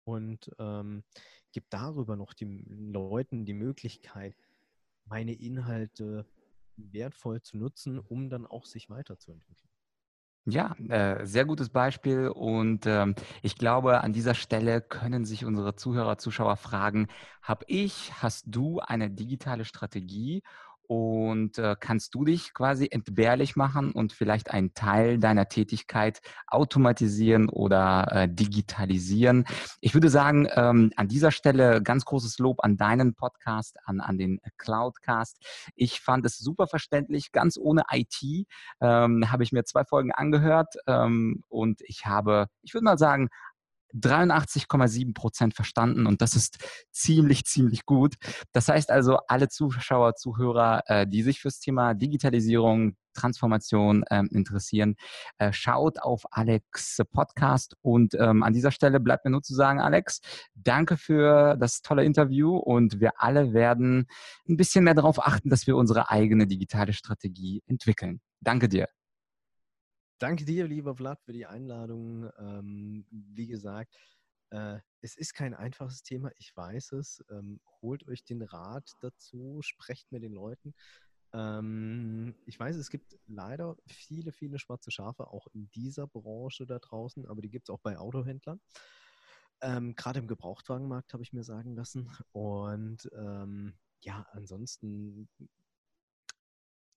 Und 0.04 0.50
ähm, 0.58 1.04
gebe 1.52 1.66
darüber 1.70 2.16
noch 2.16 2.34
den 2.34 2.92
Leuten 2.92 3.44
die 3.44 3.54
Möglichkeit, 3.54 4.36
meine 5.04 5.32
Inhalte 5.32 6.26
wertvoll 6.76 7.42
zu 7.42 7.56
nutzen, 7.56 7.98
um 7.98 8.28
dann 8.30 8.46
auch 8.46 8.66
sich 8.66 8.90
weiterzuentwickeln. 8.90 9.70
Ja, 10.44 10.74
äh, 10.88 11.24
sehr 11.24 11.44
gutes 11.44 11.68
Beispiel 11.68 12.26
und 12.26 12.84
ähm, 12.86 13.14
ich 13.42 13.54
glaube, 13.56 14.00
an 14.00 14.12
dieser 14.12 14.34
Stelle 14.34 14.80
können 14.80 15.24
sich 15.24 15.44
unsere 15.44 15.76
Zuhörer, 15.76 16.18
Zuschauer 16.18 16.56
fragen, 16.56 17.06
habe 17.42 17.64
ich, 17.68 18.12
hast 18.20 18.46
du 18.48 18.80
eine 18.80 19.08
digitale 19.08 19.64
Strategie 19.64 20.42
und 20.92 21.56
äh, 21.56 21.74
kannst 21.80 22.14
du 22.14 22.22
dich 22.26 22.52
quasi 22.52 22.86
entbehrlich 22.90 23.56
machen 23.56 23.92
und 23.92 24.12
vielleicht 24.12 24.50
einen 24.50 24.74
Teil 24.74 25.16
deiner 25.16 25.48
Tätigkeit 25.48 26.20
automatisieren 26.46 27.48
oder 27.48 28.08
äh, 28.10 28.28
digitalisieren. 28.28 29.46
Ich 29.80 29.94
würde 29.94 30.10
sagen, 30.10 30.48
ähm, 30.54 30.92
an 30.96 31.08
dieser 31.08 31.30
Stelle 31.30 31.82
ganz 31.82 32.04
großes 32.04 32.38
Lob 32.40 32.62
an 32.62 32.76
deinen 32.76 33.14
Podcast, 33.14 33.78
an, 33.86 34.00
an 34.00 34.18
den 34.18 34.38
Cloudcast. 34.58 35.38
Ich 35.76 35.98
fand 35.98 36.26
es 36.26 36.36
super 36.36 36.66
verständlich, 36.66 37.32
ganz 37.32 37.56
ohne 37.56 37.84
IT 37.90 38.46
ähm, 38.82 39.32
habe 39.32 39.44
ich 39.44 39.52
mir 39.52 39.64
zwei 39.64 39.84
Folgen 39.84 40.12
angehört 40.12 40.74
ähm, 40.86 41.42
und 41.48 41.80
ich 41.86 42.04
habe, 42.04 42.48
ich 42.60 42.74
würde 42.74 42.84
mal 42.84 42.98
sagen, 42.98 43.30
83,7 43.94 45.14
Prozent 45.14 45.54
verstanden 45.54 46.06
und 46.06 46.22
das 46.22 46.34
ist 46.34 46.58
ziemlich, 46.90 47.44
ziemlich 47.44 47.84
gut. 47.86 48.14
Das 48.52 48.68
heißt 48.68 48.90
also, 48.90 49.18
alle 49.28 49.48
Zuschauer, 49.48 50.14
Zuhörer, 50.14 50.82
äh, 50.86 51.06
die 51.06 51.22
sich 51.22 51.40
fürs 51.40 51.60
Thema 51.60 51.94
Digitalisierung, 51.94 52.96
Transformation 53.14 54.04
ähm, 54.10 54.28
interessieren, 54.32 54.96
äh, 55.38 55.52
schaut 55.52 56.00
auf 56.00 56.24
Alex 56.30 57.00
Podcast 57.10 57.76
und 57.82 58.14
ähm, 58.14 58.42
an 58.42 58.52
dieser 58.52 58.70
Stelle 58.70 59.00
bleibt 59.00 59.24
mir 59.24 59.30
nur 59.30 59.42
zu 59.42 59.54
sagen, 59.54 59.80
Alex, 59.80 60.20
danke 60.54 60.96
für 60.96 61.56
das 61.56 61.82
tolle 61.82 62.04
Interview 62.04 62.56
und 62.56 63.00
wir 63.00 63.12
alle 63.22 63.52
werden 63.52 64.06
ein 64.48 64.56
bisschen 64.56 64.84
mehr 64.84 64.94
darauf 64.94 65.24
achten, 65.24 65.50
dass 65.50 65.66
wir 65.66 65.76
unsere 65.76 66.10
eigene 66.10 66.46
digitale 66.46 66.92
Strategie 66.92 67.62
entwickeln. 67.66 68.20
Danke 68.40 68.68
dir. 68.68 68.88
Danke 70.22 70.44
dir, 70.44 70.68
lieber 70.68 70.94
Vlad, 70.94 71.20
für 71.24 71.32
die 71.32 71.46
Einladung. 71.46 72.30
Ähm, 72.38 73.04
wie 73.10 73.48
gesagt, 73.48 73.92
äh, 74.50 74.78
es 75.00 75.16
ist 75.16 75.34
kein 75.34 75.52
einfaches 75.52 76.04
Thema, 76.04 76.30
ich 76.36 76.56
weiß 76.56 76.92
es. 76.92 77.24
Ähm, 77.28 77.60
holt 77.80 78.06
euch 78.06 78.22
den 78.22 78.42
Rat 78.42 78.88
dazu, 79.00 79.58
sprecht 79.62 80.12
mit 80.12 80.22
den 80.22 80.32
Leuten. 80.32 80.76
Ähm, 81.32 82.36
ich 82.46 82.56
weiß, 82.56 82.76
es 82.76 82.88
gibt 82.88 83.18
leider 83.26 83.76
viele, 83.84 84.30
viele 84.30 84.60
schwarze 84.60 84.92
Schafe 84.92 85.26
auch 85.26 85.48
in 85.54 85.68
dieser 85.72 86.06
Branche 86.06 86.66
da 86.66 86.78
draußen, 86.78 87.26
aber 87.26 87.42
die 87.42 87.50
gibt 87.50 87.68
es 87.68 87.74
auch 87.74 87.80
bei 87.80 87.98
Autohändlern. 87.98 88.60
Ähm, 89.60 89.96
Gerade 89.96 90.20
im 90.20 90.28
Gebrauchtwagenmarkt 90.28 91.14
habe 91.14 91.24
ich 91.24 91.32
mir 91.32 91.42
sagen 91.42 91.74
lassen. 91.74 92.08
Und 92.30 93.10
ähm, 93.16 93.74
ja, 94.02 94.24
ansonsten 94.30 95.28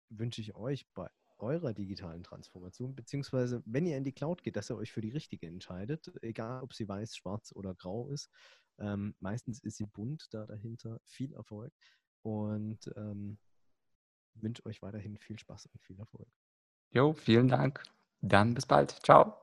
wünsche 0.09 0.41
ich 0.41 0.55
euch 0.55 0.85
bei 0.93 1.09
eurer 1.37 1.73
digitalen 1.73 2.23
Transformation, 2.23 2.95
beziehungsweise 2.95 3.61
wenn 3.65 3.85
ihr 3.85 3.97
in 3.97 4.03
die 4.03 4.13
Cloud 4.13 4.43
geht, 4.43 4.55
dass 4.55 4.69
ihr 4.69 4.77
euch 4.77 4.91
für 4.91 5.01
die 5.01 5.09
richtige 5.09 5.47
entscheidet, 5.47 6.11
egal 6.21 6.61
ob 6.61 6.73
sie 6.73 6.87
weiß, 6.87 7.15
schwarz 7.15 7.51
oder 7.53 7.73
grau 7.75 8.09
ist. 8.09 8.29
Ähm, 8.77 9.15
meistens 9.19 9.59
ist 9.59 9.77
sie 9.77 9.85
bunt 9.85 10.33
da 10.33 10.45
dahinter. 10.45 10.99
Viel 11.03 11.33
Erfolg 11.33 11.73
und 12.23 12.91
ähm, 12.95 13.37
wünsche 14.35 14.65
euch 14.65 14.81
weiterhin 14.81 15.17
viel 15.17 15.39
Spaß 15.39 15.67
und 15.67 15.81
viel 15.81 15.99
Erfolg. 15.99 16.27
Jo, 16.91 17.13
vielen 17.13 17.47
Dank. 17.47 17.83
Dann 18.21 18.53
bis 18.53 18.65
bald. 18.65 18.91
Ciao. 19.03 19.37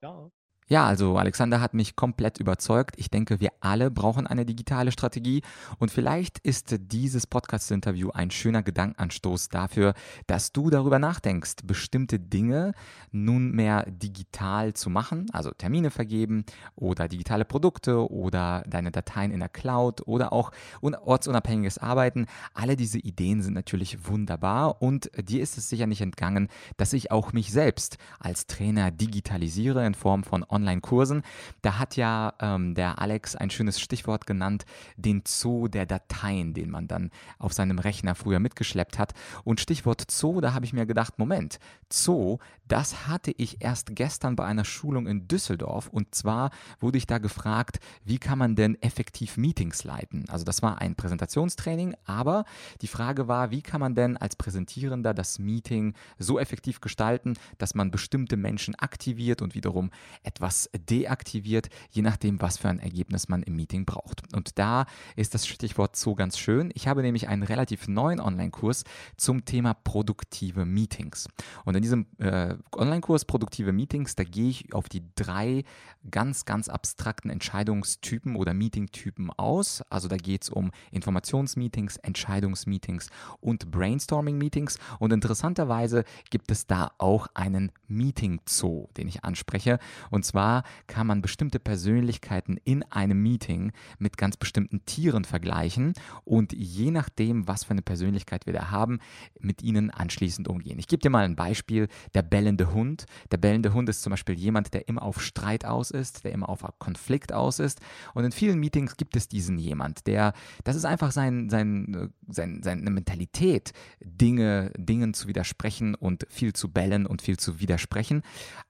Ciao. 0.00 0.32
Ja, 0.70 0.86
also 0.86 1.16
Alexander 1.16 1.62
hat 1.62 1.72
mich 1.72 1.96
komplett 1.96 2.38
überzeugt. 2.40 2.96
Ich 2.98 3.08
denke, 3.08 3.40
wir 3.40 3.52
alle 3.60 3.90
brauchen 3.90 4.26
eine 4.26 4.44
digitale 4.44 4.92
Strategie 4.92 5.40
und 5.78 5.90
vielleicht 5.90 6.38
ist 6.40 6.76
dieses 6.78 7.26
Podcast-Interview 7.26 8.10
ein 8.10 8.30
schöner 8.30 8.62
Gedankenanstoß 8.62 9.48
dafür, 9.48 9.94
dass 10.26 10.52
du 10.52 10.68
darüber 10.68 10.98
nachdenkst, 10.98 11.54
bestimmte 11.64 12.18
Dinge 12.20 12.72
nunmehr 13.12 13.86
digital 13.88 14.74
zu 14.74 14.90
machen, 14.90 15.30
also 15.32 15.52
Termine 15.52 15.90
vergeben 15.90 16.44
oder 16.74 17.08
digitale 17.08 17.46
Produkte 17.46 18.10
oder 18.10 18.62
deine 18.68 18.90
Dateien 18.90 19.30
in 19.30 19.40
der 19.40 19.48
Cloud 19.48 20.06
oder 20.06 20.34
auch 20.34 20.50
ortsunabhängiges 20.82 21.78
Arbeiten. 21.78 22.26
Alle 22.52 22.76
diese 22.76 22.98
Ideen 22.98 23.40
sind 23.40 23.54
natürlich 23.54 24.06
wunderbar 24.06 24.82
und 24.82 25.10
dir 25.16 25.40
ist 25.40 25.56
es 25.56 25.70
sicher 25.70 25.86
nicht 25.86 26.02
entgangen, 26.02 26.48
dass 26.76 26.92
ich 26.92 27.10
auch 27.10 27.32
mich 27.32 27.52
selbst 27.52 27.96
als 28.18 28.46
Trainer 28.46 28.90
digitalisiere 28.90 29.86
in 29.86 29.94
Form 29.94 30.24
von 30.24 30.44
Online-Kursen. 30.58 31.22
Da 31.62 31.78
hat 31.78 31.96
ja 31.96 32.34
ähm, 32.40 32.74
der 32.74 33.00
Alex 33.00 33.36
ein 33.36 33.50
schönes 33.50 33.80
Stichwort 33.80 34.26
genannt, 34.26 34.64
den 34.96 35.22
Zoo 35.26 35.68
der 35.68 35.86
Dateien, 35.86 36.54
den 36.54 36.70
man 36.70 36.88
dann 36.88 37.10
auf 37.38 37.52
seinem 37.52 37.78
Rechner 37.78 38.14
früher 38.14 38.40
mitgeschleppt 38.40 38.98
hat. 38.98 39.14
Und 39.44 39.60
Stichwort 39.60 40.10
Zoo, 40.10 40.40
da 40.40 40.52
habe 40.52 40.64
ich 40.64 40.72
mir 40.72 40.86
gedacht, 40.86 41.18
Moment, 41.18 41.58
Zoo, 41.90 42.38
das 42.66 43.06
hatte 43.06 43.32
ich 43.36 43.62
erst 43.62 43.94
gestern 43.94 44.36
bei 44.36 44.44
einer 44.44 44.64
Schulung 44.64 45.06
in 45.06 45.26
Düsseldorf. 45.28 45.88
Und 45.88 46.14
zwar 46.14 46.50
wurde 46.80 46.98
ich 46.98 47.06
da 47.06 47.18
gefragt, 47.18 47.78
wie 48.04 48.18
kann 48.18 48.38
man 48.38 48.56
denn 48.56 48.80
effektiv 48.82 49.36
Meetings 49.36 49.84
leiten? 49.84 50.26
Also 50.28 50.44
das 50.44 50.62
war 50.62 50.80
ein 50.80 50.94
Präsentationstraining, 50.94 51.94
aber 52.04 52.44
die 52.82 52.88
Frage 52.88 53.28
war, 53.28 53.50
wie 53.50 53.62
kann 53.62 53.80
man 53.80 53.94
denn 53.94 54.16
als 54.16 54.36
Präsentierender 54.36 55.14
das 55.14 55.38
Meeting 55.38 55.94
so 56.18 56.38
effektiv 56.38 56.80
gestalten, 56.80 57.34
dass 57.58 57.74
man 57.74 57.90
bestimmte 57.90 58.36
Menschen 58.36 58.74
aktiviert 58.74 59.40
und 59.40 59.54
wiederum 59.54 59.90
etwas 60.22 60.47
was 60.48 60.70
deaktiviert, 60.72 61.68
je 61.90 62.00
nachdem, 62.00 62.40
was 62.40 62.56
für 62.56 62.70
ein 62.70 62.78
Ergebnis 62.78 63.28
man 63.28 63.42
im 63.42 63.54
Meeting 63.54 63.84
braucht. 63.84 64.22
Und 64.34 64.58
da 64.58 64.86
ist 65.14 65.34
das 65.34 65.46
Stichwort 65.46 65.94
so 65.94 66.14
ganz 66.14 66.38
schön. 66.38 66.70
Ich 66.72 66.88
habe 66.88 67.02
nämlich 67.02 67.28
einen 67.28 67.42
relativ 67.42 67.86
neuen 67.86 68.18
Online-Kurs 68.18 68.84
zum 69.18 69.44
Thema 69.44 69.74
produktive 69.74 70.64
Meetings. 70.64 71.28
Und 71.66 71.76
in 71.76 71.82
diesem 71.82 72.06
äh, 72.16 72.54
Online-Kurs 72.74 73.26
Produktive 73.26 73.72
Meetings, 73.72 74.14
da 74.14 74.24
gehe 74.24 74.48
ich 74.48 74.72
auf 74.72 74.88
die 74.88 75.02
drei 75.16 75.64
ganz, 76.10 76.46
ganz 76.46 76.70
abstrakten 76.70 77.30
Entscheidungstypen 77.30 78.34
oder 78.34 78.54
Meeting-Typen 78.54 79.30
aus. 79.36 79.82
Also 79.90 80.08
da 80.08 80.16
geht 80.16 80.44
es 80.44 80.48
um 80.48 80.70
Informationsmeetings, 80.92 81.98
Entscheidungsmeetings 81.98 83.10
und 83.40 83.70
Brainstorming-Meetings. 83.70 84.78
Und 84.98 85.12
interessanterweise 85.12 86.04
gibt 86.30 86.50
es 86.50 86.66
da 86.66 86.92
auch 86.96 87.26
einen 87.34 87.70
Meeting-Zoo, 87.86 88.88
den 88.96 89.08
ich 89.08 89.24
anspreche. 89.24 89.78
Und 90.10 90.24
zwar 90.24 90.37
zwar 90.38 90.62
kann 90.86 91.08
man 91.08 91.20
bestimmte 91.20 91.58
Persönlichkeiten 91.58 92.58
in 92.62 92.84
einem 92.84 93.20
Meeting 93.20 93.72
mit 93.98 94.16
ganz 94.16 94.36
bestimmten 94.36 94.84
Tieren 94.84 95.24
vergleichen 95.24 95.94
und 96.24 96.52
je 96.52 96.92
nachdem, 96.92 97.48
was 97.48 97.64
für 97.64 97.72
eine 97.72 97.82
Persönlichkeit 97.82 98.46
wir 98.46 98.52
da 98.52 98.70
haben, 98.70 99.00
mit 99.40 99.64
ihnen 99.64 99.90
anschließend 99.90 100.46
umgehen. 100.46 100.78
Ich 100.78 100.86
gebe 100.86 101.00
dir 101.00 101.10
mal 101.10 101.24
ein 101.24 101.34
Beispiel, 101.34 101.88
der 102.14 102.22
bellende 102.22 102.72
Hund. 102.72 103.06
Der 103.32 103.38
bellende 103.38 103.72
Hund 103.74 103.88
ist 103.88 104.02
zum 104.02 104.12
Beispiel 104.12 104.38
jemand, 104.38 104.74
der 104.74 104.86
immer 104.86 105.02
auf 105.02 105.20
Streit 105.20 105.64
aus 105.64 105.90
ist, 105.90 106.22
der 106.22 106.30
immer 106.30 106.48
auf 106.48 106.64
Konflikt 106.78 107.32
aus 107.32 107.58
ist. 107.58 107.80
Und 108.14 108.24
in 108.24 108.30
vielen 108.30 108.60
Meetings 108.60 108.96
gibt 108.96 109.16
es 109.16 109.26
diesen 109.26 109.58
jemand, 109.58 110.06
der, 110.06 110.34
das 110.62 110.76
ist 110.76 110.84
einfach 110.84 111.10
sein, 111.10 111.50
sein, 111.50 112.12
sein, 112.28 112.60
seine 112.62 112.90
Mentalität, 112.90 113.72
Dinge, 114.00 114.70
Dingen 114.76 115.14
zu 115.14 115.26
widersprechen 115.26 115.96
und 115.96 116.26
viel 116.30 116.52
zu 116.52 116.70
bellen 116.70 117.06
und 117.06 117.22
viel 117.22 117.38
zu 117.38 117.58
widersprechen. 117.58 118.22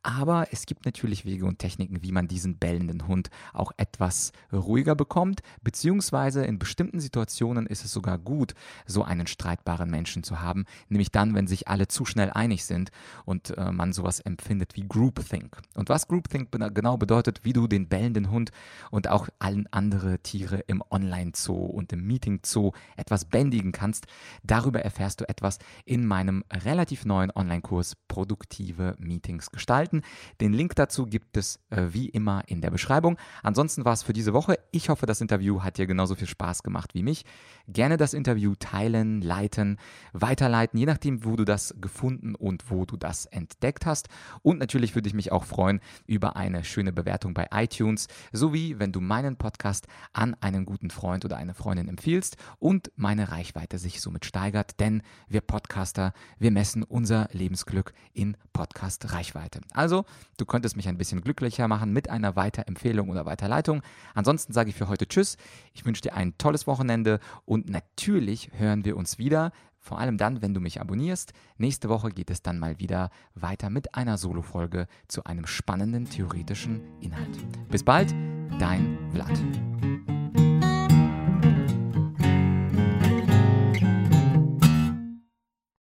Aber 0.03 0.47
es 0.51 0.65
gibt 0.65 0.87
natürlich 0.87 1.27
Wege 1.27 1.45
und 1.45 1.58
Techniken, 1.59 2.03
wie 2.03 2.13
man 2.13 2.29
diesen 2.29 2.59
bellenden 2.59 3.07
Hund 3.07 3.31
auch 3.53 3.73
etwas 3.77 4.33
ruhiger 4.53 4.95
bekommt, 4.95 5.41
beziehungsweise 5.63 6.45
in 6.45 6.59
bestimmten 6.59 7.01
Situationen 7.01 7.67
ist 7.67 7.85
es 7.85 7.93
sogar 7.93 8.19
gut, 8.19 8.55
so 8.87 9.03
einen 9.03 9.27
streitbaren 9.27 9.91
Menschen 9.91 10.23
zu 10.23 10.41
haben, 10.41 10.65
nämlich 10.89 11.11
dann, 11.11 11.35
wenn 11.35 11.47
sich 11.47 11.69
alle 11.69 11.89
zu 11.89 12.05
schnell 12.05 12.31
einig 12.31 12.65
sind 12.65 12.91
und 13.25 13.57
äh, 13.57 13.73
man 13.73 13.93
sowas 13.93 14.21
empfindet 14.21 14.77
wie 14.77 14.87
Groupthink. 14.89 15.59
Und 15.75 15.89
was 15.89 16.09
Groupthink 16.09 16.51
genau 16.75 16.97
bedeutet, 16.97 17.41
wie 17.45 17.53
du 17.53 17.67
den 17.67 17.89
bellenden 17.89 18.31
Hund 18.31 18.51
und 18.91 19.09
auch 19.09 19.29
allen 19.39 19.67
andere 19.73 20.19
Tiere 20.21 20.59
im 20.67 20.83
Online-Zoo 20.91 21.55
und 21.55 21.93
im 21.93 22.07
Meeting-Zoo 22.07 22.73
etwas 22.97 23.25
bändigen 23.25 23.73
kannst, 23.73 24.07
darüber 24.43 24.81
erfährst 24.81 25.21
du 25.21 25.29
etwas 25.29 25.59
in 25.85 26.07
meinem 26.07 26.45
relativ 26.53 27.05
neuen 27.05 27.31
Online-Kurs 27.31 27.97
Produktive 28.09 28.97
Meetings 28.99 29.51
gestalten. 29.51 30.03
Den 30.41 30.53
Link 30.53 30.75
dazu 30.75 31.07
gibt 31.07 31.37
es 31.39 31.61
äh, 31.71 31.87
wie 31.91 32.09
immer 32.09 32.43
in 32.47 32.61
der 32.61 32.71
Beschreibung. 32.71 33.17
Ansonsten 33.43 33.85
war 33.85 33.93
es 33.93 34.03
für 34.03 34.13
diese 34.13 34.33
Woche. 34.33 34.59
Ich 34.71 34.89
hoffe, 34.89 35.07
das 35.07 35.21
Interview 35.21 35.63
hat 35.63 35.79
dir 35.79 35.87
genauso 35.87 36.15
viel 36.15 36.27
Spaß 36.27 36.63
gemacht 36.63 36.95
wie 36.95 37.03
mich. 37.03 37.25
Gerne 37.67 37.97
das 37.97 38.15
Interview 38.15 38.55
teilen, 38.59 39.21
leiten, 39.21 39.79
weiterleiten, 40.13 40.79
je 40.79 40.87
nachdem, 40.87 41.25
wo 41.25 41.37
du 41.37 41.45
das 41.45 41.75
gefunden 41.81 42.35
und 42.35 42.71
wo 42.71 42.85
du 42.85 42.97
das 42.97 43.27
entdeckt 43.27 43.87
hast. 43.87 44.09
Und 44.43 44.59
natürlich 44.59 44.95
würde 44.95 45.09
ich 45.09 45.15
mich 45.15 45.33
auch 45.33 45.45
freuen 45.45 45.81
über 46.07 46.37
eine 46.37 46.65
schöne 46.65 46.93
Bewertung 46.93 47.35
bei 47.35 47.49
iTunes, 47.53 48.09
sowie 48.33 48.79
wenn 48.79 48.93
du 48.93 49.01
meinen 49.01 49.37
Podcast 49.37 49.87
an 50.13 50.35
einen 50.41 50.65
guten 50.65 50.91
Freund 50.91 51.25
oder 51.25 51.37
eine 51.37 51.55
Freundin 51.55 51.89
empfiehlst 51.89 52.37
und 52.59 52.91
meine 52.97 53.31
Reichweite 53.31 53.79
sich 53.79 54.01
somit 54.01 54.25
steigert, 54.25 54.81
denn 54.81 55.03
wir 55.29 55.41
Podcaster, 55.41 56.13
wir 56.39 56.51
messen 56.51 56.83
unser 56.83 57.29
Lebensglück 57.33 57.93
in 58.13 58.37
Podcast-Reichweite. 58.53 59.61
Also, 59.73 60.05
du 60.37 60.45
könntest 60.45 60.77
mich 60.77 60.89
ein 60.89 60.99
bisschen 60.99 61.21
glücklicher 61.29 61.69
machen 61.69 61.93
mit 61.93 62.09
einer 62.09 62.37
Weiterempfehlung 62.37 63.11
oder 63.11 63.27
Weiterleitung. 63.27 63.83
Ansonsten 64.15 64.55
sage 64.55 64.71
ich 64.71 64.77
für 64.77 64.89
heute 64.89 65.07
Tschüss. 65.07 65.37
Ich 65.75 65.85
wünsche 65.85 66.01
dir 66.01 66.15
ein 66.15 66.39
tolles 66.39 66.67
Wochenende 66.67 67.21
und 67.45 67.69
natürlich 67.69 68.51
hören 68.57 68.87
wir 68.87 68.97
uns 68.97 69.19
wieder. 69.19 69.53
Vor 69.79 69.99
allem 69.99 70.17
dann, 70.17 70.41
wenn 70.43 70.55
du 70.55 70.61
mich 70.61 70.81
abonnierst. 70.81 71.33
Nächste 71.59 71.89
Woche 71.91 72.11
geht 72.11 72.31
es 72.31 72.43
dann 72.43 72.59
mal 72.59 72.79
wieder 72.79 73.11
weiter 73.35 73.69
mit 73.69 73.95
einer 73.95 74.17
Solo-Folge 74.17 74.87
zu 75.07 75.25
einem 75.25 75.47
spannenden 75.47 76.09
theoretischen 76.09 76.81
Inhalt. 77.01 77.39
Bis 77.69 77.85
bald, 77.85 78.15
dein 78.59 78.99
Vlad. 79.13 80.18